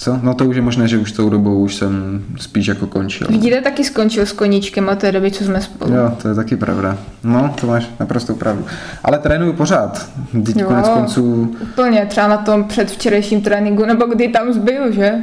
Co? 0.00 0.18
No 0.22 0.34
to 0.34 0.46
už 0.46 0.56
je 0.56 0.62
možné, 0.62 0.88
že 0.88 0.98
už 0.98 1.12
tou 1.12 1.30
dobou 1.30 1.58
už 1.58 1.74
jsem 1.74 2.24
spíš 2.36 2.66
jako 2.66 2.86
končil. 2.86 3.26
Vidíte, 3.30 3.60
taky 3.60 3.84
skončil 3.84 4.26
s 4.26 4.32
koníčkem 4.32 4.88
a 4.88 4.94
té 4.94 5.12
doby, 5.12 5.30
co 5.30 5.44
jsme 5.44 5.60
spolu. 5.60 5.94
Jo, 5.94 6.12
to 6.22 6.28
je 6.28 6.34
taky 6.34 6.56
pravda. 6.56 6.98
No, 7.24 7.54
to 7.60 7.66
máš 7.66 7.90
naprosto 8.00 8.34
pravdu. 8.34 8.64
Ale 9.04 9.18
trénuju 9.18 9.52
pořád. 9.52 10.10
Teď 10.46 10.56
jo, 10.56 10.66
konec 10.66 10.88
konců... 10.88 11.56
Úplně, 11.62 12.06
třeba 12.06 12.28
na 12.28 12.36
tom 12.36 12.64
předvčerejším 12.64 13.40
tréninku, 13.40 13.84
nebo 13.84 14.04
kdy 14.06 14.28
tam 14.28 14.52
zbyl, 14.52 14.92
že? 14.92 15.14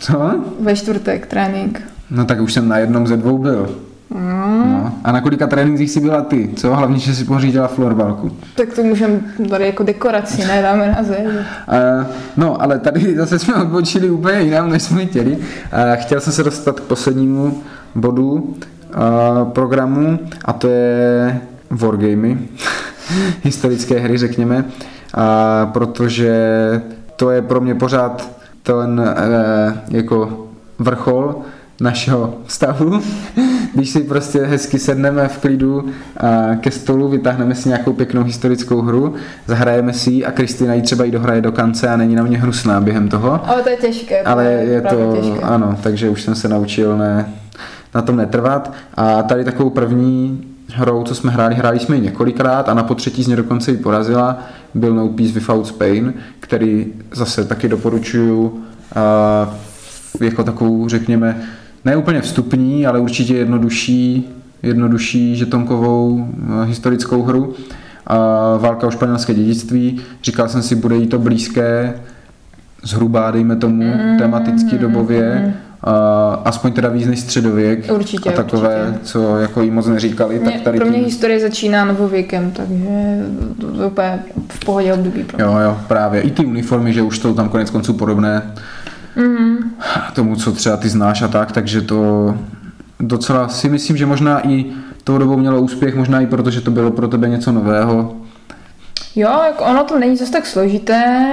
Co? 0.00 0.44
Ve 0.60 0.76
čtvrtek 0.76 1.26
trénink. 1.26 1.82
No 2.10 2.24
tak 2.24 2.40
už 2.40 2.52
jsem 2.52 2.68
na 2.68 2.78
jednom 2.78 3.06
ze 3.06 3.16
dvou 3.16 3.38
byl. 3.38 3.76
Mm. 4.16 4.72
No. 4.72 4.92
A 5.04 5.12
na 5.12 5.20
kolika 5.20 5.46
trénincích 5.46 5.90
si 5.90 6.00
byla 6.00 6.22
ty? 6.22 6.50
Co? 6.56 6.74
Hlavně, 6.74 6.98
že 6.98 7.14
si 7.14 7.24
pořídila 7.24 7.68
florbalku. 7.68 8.30
Tak 8.54 8.72
to 8.74 8.82
můžeme 8.82 9.20
tady 9.50 9.66
jako 9.66 9.82
dekoraci, 9.82 10.44
ne? 10.44 10.62
Dáme 10.62 10.88
na. 10.88 11.00
Uh, 11.00 12.06
no, 12.36 12.62
ale 12.62 12.78
tady 12.78 13.16
zase 13.16 13.38
jsme 13.38 13.54
odbočili 13.54 14.10
úplně 14.10 14.40
jinam, 14.40 14.70
než 14.70 14.82
jsme 14.82 15.06
chtěli. 15.06 15.36
Uh, 15.36 15.42
chtěl 15.94 16.20
jsem 16.20 16.32
se 16.32 16.42
dostat 16.42 16.80
k 16.80 16.82
poslednímu 16.82 17.62
bodu 17.94 18.32
uh, 18.34 19.48
programu 19.48 20.18
a 20.44 20.52
to 20.52 20.68
je 20.68 21.40
wargamy, 21.70 22.38
historické 23.42 23.98
hry, 23.98 24.18
řekněme, 24.18 24.56
uh, 24.56 25.72
protože 25.72 26.32
to 27.16 27.30
je 27.30 27.42
pro 27.42 27.60
mě 27.60 27.74
pořád 27.74 28.30
ten 28.62 29.00
uh, 29.00 29.76
jako 29.90 30.46
vrchol 30.78 31.34
našeho 31.80 32.34
vztahu, 32.46 33.00
když 33.74 33.90
si 33.90 34.00
prostě 34.00 34.44
hezky 34.44 34.78
sedneme 34.78 35.28
v 35.28 35.38
klidu 35.38 35.84
a 36.16 36.54
ke 36.54 36.70
stolu, 36.70 37.08
vytáhneme 37.08 37.54
si 37.54 37.68
nějakou 37.68 37.92
pěknou 37.92 38.22
historickou 38.22 38.82
hru, 38.82 39.14
zahrajeme 39.46 39.92
si 39.92 40.10
ji 40.10 40.24
a 40.24 40.30
Kristýna 40.30 40.74
ji 40.74 40.82
třeba 40.82 41.04
i 41.04 41.10
dohraje 41.10 41.40
do 41.40 41.52
konce 41.52 41.88
a 41.88 41.96
není 41.96 42.14
na 42.14 42.22
mě 42.22 42.38
hnusná 42.38 42.80
během 42.80 43.08
toho. 43.08 43.40
Ale 43.48 43.62
to 43.62 43.68
je 43.68 43.76
těžké. 43.76 44.22
Ale 44.22 44.44
je 44.44 44.80
to, 44.80 45.16
těžké. 45.16 45.40
ano, 45.40 45.78
takže 45.82 46.08
už 46.08 46.22
jsem 46.22 46.34
se 46.34 46.48
naučil 46.48 46.98
ne, 46.98 47.32
na 47.94 48.02
tom 48.02 48.16
netrvat. 48.16 48.72
A 48.94 49.22
tady 49.22 49.44
takovou 49.44 49.70
první 49.70 50.44
hrou, 50.74 51.02
co 51.02 51.14
jsme 51.14 51.32
hráli, 51.32 51.54
hráli 51.54 51.78
jsme 51.78 51.96
ji 51.96 52.02
několikrát 52.02 52.68
a 52.68 52.74
na 52.74 52.82
potřetí 52.82 53.22
z 53.22 53.26
ně 53.26 53.36
dokonce 53.36 53.70
ji 53.70 53.76
porazila, 53.76 54.38
byl 54.74 54.94
No 54.94 55.08
Peace 55.08 55.32
Without 55.32 55.66
Spain, 55.66 56.14
který 56.40 56.86
zase 57.12 57.44
taky 57.44 57.68
doporučuju 57.68 58.60
a, 58.94 59.54
jako 60.20 60.44
takovou, 60.44 60.88
řekněme, 60.88 61.42
ne 61.86 61.96
úplně 61.96 62.20
vstupní, 62.20 62.86
ale 62.86 63.00
určitě 63.00 63.36
jednodušší, 63.36 64.24
jednodušší 64.62 65.36
žetonkovou 65.36 66.28
a, 66.50 66.62
historickou 66.62 67.22
hru. 67.22 67.54
A 68.06 68.16
válka 68.56 68.86
o 68.86 68.90
španělské 68.90 69.34
dědictví. 69.34 70.00
Říkal 70.24 70.48
jsem 70.48 70.62
si, 70.62 70.74
bude 70.74 70.96
jí 70.96 71.06
to 71.06 71.18
blízké, 71.18 71.94
zhruba, 72.82 73.30
dejme 73.30 73.56
tomu, 73.56 73.82
Mm, 73.82 74.18
tematicky 74.18 74.78
dobově. 74.78 75.42
mm. 75.46 75.52
A, 75.82 75.92
aspoň 76.44 76.72
teda 76.72 76.88
víc 76.88 77.06
než 77.06 77.20
středověk. 77.20 77.92
Určitě, 77.94 78.30
A 78.30 78.32
takové, 78.32 78.82
určitě. 78.88 78.98
co 79.04 79.38
jako 79.38 79.62
jí 79.62 79.70
moc 79.70 79.86
neříkali, 79.86 80.38
tak 80.38 80.54
Mě, 80.54 80.60
tady 80.60 80.78
pro 80.78 80.86
mě 80.86 80.96
tím- 80.96 81.04
historie 81.04 81.40
začíná 81.40 81.84
novověkem, 81.84 82.50
takže 82.50 82.84
to, 83.60 83.72
to 83.72 83.80
je 83.82 83.86
úplně 83.86 84.18
v 84.48 84.64
pohodě 84.64 84.92
období 84.94 85.22
pro 85.24 85.36
mě. 85.36 85.44
Jo, 85.44 85.58
jo, 85.64 85.78
právě. 85.88 86.20
I 86.20 86.30
ty 86.30 86.44
uniformy, 86.44 86.92
že 86.92 87.02
už 87.02 87.18
jsou 87.18 87.34
tam 87.34 87.48
konec 87.48 87.70
konců 87.70 87.92
podobné 87.94 88.42
Mhm. 89.16 89.70
tomu, 90.14 90.36
co 90.36 90.52
třeba 90.52 90.76
ty 90.76 90.88
znáš 90.88 91.22
a 91.22 91.28
tak, 91.28 91.52
takže 91.52 91.80
to 91.82 92.34
docela 93.00 93.48
si 93.48 93.68
myslím, 93.68 93.96
že 93.96 94.06
možná 94.06 94.48
i 94.48 94.64
tou 95.04 95.18
dobou 95.18 95.36
mělo 95.36 95.60
úspěch, 95.60 95.94
možná 95.94 96.20
i 96.20 96.26
proto, 96.26 96.50
že 96.50 96.60
to 96.60 96.70
bylo 96.70 96.90
pro 96.90 97.08
tebe 97.08 97.28
něco 97.28 97.52
nového. 97.52 98.16
Jo, 99.16 99.40
jako 99.46 99.64
ono 99.64 99.84
to 99.84 99.98
není 99.98 100.16
zase 100.16 100.32
tak 100.32 100.46
složité, 100.46 101.26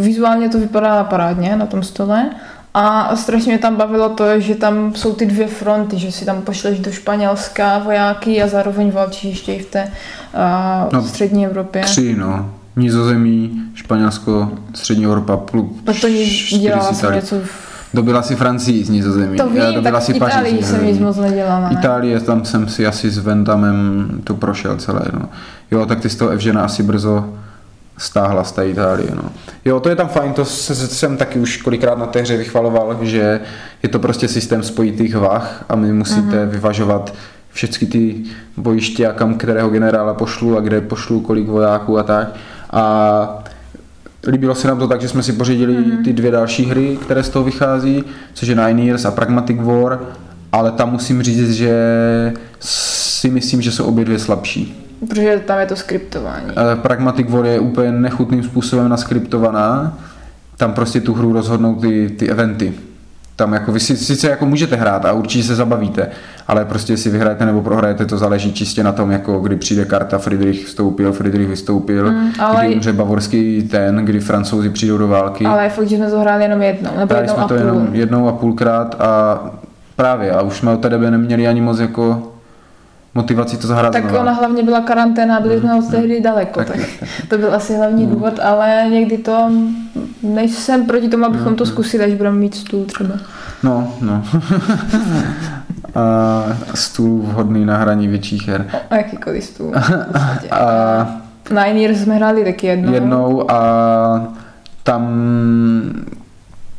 vizuálně 0.00 0.48
to 0.48 0.58
vypadá 0.58 1.04
parádně 1.04 1.56
na 1.56 1.66
tom 1.66 1.82
stole 1.82 2.30
a 2.74 3.16
strašně 3.16 3.52
mě 3.52 3.58
tam 3.58 3.76
bavilo 3.76 4.08
to, 4.08 4.40
že 4.40 4.54
tam 4.54 4.94
jsou 4.94 5.14
ty 5.14 5.26
dvě 5.26 5.46
fronty, 5.46 5.98
že 5.98 6.12
si 6.12 6.24
tam 6.24 6.42
pošleš 6.42 6.78
do 6.78 6.92
Španělska 6.92 7.78
vojáky 7.78 8.42
a 8.42 8.48
zároveň 8.48 8.90
válčíš 8.90 9.30
ještě 9.30 9.54
i 9.54 9.58
v 9.58 9.70
té 9.70 9.82
uh, 9.84 10.92
No, 10.92 11.02
střední 11.02 11.46
Evropě. 11.46 11.82
Tři, 11.82 12.14
no. 12.18 12.50
Nizozemí, 12.76 13.62
Španělsko, 13.74 14.50
Střední 14.74 15.04
Evropa, 15.04 15.36
plus 15.36 15.66
Tak 15.84 15.96
to 16.00 16.08
dělala 16.60 16.82
jsem 16.84 16.96
Itálie. 16.98 17.16
něco 17.20 17.36
v... 17.40 17.66
Dobila 17.94 18.22
si 18.22 18.36
Francii 18.36 18.84
z 18.84 18.88
Nizozemí. 18.90 19.36
To 19.36 19.44
Eh, 19.44 19.66
vím, 19.66 19.74
dobila 19.74 19.98
tak 20.00 20.02
si 20.06 20.14
Paříž 20.14 20.34
Itálii 20.34 20.50
jsem 20.52 20.60
Nizozemí. 20.60 20.88
nic 20.92 20.98
moc 21.00 21.16
nedělala, 21.16 21.60
ne? 21.68 21.76
Itálie, 21.78 22.20
tam 22.20 22.44
jsem 22.44 22.68
si 22.68 22.86
asi 22.86 23.10
s 23.10 23.18
Ventamem 23.18 24.06
to 24.24 24.34
prošel 24.34 24.76
celé, 24.76 25.00
no. 25.12 25.28
Jo, 25.70 25.86
tak 25.86 26.00
ty 26.00 26.08
z 26.10 26.16
toho 26.16 26.30
Evžena 26.30 26.62
asi 26.64 26.82
brzo 26.82 27.24
stáhla 27.98 28.44
z 28.44 28.52
té 28.52 28.68
Itálie, 28.68 29.08
no. 29.14 29.22
Jo, 29.64 29.80
to 29.80 29.88
je 29.88 29.96
tam 29.96 30.08
fajn, 30.08 30.32
to 30.32 30.44
se- 30.44 30.74
se- 30.74 30.86
jsem 30.86 31.16
taky 31.16 31.38
už 31.38 31.56
kolikrát 31.62 31.98
na 31.98 32.06
té 32.06 32.20
hře 32.20 32.36
vychvaloval, 32.36 32.98
že 33.02 33.40
je 33.82 33.88
to 33.88 33.98
prostě 33.98 34.28
systém 34.28 34.62
spojitých 34.62 35.16
vah 35.16 35.64
a 35.68 35.76
my 35.76 35.92
musíte 35.92 36.20
mm-hmm. 36.46 36.48
vyvažovat 36.48 37.14
všechny 37.52 37.86
ty 37.86 38.14
bojiště 38.56 39.06
a 39.08 39.12
kam 39.12 39.34
kterého 39.34 39.68
generála 39.70 40.14
pošlu 40.14 40.56
a 40.56 40.60
kde 40.60 40.80
pošlu 40.80 41.20
kolik 41.20 41.48
vojáků 41.48 41.98
a 41.98 42.02
tak. 42.02 42.28
A 42.76 43.44
Líbilo 44.26 44.54
se 44.54 44.68
nám 44.68 44.78
to 44.78 44.88
tak, 44.88 45.00
že 45.00 45.08
jsme 45.08 45.22
si 45.22 45.32
pořídili 45.32 45.72
mm. 45.72 46.04
ty 46.04 46.12
dvě 46.12 46.30
další 46.30 46.64
hry, 46.64 46.98
které 47.02 47.22
z 47.22 47.28
toho 47.28 47.44
vychází, 47.44 48.04
což 48.34 48.48
je 48.48 48.54
Nine 48.54 48.82
Years 48.82 49.04
a 49.04 49.10
Pragmatic 49.10 49.56
War, 49.60 50.00
ale 50.52 50.72
tam 50.72 50.92
musím 50.92 51.22
říct, 51.22 51.52
že 51.52 51.72
si 52.60 53.30
myslím, 53.30 53.62
že 53.62 53.72
jsou 53.72 53.84
obě 53.84 54.04
dvě 54.04 54.18
slabší. 54.18 54.82
Protože 55.08 55.42
tam 55.46 55.58
je 55.58 55.66
to 55.66 55.76
skriptování. 55.76 56.46
Eh, 56.50 56.76
Pragmatic 56.76 57.30
War 57.30 57.46
je 57.46 57.60
úplně 57.60 57.92
nechutným 57.92 58.42
způsobem 58.42 58.88
naskriptovaná, 58.88 59.98
tam 60.56 60.72
prostě 60.72 61.00
tu 61.00 61.14
hru 61.14 61.32
rozhodnou 61.32 61.74
ty, 61.74 62.08
ty 62.18 62.30
eventy. 62.30 62.74
Tam 63.36 63.52
jako 63.52 63.72
vy 63.72 63.80
si, 63.80 63.96
sice 63.96 64.30
jako 64.30 64.46
můžete 64.46 64.76
hrát 64.76 65.04
a 65.04 65.12
určitě 65.12 65.44
se 65.44 65.54
zabavíte, 65.54 66.08
ale 66.48 66.64
prostě 66.64 66.92
jestli 66.92 67.10
vyhrajete 67.10 67.46
nebo 67.46 67.62
prohrajete, 67.62 68.06
to 68.06 68.18
záleží 68.18 68.52
čistě 68.52 68.82
na 68.82 68.92
tom, 68.92 69.10
jako 69.10 69.38
kdy 69.38 69.56
přijde 69.56 69.84
karta 69.84 70.18
Friedrich 70.18 70.66
vstoupil, 70.66 71.12
Friedrich 71.12 71.48
vystoupil, 71.48 72.10
Mm, 72.12 72.32
ale- 72.38 72.64
kdy 72.66 72.74
umře 72.74 72.92
bavorský 72.92 73.62
ten, 73.62 73.96
kdy 73.96 74.20
francouzi 74.20 74.70
přijdou 74.70 74.98
do 74.98 75.08
války. 75.08 75.44
Ale 75.46 75.64
je 75.64 75.70
fakt, 75.70 75.88
že 75.88 75.96
jsme 75.96 76.10
to 76.10 76.20
hráli 76.20 76.42
jenom 76.42 76.62
jednou, 76.62 76.90
nebo 76.98 77.14
Hráli 77.14 77.22
jednou 77.24 77.34
jsme 77.34 77.44
a 77.44 77.48
to 77.48 77.54
půl. 77.54 77.64
jenom 77.66 77.88
jednou 77.92 78.28
a 78.28 78.32
půlkrát 78.32 78.96
a 79.00 79.40
právě, 79.96 80.32
a 80.32 80.42
už 80.42 80.56
jsme 80.56 80.72
od 80.72 80.80
té 80.80 80.88
doby 80.88 81.10
neměli 81.10 81.48
ani 81.48 81.60
moc 81.60 81.78
jako 81.78 82.32
motivaci 83.16 83.56
to 83.56 83.66
zahrát 83.66 83.92
Tak 83.92 84.02
znova. 84.04 84.20
ona 84.20 84.32
hlavně 84.32 84.62
byla 84.62 84.80
karanténa, 84.80 85.40
byli 85.40 85.60
jsme 85.60 85.74
od 85.74 85.90
tehdy 85.90 86.20
daleko, 86.20 86.64
Tak, 86.64 86.66
tak, 86.76 86.76
tak, 87.00 87.08
to 87.28 87.38
byl 87.38 87.54
asi 87.54 87.74
hlavní 87.76 88.06
důvod, 88.06 88.40
ale 88.42 88.86
někdy 88.90 89.18
to, 89.18 89.50
nejsem 90.22 90.86
proti 90.86 91.08
tomu, 91.08 91.24
abychom 91.24 91.54
to 91.56 91.66
zkusili, 91.66 92.04
až 92.04 92.12
budeme 92.14 92.36
mít 92.36 92.54
stůl 92.54 92.84
třeba. 92.84 93.14
No, 93.62 93.92
no. 94.00 94.22
a 95.94 96.44
stůl 96.74 97.22
vhodný 97.22 97.64
na 97.64 97.76
hraní 97.76 98.08
větších 98.08 98.48
her. 98.48 98.66
A 98.90 98.96
jakýkoliv 98.96 99.44
stůl. 99.44 99.72
A 100.50 101.20
Nine 101.50 101.80
Years 101.80 101.98
jsme 102.00 102.14
hráli 102.14 102.44
taky 102.44 102.66
jednou. 102.66 102.92
jednou 102.92 103.50
a 103.50 104.28
tam 104.82 105.02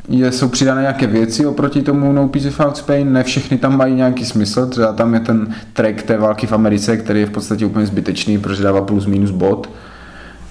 je, 0.08 0.32
jsou 0.32 0.48
přidané 0.48 0.80
nějaké 0.80 1.06
věci 1.06 1.46
oproti 1.46 1.82
tomu 1.82 2.12
No 2.12 2.28
Peace 2.28 2.48
Without 2.48 2.76
Spain, 2.76 3.12
ne 3.12 3.24
všechny 3.24 3.58
tam 3.58 3.76
mají 3.76 3.94
nějaký 3.94 4.24
smysl, 4.24 4.66
třeba 4.66 4.92
tam 4.92 5.14
je 5.14 5.20
ten 5.20 5.54
track 5.72 6.02
té 6.02 6.16
války 6.18 6.46
v 6.46 6.52
Americe, 6.52 6.96
který 6.96 7.20
je 7.20 7.26
v 7.26 7.30
podstatě 7.30 7.66
úplně 7.66 7.86
zbytečný, 7.86 8.38
protože 8.38 8.62
dává 8.62 8.82
plus 8.82 9.06
minus 9.06 9.30
bod, 9.30 9.70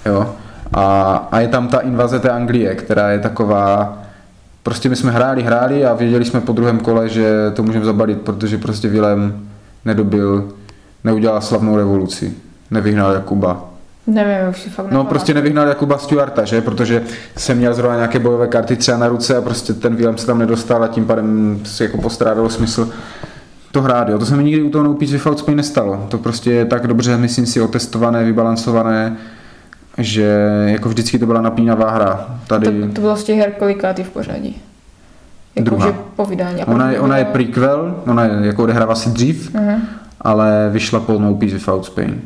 jo, 0.05 0.35
a, 0.73 1.13
a 1.31 1.39
je 1.39 1.47
tam 1.47 1.67
ta 1.67 1.79
invaze 1.79 2.19
té 2.19 2.29
Anglie, 2.29 2.75
která 2.75 3.11
je 3.11 3.19
taková, 3.19 3.97
prostě 4.63 4.89
my 4.89 4.95
jsme 4.95 5.11
hráli, 5.11 5.43
hráli 5.43 5.85
a 5.85 5.93
věděli 5.93 6.25
jsme 6.25 6.41
po 6.41 6.53
druhém 6.53 6.79
kole, 6.79 7.09
že 7.09 7.51
to 7.53 7.63
můžeme 7.63 7.85
zabalit, 7.85 8.21
protože 8.21 8.57
prostě 8.57 8.87
Vilém 8.87 9.47
nedobil, 9.85 10.49
neudělal 11.03 11.41
slavnou 11.41 11.77
revoluci, 11.77 12.33
nevyhnal 12.71 13.13
Jakuba, 13.13 13.76
Nevím, 14.07 14.49
už 14.49 14.61
si 14.61 14.69
fakt 14.69 14.91
No 14.91 15.03
prostě 15.03 15.33
nevyhnal 15.33 15.67
Jakuba 15.67 15.97
Stewarta, 15.97 16.45
že? 16.45 16.61
Protože 16.61 17.03
jsem 17.37 17.57
měl 17.57 17.73
zrovna 17.73 17.95
nějaké 17.95 18.19
bojové 18.19 18.47
karty 18.47 18.75
třeba 18.75 18.97
na 18.97 19.07
ruce 19.07 19.37
a 19.37 19.41
prostě 19.41 19.73
ten 19.73 19.95
Willem 19.95 20.17
se 20.17 20.25
tam 20.27 20.39
nedostal 20.39 20.83
a 20.83 20.87
tím 20.87 21.05
pádem 21.05 21.59
si 21.63 21.83
jako 21.83 21.97
postrádalo 21.97 22.49
smysl 22.49 22.89
to 23.71 23.81
hrát, 23.81 24.09
jo. 24.09 24.19
To 24.19 24.25
se 24.25 24.35
mi 24.35 24.43
nikdy 24.43 24.61
u 24.61 24.69
toho 24.69 24.83
No 24.83 24.93
Peace 24.93 25.13
Without 25.13 25.47
nestalo. 25.47 26.05
To 26.09 26.17
prostě 26.17 26.51
je 26.51 26.65
tak 26.65 26.87
dobře, 26.87 27.17
myslím 27.17 27.45
si, 27.45 27.61
otestované, 27.61 28.23
vybalancované, 28.23 29.17
že 29.97 30.39
jako 30.65 30.89
vždycky 30.89 31.19
to 31.19 31.25
byla 31.25 31.41
napínavá 31.41 31.91
hra. 31.91 32.39
Tady 32.47 32.65
To, 32.81 32.93
to 32.93 33.01
bylo 33.01 33.15
z 33.15 33.23
těch 33.23 33.39
her 33.39 33.51
kolikátý 33.51 34.03
v 34.03 34.09
pořadí. 34.09 34.61
Jako 35.55 35.65
Druhá. 35.65 35.87
že 35.87 35.93
po 36.15 36.25
vydání. 36.25 36.61
A 36.63 36.67
ona, 36.67 36.91
je, 36.91 36.99
ona 36.99 37.17
je 37.17 37.25
prequel, 37.25 37.95
ona 38.07 38.23
je, 38.25 38.31
jako 38.47 38.63
odehrává 38.63 38.95
se 38.95 39.09
dřív, 39.09 39.53
Mhm. 39.53 39.81
ale 40.21 40.69
vyšla 40.71 40.99
po 40.99 41.19
No 41.19 41.33
Peace 41.33 41.53
Without 41.55 41.85
Spain. 41.85 42.21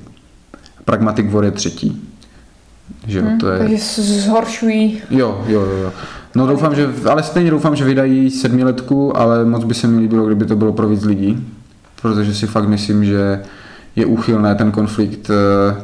Pragmatic 0.85 1.31
War 1.31 1.43
je 1.43 1.51
třetí. 1.51 2.01
Že 3.07 3.19
jo, 3.19 3.25
Mhm, 3.25 3.37
to 3.37 3.49
je... 3.49 3.59
Takže 3.59 3.77
zhoršují. 4.01 5.01
Jo, 5.09 5.41
jo, 5.47 5.61
jo. 5.61 5.77
jo. 5.77 5.91
No 6.35 6.47
doufám, 6.47 6.75
že, 6.75 6.89
ale 7.09 7.23
stejně 7.23 7.51
doufám, 7.51 7.75
že 7.75 7.85
vydají 7.85 8.29
sedmiletku, 8.31 9.17
ale 9.17 9.45
moc 9.45 9.63
by 9.63 9.73
se 9.73 9.87
mi 9.87 9.99
líbilo, 10.01 10.25
kdyby 10.25 10.45
to 10.45 10.55
bylo 10.55 10.73
pro 10.73 10.87
víc 10.87 11.03
lidí, 11.03 11.47
protože 12.01 12.33
si 12.35 12.47
fakt 12.47 12.67
myslím, 12.67 13.05
že 13.05 13.43
je 13.95 14.05
úchylné 14.05 14.55
ten 14.55 14.71
konflikt 14.71 15.29
eh, 15.29 15.81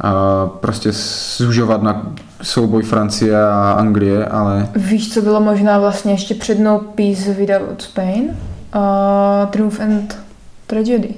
a 0.00 0.46
prostě 0.46 0.90
zužovat 1.36 1.82
na 1.82 2.12
souboj 2.42 2.82
Francie 2.82 3.44
a 3.44 3.72
Anglie, 3.78 4.26
ale 4.26 4.68
Víš, 4.76 5.14
co 5.14 5.22
bylo 5.22 5.40
možná 5.40 5.78
vlastně 5.78 6.12
ještě 6.12 6.34
před 6.34 6.58
No 6.58 6.78
Peace 6.78 7.32
Without 7.34 7.82
Spain? 7.82 8.22
Uh, 8.24 9.50
Triumph 9.50 9.80
and 9.80 10.18
Tragedy. 10.66 11.14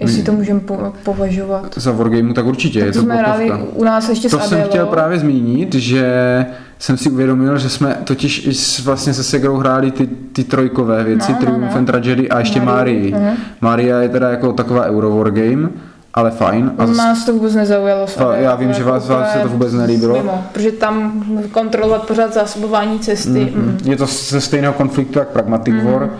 Jestli 0.00 0.16
Hmm. 0.16 0.24
to 0.26 0.32
můžeme 0.32 0.60
po- 0.60 0.92
považovat. 1.04 1.72
za 1.76 1.92
Wargameu 1.92 2.32
tak 2.32 2.46
určitě, 2.46 2.78
je 2.78 2.84
Tak 2.84 2.92
to 2.94 2.98
to 2.98 3.04
jsme 3.04 3.16
hráli 3.16 3.52
u 3.74 3.84
nás 3.84 4.08
ještě 4.08 4.28
To 4.28 4.38
s 4.40 4.48
jsem 4.48 4.62
chtěl 4.62 4.86
právě 4.86 5.18
zmínit, 5.18 5.74
že 5.74 6.06
jsem 6.78 6.96
si 6.96 7.10
uvědomil, 7.10 7.58
že 7.58 7.68
jsme 7.68 7.96
totiž 8.04 8.46
i 8.46 8.54
s, 8.54 8.80
vlastně 8.84 9.14
se 9.14 9.22
Segrou 9.24 9.56
hráli 9.56 9.90
ty, 9.90 10.06
ty 10.06 10.44
trojkové 10.44 11.04
věci, 11.04 11.32
No, 11.32 11.38
no, 11.40 11.46
Triumph 11.46 11.70
no. 11.72 11.78
and 11.78 11.86
Tragedy 11.86 12.28
a 12.30 12.38
ještě 12.38 12.60
Marii. 12.60 13.12
Marii. 13.12 13.36
Maria 13.60 14.00
je 14.00 14.08
teda 14.08 14.30
jako 14.30 14.52
taková 14.52 14.84
Euro 14.86 15.10
Wargame, 15.16 15.68
ale 16.14 16.30
fajn. 16.30 16.70
A 16.78 16.86
zas- 16.86 16.96
Nás 16.96 17.24
to 17.24 17.32
vůbec 17.32 17.54
nezaujalo. 17.54 18.06
Já 18.34 18.54
vím, 18.54 18.72
že 18.72 18.84
vás- 18.84 19.08
vás 19.08 19.32
se 19.32 19.38
to 19.38 19.48
vůbec 19.48 19.72
nelíbilo. 19.72 20.16
Mimo, 20.16 20.44
protože 20.52 20.72
tam 20.72 21.24
kontrolovat 21.52 22.06
pořád 22.06 22.34
zásobování 22.34 22.98
cesty. 22.98 23.52
Mm. 23.54 23.78
Je 23.84 23.96
to 23.96 24.06
ze 24.06 24.40
stejného 24.40 24.74
konfliktu 24.74 25.18
jak 25.18 25.28
Pragmatic 25.28 25.74
Mhm. 25.74 25.92
War 25.92 26.10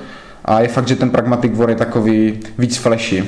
a 0.44 0.60
je 0.60 0.68
fakt, 0.68 0.88
že 0.88 0.96
ten 0.96 1.10
Pragmatic 1.10 1.52
War 1.58 1.70
je 1.70 1.76
takový 1.76 2.40
víc 2.58 2.76
flashy. 2.76 3.24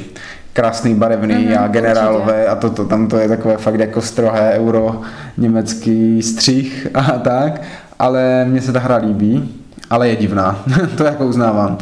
Krásný, 0.53 0.95
barevný 0.95 1.35
Mhm, 1.47 1.59
a 1.59 1.69
generálové 1.69 2.47
a 2.47 2.55
to, 2.57 2.71
to, 2.71 2.85
tam 2.85 3.07
to 3.09 3.17
je 3.19 3.29
takové 3.29 3.57
fakt 3.57 3.81
jako 3.81 4.01
strohé 4.03 4.53
euro 4.53 5.01
německý 5.39 6.23
střih 6.23 6.87
a 6.95 7.03
tak, 7.03 7.63
ale 7.99 8.45
mně 8.45 8.61
se 8.61 8.73
ta 8.73 8.79
hra 8.81 8.97
líbí, 8.97 9.55
ale 9.91 10.09
je 10.09 10.17
divná, 10.17 10.63
to 10.97 11.05
jako 11.05 11.27
uznávám. 11.27 11.79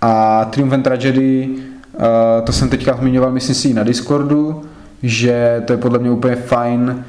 A 0.00 0.44
Triumph 0.44 0.74
and 0.74 0.82
Tragedy, 0.82 1.48
uh, 1.48 2.00
to 2.44 2.52
jsem 2.52 2.68
teďka 2.68 2.94
zmiňoval, 2.96 3.32
myslím 3.32 3.54
si 3.54 3.74
na 3.74 3.82
Discordu, 3.84 4.62
že 5.02 5.62
to 5.66 5.72
je 5.72 5.76
podle 5.76 5.98
mě 5.98 6.10
úplně 6.10 6.36
fajn 6.36 7.04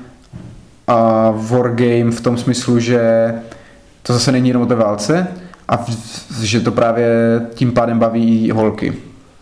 a 0.88 1.30
wargame 1.38 2.12
v 2.12 2.22
tom 2.22 2.38
smyslu, 2.38 2.80
že 2.80 3.34
to 4.04 4.14
zase 4.14 4.32
není 4.32 4.48
jenom 4.48 4.64
o 4.64 4.66
té 4.66 4.76
válce 4.76 5.28
a 5.68 5.78
v- 5.78 6.42
že 6.44 6.60
to 6.60 6.72
právě 6.72 7.08
tím 7.54 7.72
pádem 7.72 8.00
baví 8.00 8.48
i 8.48 8.52
holky. 8.52 8.94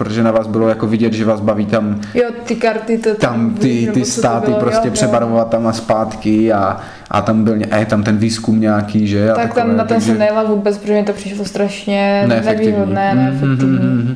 Protože 0.04 0.24
na 0.24 0.32
vás 0.32 0.48
bylo 0.48 0.70
jako 0.70 0.88
vidět, 0.88 1.14
že 1.14 1.26
vás 1.26 1.40
baví 1.42 1.66
tam, 1.66 2.02
Jo, 2.14 2.24
ty 2.46 2.56
karty 2.56 2.98
to 2.98 3.16
tam 3.16 3.54
ty, 3.56 3.82
nebo 3.82 3.94
ty 3.94 4.00
to 4.00 4.06
státy 4.06 4.46
bylo, 4.46 4.60
prostě 4.60 4.88
jo, 4.88 4.94
přebarvovat 4.94 5.50
tam 5.50 5.68
a 5.68 5.74
zpátky 5.74 6.54
a, 6.54 6.78
a 7.12 7.22
tam 7.22 7.44
byl 7.44 7.56
a 7.72 7.78
je 7.78 7.86
tam 7.86 8.04
ten 8.04 8.18
výzkum 8.18 8.60
nějaký, 8.62 9.08
že? 9.08 9.32
A 9.32 9.36
Tak 9.36 9.44
takové, 9.44 9.62
tam 9.62 9.78
na 9.78 9.84
ten 9.84 9.88
takže- 9.88 10.06
jsem 10.12 10.20
nejela 10.20 10.44
vůbec, 10.44 10.78
protože 10.78 10.94
mi 10.94 11.04
to 11.04 11.14
přišlo 11.14 11.46
strašně 11.46 12.26
nevýhodné, 12.28 13.14
Mhm, 13.16 13.24
neefektivní. 13.26 13.78
mhm, 13.78 13.98
mhm. 13.98 14.16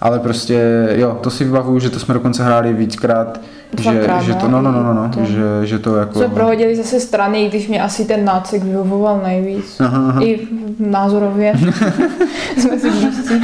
Ale 0.00 0.18
prostě, 0.20 0.88
jo, 0.94 1.18
to 1.22 1.30
si 1.30 1.44
vybavuju, 1.44 1.78
že 1.80 1.90
to 1.90 1.98
jsme 2.00 2.14
dokonce 2.14 2.44
hráli 2.44 2.72
víckrát, 2.72 3.40
Dvakrát, 3.82 4.22
že 4.22 4.34
to, 4.34 4.48
no. 4.48 4.62
no, 4.62 4.72
no, 4.72 4.82
no, 4.82 4.94
no, 4.94 5.08
To- 5.08 5.24
že, 5.24 5.42
že 5.62 5.78
to 5.78 5.96
jako... 5.96 6.18
Jsme 6.18 6.28
prohodili 6.28 6.76
zase 6.76 7.00
strany, 7.00 7.44
i 7.44 7.48
když 7.48 7.68
mě 7.68 7.82
asi 7.82 8.04
ten 8.04 8.24
nácek 8.24 8.62
vyhovoval 8.62 9.20
nejvíc. 9.24 9.80
Aha, 9.80 10.08
aha. 10.08 10.24
I 10.24 10.48
názorově. 10.78 11.52
jsme 12.58 12.78
si 12.78 12.90
blízcí. 12.90 13.34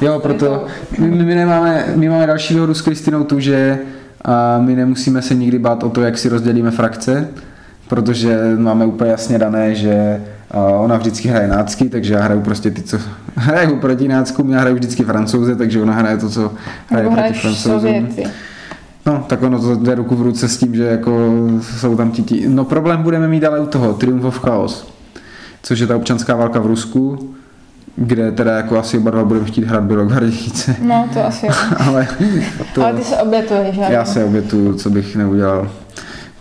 Jo, 0.00 0.18
proto 0.22 0.64
my, 0.98 1.08
my, 1.08 1.34
nemáme, 1.34 1.84
my 1.96 2.08
máme 2.08 2.26
další 2.26 2.54
dohodu 2.54 2.74
s 2.74 2.82
Kristinou 2.82 3.24
tu, 3.24 3.40
že 3.40 3.78
a 4.24 4.58
my 4.58 4.76
nemusíme 4.76 5.22
se 5.22 5.34
nikdy 5.34 5.58
bát 5.58 5.82
o 5.84 5.90
to, 5.90 6.02
jak 6.02 6.18
si 6.18 6.28
rozdělíme 6.28 6.70
frakce, 6.70 7.28
protože 7.88 8.38
máme 8.56 8.86
úplně 8.86 9.10
jasně 9.10 9.38
dané, 9.38 9.74
že 9.74 10.22
ona 10.54 10.96
vždycky 10.96 11.28
hraje 11.28 11.48
nácky, 11.48 11.88
takže 11.88 12.14
já 12.14 12.22
hraju 12.22 12.40
prostě 12.40 12.70
ty, 12.70 12.82
co 12.82 12.98
hrajou 13.36 13.76
proti 13.76 14.08
náckům, 14.08 14.50
já 14.50 14.60
hraju 14.60 14.74
vždycky 14.74 15.04
francouze, 15.04 15.56
takže 15.56 15.82
ona 15.82 15.92
hraje 15.92 16.16
to, 16.16 16.30
co 16.30 16.52
hraje 16.86 17.04
Nebo 17.04 17.16
proti 17.16 17.32
francouzům. 17.32 17.80
Sověty. 17.80 18.30
No, 19.06 19.24
tak 19.26 19.42
ono 19.42 19.60
to 19.60 19.76
jde 19.76 19.94
ruku 19.94 20.16
v 20.16 20.22
ruce 20.22 20.48
s 20.48 20.58
tím, 20.58 20.74
že 20.74 20.84
jako 20.84 21.10
jsou 21.62 21.96
tam 21.96 22.10
ti. 22.10 22.48
No 22.48 22.64
problém 22.64 23.02
budeme 23.02 23.28
mít 23.28 23.44
ale 23.44 23.60
u 23.60 23.66
toho, 23.66 23.92
Triumph 23.92 24.24
of 24.24 24.38
Chaos, 24.38 24.92
což 25.62 25.78
je 25.78 25.86
ta 25.86 25.96
občanská 25.96 26.36
válka 26.36 26.60
v 26.60 26.66
Rusku, 26.66 27.34
kde 27.96 28.32
teda 28.32 28.56
jako 28.56 28.78
asi 28.78 28.98
oba 28.98 29.10
dva 29.10 29.24
budeme 29.24 29.46
chtít 29.46 29.64
hrát 29.64 29.82
bělogvardějce, 29.82 30.76
No, 30.82 31.08
to 31.14 31.24
asi 31.24 31.46
jo. 31.46 31.52
ale 31.76 32.08
to... 32.74 32.84
Ale 32.84 32.92
ty 32.92 33.04
se 33.04 33.16
obětuješ, 33.16 33.74
že? 33.74 33.82
Já 33.88 34.04
se 34.04 34.24
obětuju, 34.24 34.74
co 34.74 34.90
bych 34.90 35.16
neudělal 35.16 35.70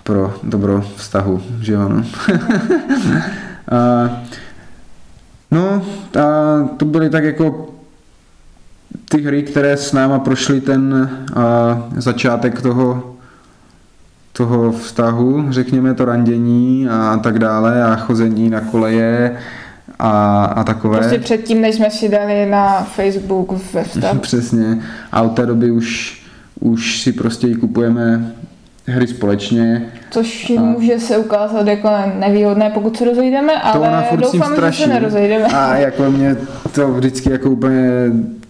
pro 0.03 0.34
dobro 0.43 0.84
vztahu, 0.95 1.41
že 1.62 1.74
jo, 1.74 1.89
no. 1.89 2.03
a, 3.72 4.10
no, 5.51 5.82
a 6.20 6.24
to 6.78 6.86
byly 6.86 7.10
tak 7.10 7.24
jako 7.24 7.70
ty 9.10 9.22
hry, 9.22 9.43
které 9.43 9.78
s 9.78 9.93
náma 9.93 10.20
prošly 10.20 10.62
ten 10.62 11.10
a, 11.36 11.88
začátek 11.97 12.62
toho 12.62 13.16
toho 14.34 14.72
vztahu, 14.72 15.45
řekněme 15.49 15.93
to 15.93 16.05
randění 16.05 16.88
a 16.89 17.20
tak 17.24 17.39
dále 17.39 17.84
a 17.84 17.95
chození 17.95 18.49
na 18.49 18.62
koleje 18.62 19.38
a, 19.99 20.43
a 20.45 20.64
takové. 20.64 20.97
Prostě 20.97 21.20
předtím, 21.20 21.62
než 21.62 21.76
jsme 21.76 21.89
si 21.89 22.10
dali 22.10 22.45
na 22.45 22.84
Facebook 22.84 23.74
ve 23.74 23.84
vztahu. 23.84 24.20
Přesně. 24.22 24.82
A 25.12 25.22
od 25.22 25.30
té 25.30 25.45
doby 25.45 25.72
už, 25.72 26.22
už 26.60 27.01
si 27.01 27.12
prostě 27.12 27.47
i 27.47 27.55
kupujeme 27.55 28.32
hry 28.86 29.07
společně. 29.07 29.86
Což 30.12 30.51
A- 30.57 30.62
může 30.62 30.99
se 30.99 31.18
ukázat 31.18 31.68
jako 31.68 31.89
nevýhodné, 32.20 32.70
pokud 32.70 32.97
se 32.97 33.05
rozejdeme, 33.05 33.62
ale 33.62 34.03
doufám, 34.18 34.49
že 34.49 34.55
straší. 34.55 34.84
se 34.84 34.89
nerozejdeme. 34.89 35.45
A 35.45 35.76
jako 35.76 36.12
mě 36.12 36.36
to 36.72 36.88
vždycky 36.88 37.32
jako 37.32 37.49
úplně 37.49 37.89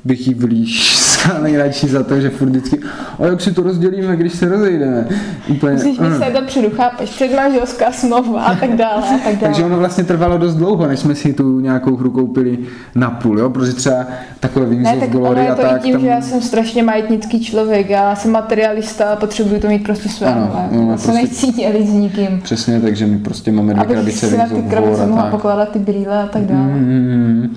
bych 0.10 0.28
jí 0.28 0.34
vlíšskal 0.34 1.42
nejradši 1.42 1.88
za 1.88 2.04
to, 2.04 2.20
že 2.20 2.30
furt 2.30 2.50
vždycky, 2.50 2.80
a 3.20 3.26
jak 3.26 3.42
si 3.42 3.52
to 3.52 3.64
rozdělíme, 3.64 4.16
když 4.16 4.34
se 4.34 4.50
rozejdeme. 4.50 5.08
Úplně, 5.48 5.74
Musíš 5.74 6.00
mm. 6.00 6.10
myslet 6.10 6.34
dopředu, 6.34 6.70
chápeš, 6.76 7.10
předmanželská 7.10 7.92
smlouva 7.92 8.44
a 8.44 8.56
tak 8.56 8.76
dále 8.76 9.04
a 9.04 9.18
tak 9.18 9.22
dále. 9.24 9.38
Takže 9.40 9.64
ono 9.64 9.78
vlastně 9.78 10.04
trvalo 10.04 10.38
dost 10.38 10.56
dlouho, 10.56 10.88
než 10.88 11.00
jsme 11.00 11.16
si 11.16 11.34
tu 11.34 11.60
nějakou 11.60 11.96
hru 11.96 12.12
koupili 12.12 12.60
na 12.96 13.10
půl, 13.10 13.40
jo? 13.40 13.50
Protože 13.50 13.74
třeba 13.74 14.06
takové 14.40 14.66
Wings 14.66 14.84
Ne, 14.84 14.98
tak 15.00 15.10
Glory 15.10 15.50
a 15.50 15.56
to 15.56 15.62
tak. 15.62 15.82
tím, 15.82 15.92
tam... 15.92 16.02
že 16.02 16.08
já 16.08 16.22
jsem 16.22 16.42
strašně 16.42 16.84
majetnický 16.84 17.44
člověk, 17.44 17.90
já 17.90 18.16
jsem 18.16 18.32
materialista 18.32 19.06
a 19.06 19.16
potřebuji 19.16 19.60
to 19.60 19.68
mít 19.68 19.84
prostě 19.84 20.10
své. 20.10 20.28
Ano, 20.28 20.52
ale 20.54 20.70
ano, 20.72 20.92
já 20.92 20.98
se 20.98 21.04
prostě- 21.08 21.22
nechci 21.22 21.48
dělit 21.48 21.88
s 21.88 21.94
nikým. 21.94 22.42
Přesně, 22.44 22.82
takže 22.82 23.06
my 23.06 23.18
prostě 23.18 23.52
máme 23.52 23.74
dvě 23.74 23.86
Abych 23.86 23.96
krabice 23.98 24.30
si 24.30 24.38
na 24.38 24.48
ty 24.48 24.62
krabice 24.70 25.06
mohla 25.06 25.24
tak. 25.24 25.32
pokládat 25.32 25.70
ty 25.70 25.80
brýle 25.80 26.24
a 26.24 26.28
tak 26.28 26.42
dále. 26.42 26.62
Mm, 26.62 27.56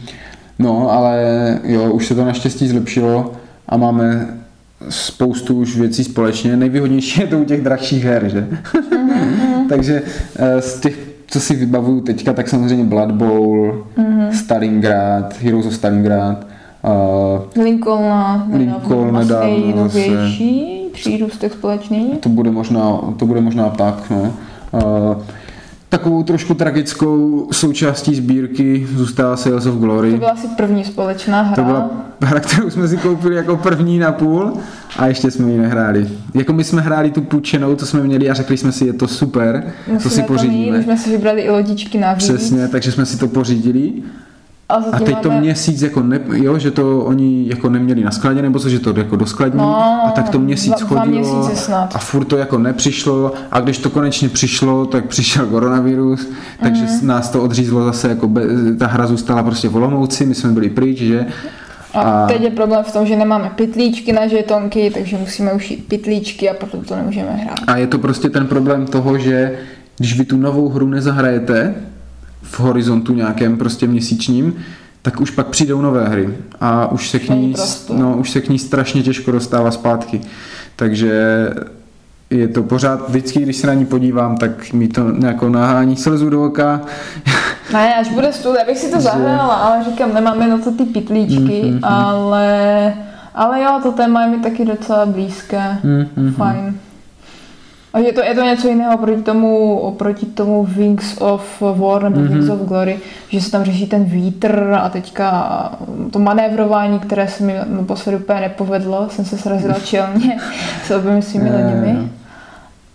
no, 0.58 0.90
ale 0.90 1.24
jo, 1.64 1.90
už 1.92 2.06
se 2.06 2.14
to 2.14 2.24
naštěstí 2.24 2.68
zlepšilo 2.68 3.32
a 3.68 3.76
máme 3.76 4.28
spoustu 4.88 5.54
už 5.54 5.76
věcí 5.76 6.04
společně. 6.04 6.56
Nejvýhodnější 6.56 7.20
je 7.20 7.26
to 7.26 7.38
u 7.38 7.44
těch 7.44 7.60
drahších 7.60 8.04
her, 8.04 8.28
že? 8.28 8.48
Takže 9.68 10.02
eh, 10.36 10.62
z 10.62 10.80
těch, 10.80 10.98
co 11.26 11.40
si 11.40 11.54
vybavuju 11.54 12.00
teďka, 12.00 12.32
tak 12.32 12.48
samozřejmě 12.48 12.84
Blood 12.84 13.10
Bowl, 13.10 13.86
Stalingrad, 14.32 15.42
Heroes 15.42 15.66
of 15.66 15.74
Stalingrad, 15.74 16.46
uh, 17.56 17.64
Lincoln 17.64 18.44
nedávno, 18.48 19.12
nedávno 19.12 19.56
nejnovější 19.56 20.82
přírůstek 20.92 21.52
společný. 21.52 22.10
to 22.20 22.28
bude 22.28 22.50
možná, 22.50 22.98
to 23.16 23.26
bude 23.26 23.40
možná 23.40 23.68
tak, 23.68 24.10
no. 24.10 24.34
Uh, 24.72 25.22
takovou 26.02 26.22
trošku 26.22 26.54
tragickou 26.54 27.48
součástí 27.52 28.14
sbírky 28.14 28.86
zůstává 28.94 29.36
Sales 29.36 29.66
of 29.66 29.74
Glory. 29.74 30.10
To 30.10 30.16
byla 30.16 30.30
asi 30.30 30.46
první 30.56 30.84
společná 30.84 31.42
hra. 31.42 31.56
To 31.56 31.62
byla 31.62 31.90
hra, 32.22 32.40
kterou 32.40 32.70
jsme 32.70 32.88
si 32.88 32.96
koupili 32.96 33.36
jako 33.36 33.56
první 33.56 33.98
na 33.98 34.12
půl 34.12 34.52
a 34.98 35.06
ještě 35.06 35.30
jsme 35.30 35.50
ji 35.50 35.58
nehráli. 35.58 36.08
Jako 36.34 36.52
my 36.52 36.64
jsme 36.64 36.82
hráli 36.82 37.10
tu 37.10 37.20
půjčenou, 37.22 37.76
to 37.76 37.86
jsme 37.86 38.00
měli 38.02 38.30
a 38.30 38.34
řekli 38.34 38.56
jsme 38.56 38.72
si, 38.72 38.84
je 38.86 38.92
to 38.92 39.08
super, 39.08 39.72
to 39.86 39.92
Musíme 39.92 40.10
si 40.10 40.20
mít, 40.20 40.26
pořídíme. 40.26 40.78
my 40.78 40.84
jsme 40.84 40.96
si 40.96 41.10
vybrali 41.10 41.42
i 41.42 41.50
lodičky 41.50 41.98
navíc. 41.98 42.24
Přesně, 42.24 42.68
takže 42.68 42.92
jsme 42.92 43.06
si 43.06 43.18
to 43.18 43.28
pořídili 43.28 43.92
A, 44.72 44.84
a 44.92 44.98
teď 44.98 45.18
to 45.18 45.28
máme... 45.28 45.40
měsíc 45.40 45.82
jako 45.82 46.02
ne, 46.02 46.20
jo, 46.32 46.58
že 46.58 46.70
to 46.70 47.00
oni 47.00 47.48
jako 47.48 47.68
neměli 47.68 48.04
na 48.04 48.10
skladě, 48.10 48.42
nebo 48.42 48.58
co, 48.58 48.68
že 48.68 48.78
to 48.78 48.94
jako 48.96 49.16
doskladní 49.16 49.58
No, 49.58 50.06
a 50.06 50.10
tak 50.10 50.28
to 50.28 50.38
měsíc 50.38 50.72
dva- 50.72 50.88
dva 50.88 51.00
chodilo 51.00 51.34
měsíce 51.34 51.56
snad. 51.64 51.90
a 51.94 51.98
furt 51.98 52.24
to 52.24 52.36
jako 52.36 52.58
nepřišlo 52.58 53.32
a 53.52 53.60
když 53.60 53.78
to 53.78 53.90
konečně 53.90 54.28
přišlo, 54.28 54.86
tak 54.86 55.06
přišel 55.06 55.46
koronavirus, 55.46 56.28
takže 56.62 56.82
mm. 56.84 57.06
nás 57.06 57.30
to 57.30 57.42
odřízlo 57.42 57.84
zase, 57.84 58.08
jako 58.08 58.28
be, 58.28 58.42
ta 58.78 58.86
hra 58.86 59.06
zůstala 59.06 59.42
prostě 59.42 59.68
v 59.68 59.76
Olomouci, 59.76 60.26
my 60.26 60.34
jsme 60.34 60.50
byli 60.50 60.70
pryč, 60.70 60.98
že 60.98 61.26
A, 61.94 62.00
A- 62.00 62.26
teď 62.26 62.42
je 62.42 62.50
problém 62.50 62.84
v 62.84 62.92
tom, 62.92 63.06
že 63.06 63.16
nemáme 63.16 63.50
pytlíčky 63.56 64.12
na 64.12 64.26
žetonky, 64.26 64.90
takže 64.94 65.16
musíme 65.16 65.52
ušít 65.52 65.84
pytlíčky 65.88 66.50
a 66.50 66.54
proto 66.54 66.76
to 66.78 66.96
nemůžeme 66.96 67.30
hrát. 67.32 67.58
A 67.66 67.76
je 67.76 67.86
to 67.86 67.98
prostě 67.98 68.30
ten 68.30 68.46
problém 68.46 68.86
toho, 68.86 69.18
že 69.18 69.58
když 69.98 70.18
vy 70.18 70.24
tu 70.24 70.36
novou 70.36 70.68
hru 70.68 70.88
nezahrajete 70.88 71.74
v 72.52 72.60
horizontu 72.60 73.14
nějakém 73.14 73.56
prostě 73.56 73.86
měsíčním, 73.86 74.54
tak 75.02 75.20
už 75.20 75.30
pak 75.30 75.46
přijdou 75.46 75.80
nové 75.82 76.08
hry 76.08 76.34
a 76.60 76.86
už 76.92 77.10
se 77.10 77.18
k 77.18 77.28
ní, 77.28 77.54
no, 77.96 78.16
už 78.16 78.30
se 78.30 78.40
k 78.40 78.48
ní 78.48 78.58
strašně 78.58 79.02
těžko 79.02 79.30
dostává 79.30 79.70
zpátky. 79.70 80.20
Takže 80.76 81.48
je 82.30 82.48
to 82.48 82.62
pořád, 82.62 83.08
vždycky, 83.08 83.40
když 83.42 83.56
se 83.56 83.66
na 83.66 83.74
ní 83.74 83.86
podívám, 83.86 84.36
tak 84.36 84.72
mi 84.72 84.88
to 84.88 85.02
jako 85.26 85.48
nahání 85.48 85.96
slzu 85.96 86.30
do 86.30 86.44
oka. 86.44 86.80
Ne, 87.72 87.94
až 87.94 88.08
bude 88.08 88.32
stůl, 88.32 88.54
já 88.58 88.64
bych 88.64 88.78
si 88.78 88.90
to 88.90 88.96
Že- 88.96 89.02
zahrála, 89.02 89.54
ale 89.54 89.84
říkám, 89.84 90.14
nemáme 90.14 90.48
na 90.48 90.58
to 90.58 90.70
ty 90.72 90.84
pytlíčky, 90.84 91.62
Mhm, 91.64 91.78
ale, 91.84 92.94
ale 93.34 93.62
jo, 93.62 93.80
to 93.82 93.92
téma 93.92 94.22
je 94.24 94.28
mi 94.30 94.38
taky 94.38 94.64
docela 94.64 95.06
blízké, 95.06 95.78
Mhm, 95.84 96.32
fajn. 96.36 96.74
A 97.92 97.98
je 97.98 98.12
to, 98.12 98.22
je 98.22 98.34
to 98.34 98.42
něco 98.42 98.68
jiného 98.68 98.94
oproti 98.94 99.22
tomu, 99.22 99.78
oproti 99.78 100.26
tomu 100.26 100.64
Wings 100.64 101.16
of 101.18 101.60
War 101.60 102.02
nebo 102.02 102.20
Wings 102.20 102.48
of 102.48 102.60
Glory, 102.60 102.98
že 103.28 103.40
se 103.40 103.50
tam 103.50 103.64
řeší 103.64 103.86
ten 103.86 104.04
vítr 104.04 104.78
a 104.80 104.88
teďka 104.88 105.72
to 106.10 106.18
manévrování, 106.18 106.98
které 106.98 107.28
se 107.28 107.44
mi 107.44 107.54
naposledy 107.66 108.18
úplně 108.18 108.40
nepovedlo, 108.40 109.08
jsem 109.10 109.24
se 109.24 109.38
srazila 109.38 109.74
čelně 109.84 110.40
s 110.86 110.90
oběmi 110.90 111.22
svými 111.22 111.50
loděmi. 111.50 112.10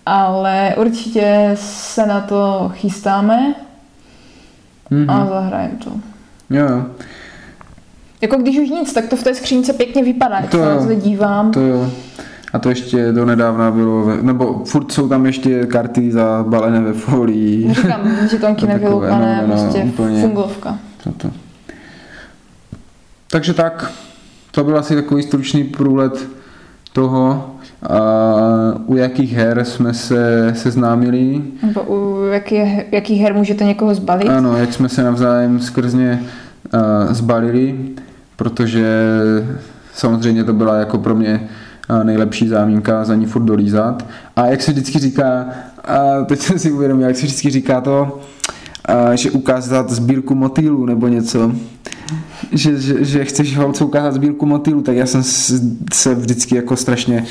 Ale 0.06 0.76
určitě 0.78 1.52
se 1.56 2.06
na 2.06 2.22
to 2.22 2.72
chystáme. 2.74 3.56
Mhm. 4.90 5.10
a 5.10 5.26
zahrajem 5.26 5.78
to. 5.84 5.92
Jo, 6.50 6.68
jo. 6.70 6.86
Jako 8.22 8.38
když 8.38 8.60
už 8.60 8.70
nic, 8.70 8.94
tak 8.94 9.08
to 9.08 9.16
v 9.16 9.24
té 9.24 9.36
skřínce 9.36 9.74
pěkně 9.74 10.04
vypadá, 10.04 10.42
To 10.42 10.58
se 10.58 10.66
na 10.66 10.86
to 10.86 10.94
dívám. 10.94 11.52
To 11.52 11.60
jo. 11.60 11.90
A 12.54 12.60
to 12.60 12.70
ještě 12.70 13.12
do 13.12 13.26
nedávna 13.26 13.72
bylo, 13.72 14.04
ve- 14.06 14.22
nebo 14.24 14.62
furt 14.66 14.92
jsou 14.92 15.10
tam 15.10 15.26
ještě 15.26 15.66
karty 15.66 16.12
zabalené 16.12 16.82
ve 16.82 16.94
folii. 16.94 17.74
Říkám, 17.74 18.02
že 18.30 18.38
tomky 18.38 18.62
To 18.62 18.68
takové, 18.68 18.80
nevyloupané, 18.80 19.44
no, 19.48 19.56
no, 19.56 19.62
prostě 19.64 19.84
úplně. 19.84 20.22
fungovka. 20.22 20.78
Toto. 21.04 21.30
Takže 23.32 23.54
tak, 23.54 23.92
to 24.52 24.64
byl 24.64 24.78
asi 24.78 24.96
takový 24.96 25.24
stručný 25.24 25.64
průlet 25.64 26.28
toho, 26.94 27.52
a 27.90 28.00
u 28.86 28.96
jakých 28.96 29.34
her 29.34 29.66
jsme 29.66 29.94
se 29.94 30.52
seznámili, 30.58 31.42
Nebo 31.64 31.82
u 31.82 32.24
jaký, 32.32 32.56
jakých 32.92 33.22
her 33.22 33.34
můžete 33.34 33.64
někoho 33.66 33.96
zbalit. 33.96 34.30
ano, 34.30 34.58
jak 34.58 34.74
jsme 34.74 34.90
se 34.90 35.04
navzájem 35.04 35.60
skrzně 35.60 36.24
uh, 36.74 37.14
zbalili, 37.14 37.76
protože 38.36 38.86
samozřejmě 39.94 40.44
to 40.44 40.54
byla 40.54 40.76
jako 40.78 40.98
pro 40.98 41.16
mě 41.16 41.48
nejlepší 42.04 42.48
zámínka 42.48 43.06
za 43.06 43.16
ní 43.16 43.26
furt 43.26 43.44
dolízat. 43.44 44.06
A 44.36 44.46
jak 44.46 44.62
se 44.62 44.72
vždycky 44.72 45.00
říká, 45.00 45.46
a 45.86 46.24
teď 46.26 46.40
jsem 46.40 46.60
si 46.60 46.72
uvědomil, 46.72 47.08
jak 47.08 47.18
se 47.18 47.26
vždycky 47.26 47.50
říká 47.50 47.82
to, 47.82 48.20
a, 48.86 49.16
že 49.16 49.32
ukázat 49.32 49.90
sbírku 49.90 50.36
motýlů 50.36 50.86
nebo 50.86 51.08
něco, 51.08 51.52
že, 52.52 52.80
že, 52.82 53.06
že 53.06 53.26
chceš 53.26 53.58
holce 53.58 53.84
ukázat 53.84 54.14
sbírku 54.14 54.46
motýlů, 54.46 54.82
tak 54.82 54.96
já 54.96 55.06
jsem 55.06 55.24
s- 55.24 55.62
se 55.94 56.16
vždycky 56.16 56.56
jako 56.56 56.76
strašně 56.76 57.26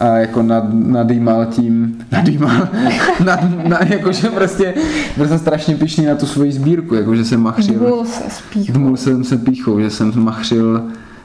a 0.00 0.06
jako 0.06 0.42
nad, 0.42 0.64
nadýmal 0.72 1.46
tím, 1.46 1.98
nadýmal, 2.12 2.68
nad, 3.24 3.68
na, 3.68 3.78
jakože 3.88 4.28
prostě 4.30 4.74
byl 5.16 5.28
jsem 5.28 5.38
strašně 5.38 5.76
pišný 5.76 6.06
na 6.06 6.14
tu 6.14 6.26
svoji 6.26 6.52
sbírku, 6.52 6.94
jakože 6.94 7.24
jsem 7.24 7.40
machřil, 7.40 7.78
Dmul 7.78 8.04
se 8.04 8.22
spích. 8.30 8.72
dmul 8.72 8.96
jsem 8.96 9.24
se 9.24 9.36
píchou, 9.38 9.80
že 9.80 9.90
jsem 9.90 10.12
machřil, 10.24 10.82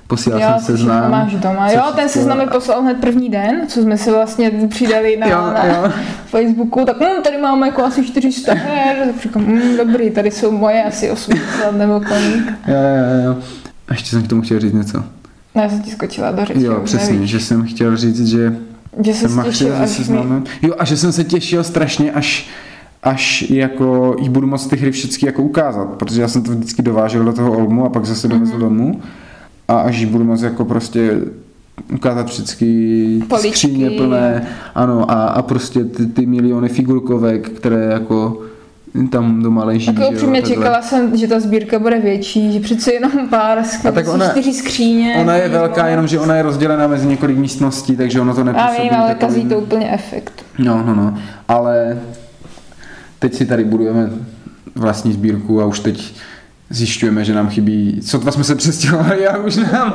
posílal 0.10 0.41
Jo, 0.41 0.47
jsem 0.60 0.78
seznam. 0.78 1.12
máš 1.12 1.34
doma. 1.36 1.72
Jo, 1.72 1.82
ten 1.95 2.10
seznam 2.10 2.38
mi 2.38 2.45
poslal 2.47 2.82
hned 2.82 2.97
první 2.97 3.30
den, 3.30 3.62
co 3.68 3.82
jsme 3.82 3.97
si 3.97 4.12
vlastně 4.12 4.51
přidali 4.70 5.18
na, 5.18 5.28
Jo, 5.28 5.51
na 5.53 5.66
jo. 5.66 5.91
Facebooku, 6.26 6.86
tak 6.86 6.97
hm, 6.99 7.24
tady 7.24 7.38
máme 7.38 7.68
jako 7.68 7.84
asi 7.84 8.05
400 8.05 8.53
her, 8.53 8.97
tak 9.05 9.22
říkám, 9.24 9.43
hm, 9.45 9.78
dobrý, 9.78 10.10
tady 10.12 10.32
jsou 10.32 10.51
moje 10.51 10.84
asi 10.84 11.12
80 11.12 11.72
nebo 11.78 11.93
kolik. 11.99 12.45
Jo, 12.68 12.76
jo, 12.76 13.26
jo. 13.26 13.38
A 13.88 13.93
ještě 13.93 14.10
jsem 14.10 14.24
k 14.24 14.28
tomu 14.28 14.41
chtěl 14.41 14.60
říct 14.60 14.74
něco. 14.74 15.03
No, 15.55 15.62
já 15.62 15.70
jsem 15.70 15.82
ti 15.82 15.91
skočila 15.91 16.32
do 16.32 16.45
řeči, 16.45 16.64
Jo, 16.64 16.82
přesně, 16.84 17.14
nevíš. 17.14 17.30
že 17.32 17.39
jsem 17.39 17.64
chtěl 17.68 17.97
říct, 17.97 18.28
že 18.28 18.55
Že 19.03 19.14
se 19.14 19.20
jsem 19.20 19.36
machřil 19.38 19.51
těšil, 19.53 19.68
se 19.76 19.84
až 19.84 19.89
mi... 19.89 19.95
seznamem. 19.95 20.43
Jo, 20.62 20.74
a 20.80 20.86
že 20.86 20.97
jsem 20.97 21.12
se 21.12 21.24
těšil 21.24 21.64
strašně, 21.64 22.12
až 22.12 22.47
až 23.03 23.41
jako 23.49 24.16
jí 24.22 24.30
budu 24.30 24.47
moct 24.47 24.68
ty 24.68 24.76
hry 24.78 24.91
všechny 24.91 25.26
jako 25.26 25.41
ukázat, 25.43 25.89
protože 25.89 26.22
já 26.22 26.28
jsem 26.28 26.43
to 26.43 26.51
vždycky 26.51 26.82
dovážel 26.82 27.24
do 27.24 27.34
toho 27.34 27.51
Olmu 27.57 27.86
a 27.86 27.89
pak 27.89 28.05
zase 28.05 28.28
dovezl 28.28 28.51
Mhm. 28.51 28.60
domů 28.62 29.01
a 29.70 29.80
až 29.80 30.06
budu 30.06 30.24
moct 30.24 30.42
jako 30.42 30.66
prostě 30.66 31.22
ukázat 31.94 32.28
všechny 32.28 33.22
Poličky. 33.28 33.50
skříně 33.52 33.90
plné, 33.92 34.48
ano, 34.76 35.12
a, 35.12 35.26
a 35.26 35.42
prostě 35.42 35.84
ty, 35.84 36.06
ty 36.06 36.26
miliony 36.26 36.70
figurkovek, 36.70 37.50
které 37.50 37.86
jako 37.86 38.42
tam 39.12 39.44
doma 39.44 39.64
leží. 39.64 39.88
Jako 39.96 40.10
upřímně 40.10 40.42
čekala 40.42 40.82
jsem, 40.82 41.18
že 41.18 41.28
ta 41.28 41.40
sbírka 41.40 41.80
bude 41.80 42.00
větší, 42.00 42.54
že 42.54 42.60
přece 42.60 42.94
jenom 42.94 43.12
pár 43.30 43.60
A 43.88 43.92
tak 43.92 44.08
ona- 44.08 44.30
čtyři 44.30 44.54
skříně. 44.54 45.16
Ona 45.22 45.36
je 45.36 45.50
velká, 45.50 45.88
jenom 45.88 46.08
že 46.08 46.20
ona 46.20 46.36
je 46.36 46.44
rozdělená 46.44 46.88
mezi 46.88 47.08
několik 47.08 47.38
místností, 47.38 47.96
takže 47.96 48.22
ono 48.22 48.34
to 48.34 48.40
Já 48.40 48.46
nepůsobí 48.46 48.90
vím, 48.90 49.00
ale 49.00 49.16
kazí 49.16 49.46
to 49.46 49.58
úplně 49.60 49.92
efekt. 49.92 50.46
No, 50.58 50.84
no, 50.86 50.96
no. 50.96 51.18
Ale 51.48 52.00
teď 53.20 53.34
si 53.34 53.46
tady 53.46 53.64
budujeme 53.64 54.10
vlastní 54.76 55.14
sbírku 55.14 55.62
a 55.62 55.66
už 55.66 55.80
teď 55.80 56.14
zjišťujeme, 56.70 57.24
že 57.26 57.34
nám 57.34 57.50
chybí, 57.50 58.00
sotva 58.06 58.32
jsme 58.32 58.44
se 58.44 58.56
přestěhovali 58.56 59.28
a 59.28 59.38
už 59.38 59.56
nám, 59.56 59.94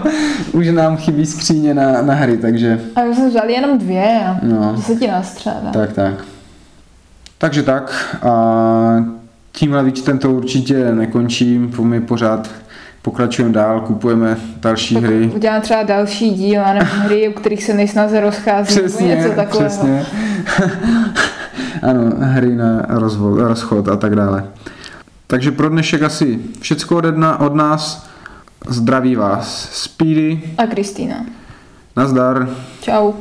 už 0.52 0.68
nám 0.68 0.96
chybí 0.96 1.26
skříně 1.26 1.74
na, 1.74 2.02
na 2.02 2.14
hry, 2.14 2.36
takže 2.36 2.80
A 2.96 3.02
my 3.04 3.14
jsme 3.14 3.28
vzali 3.28 3.52
jenom 3.52 3.78
dvě 3.78 4.20
a 4.26 4.36
No. 4.42 4.72
to 4.74 4.82
se 4.82 4.94
ti 4.94 5.06
nastřádá. 5.08 5.70
tak, 5.72 5.92
tak. 5.92 6.14
Takže 7.38 7.62
tak 7.62 8.16
a 8.22 8.34
tímhle 9.52 9.84
výčtem 9.84 10.18
to 10.18 10.32
určitě 10.32 10.94
nekončím, 10.94 11.72
my 11.82 12.00
pořád 12.00 12.50
pokračujeme 13.02 13.54
dál, 13.54 13.80
kupujeme 13.80 14.36
další 14.60 14.94
Tak 14.94 15.04
hry. 15.04 15.30
udělám 15.34 15.60
třeba 15.60 15.82
další 15.82 16.30
díl, 16.30 16.62
a 16.64 16.72
nevím, 16.72 16.88
hry, 16.88 17.28
u 17.28 17.32
kterých 17.32 17.64
se 17.64 17.74
nejsnaze 17.74 18.20
rozchází, 18.20 18.74
nebo 18.76 18.88
Přesně, 18.88 19.06
něco 19.08 19.28
takového. 19.34 19.68
přesně. 19.68 20.06
ano, 21.82 22.10
hry 22.20 22.54
na 22.56 22.82
rozvod, 22.88 23.38
rozchod 23.38 23.88
a 23.88 23.96
tak 23.96 24.14
dále. 24.16 24.44
Takže 25.26 25.52
pro 25.52 25.68
dnešek 25.68 26.02
asi 26.02 26.40
všecko 26.60 26.96
ode 26.96 27.12
dna, 27.12 27.40
od 27.40 27.54
nás. 27.54 28.10
Zdraví 28.68 29.16
vás 29.16 29.68
Speedy. 29.72 30.42
A 30.58 30.66
Kristýna. 30.66 31.26
Nazdar. 31.96 32.48
Čau. 32.80 33.12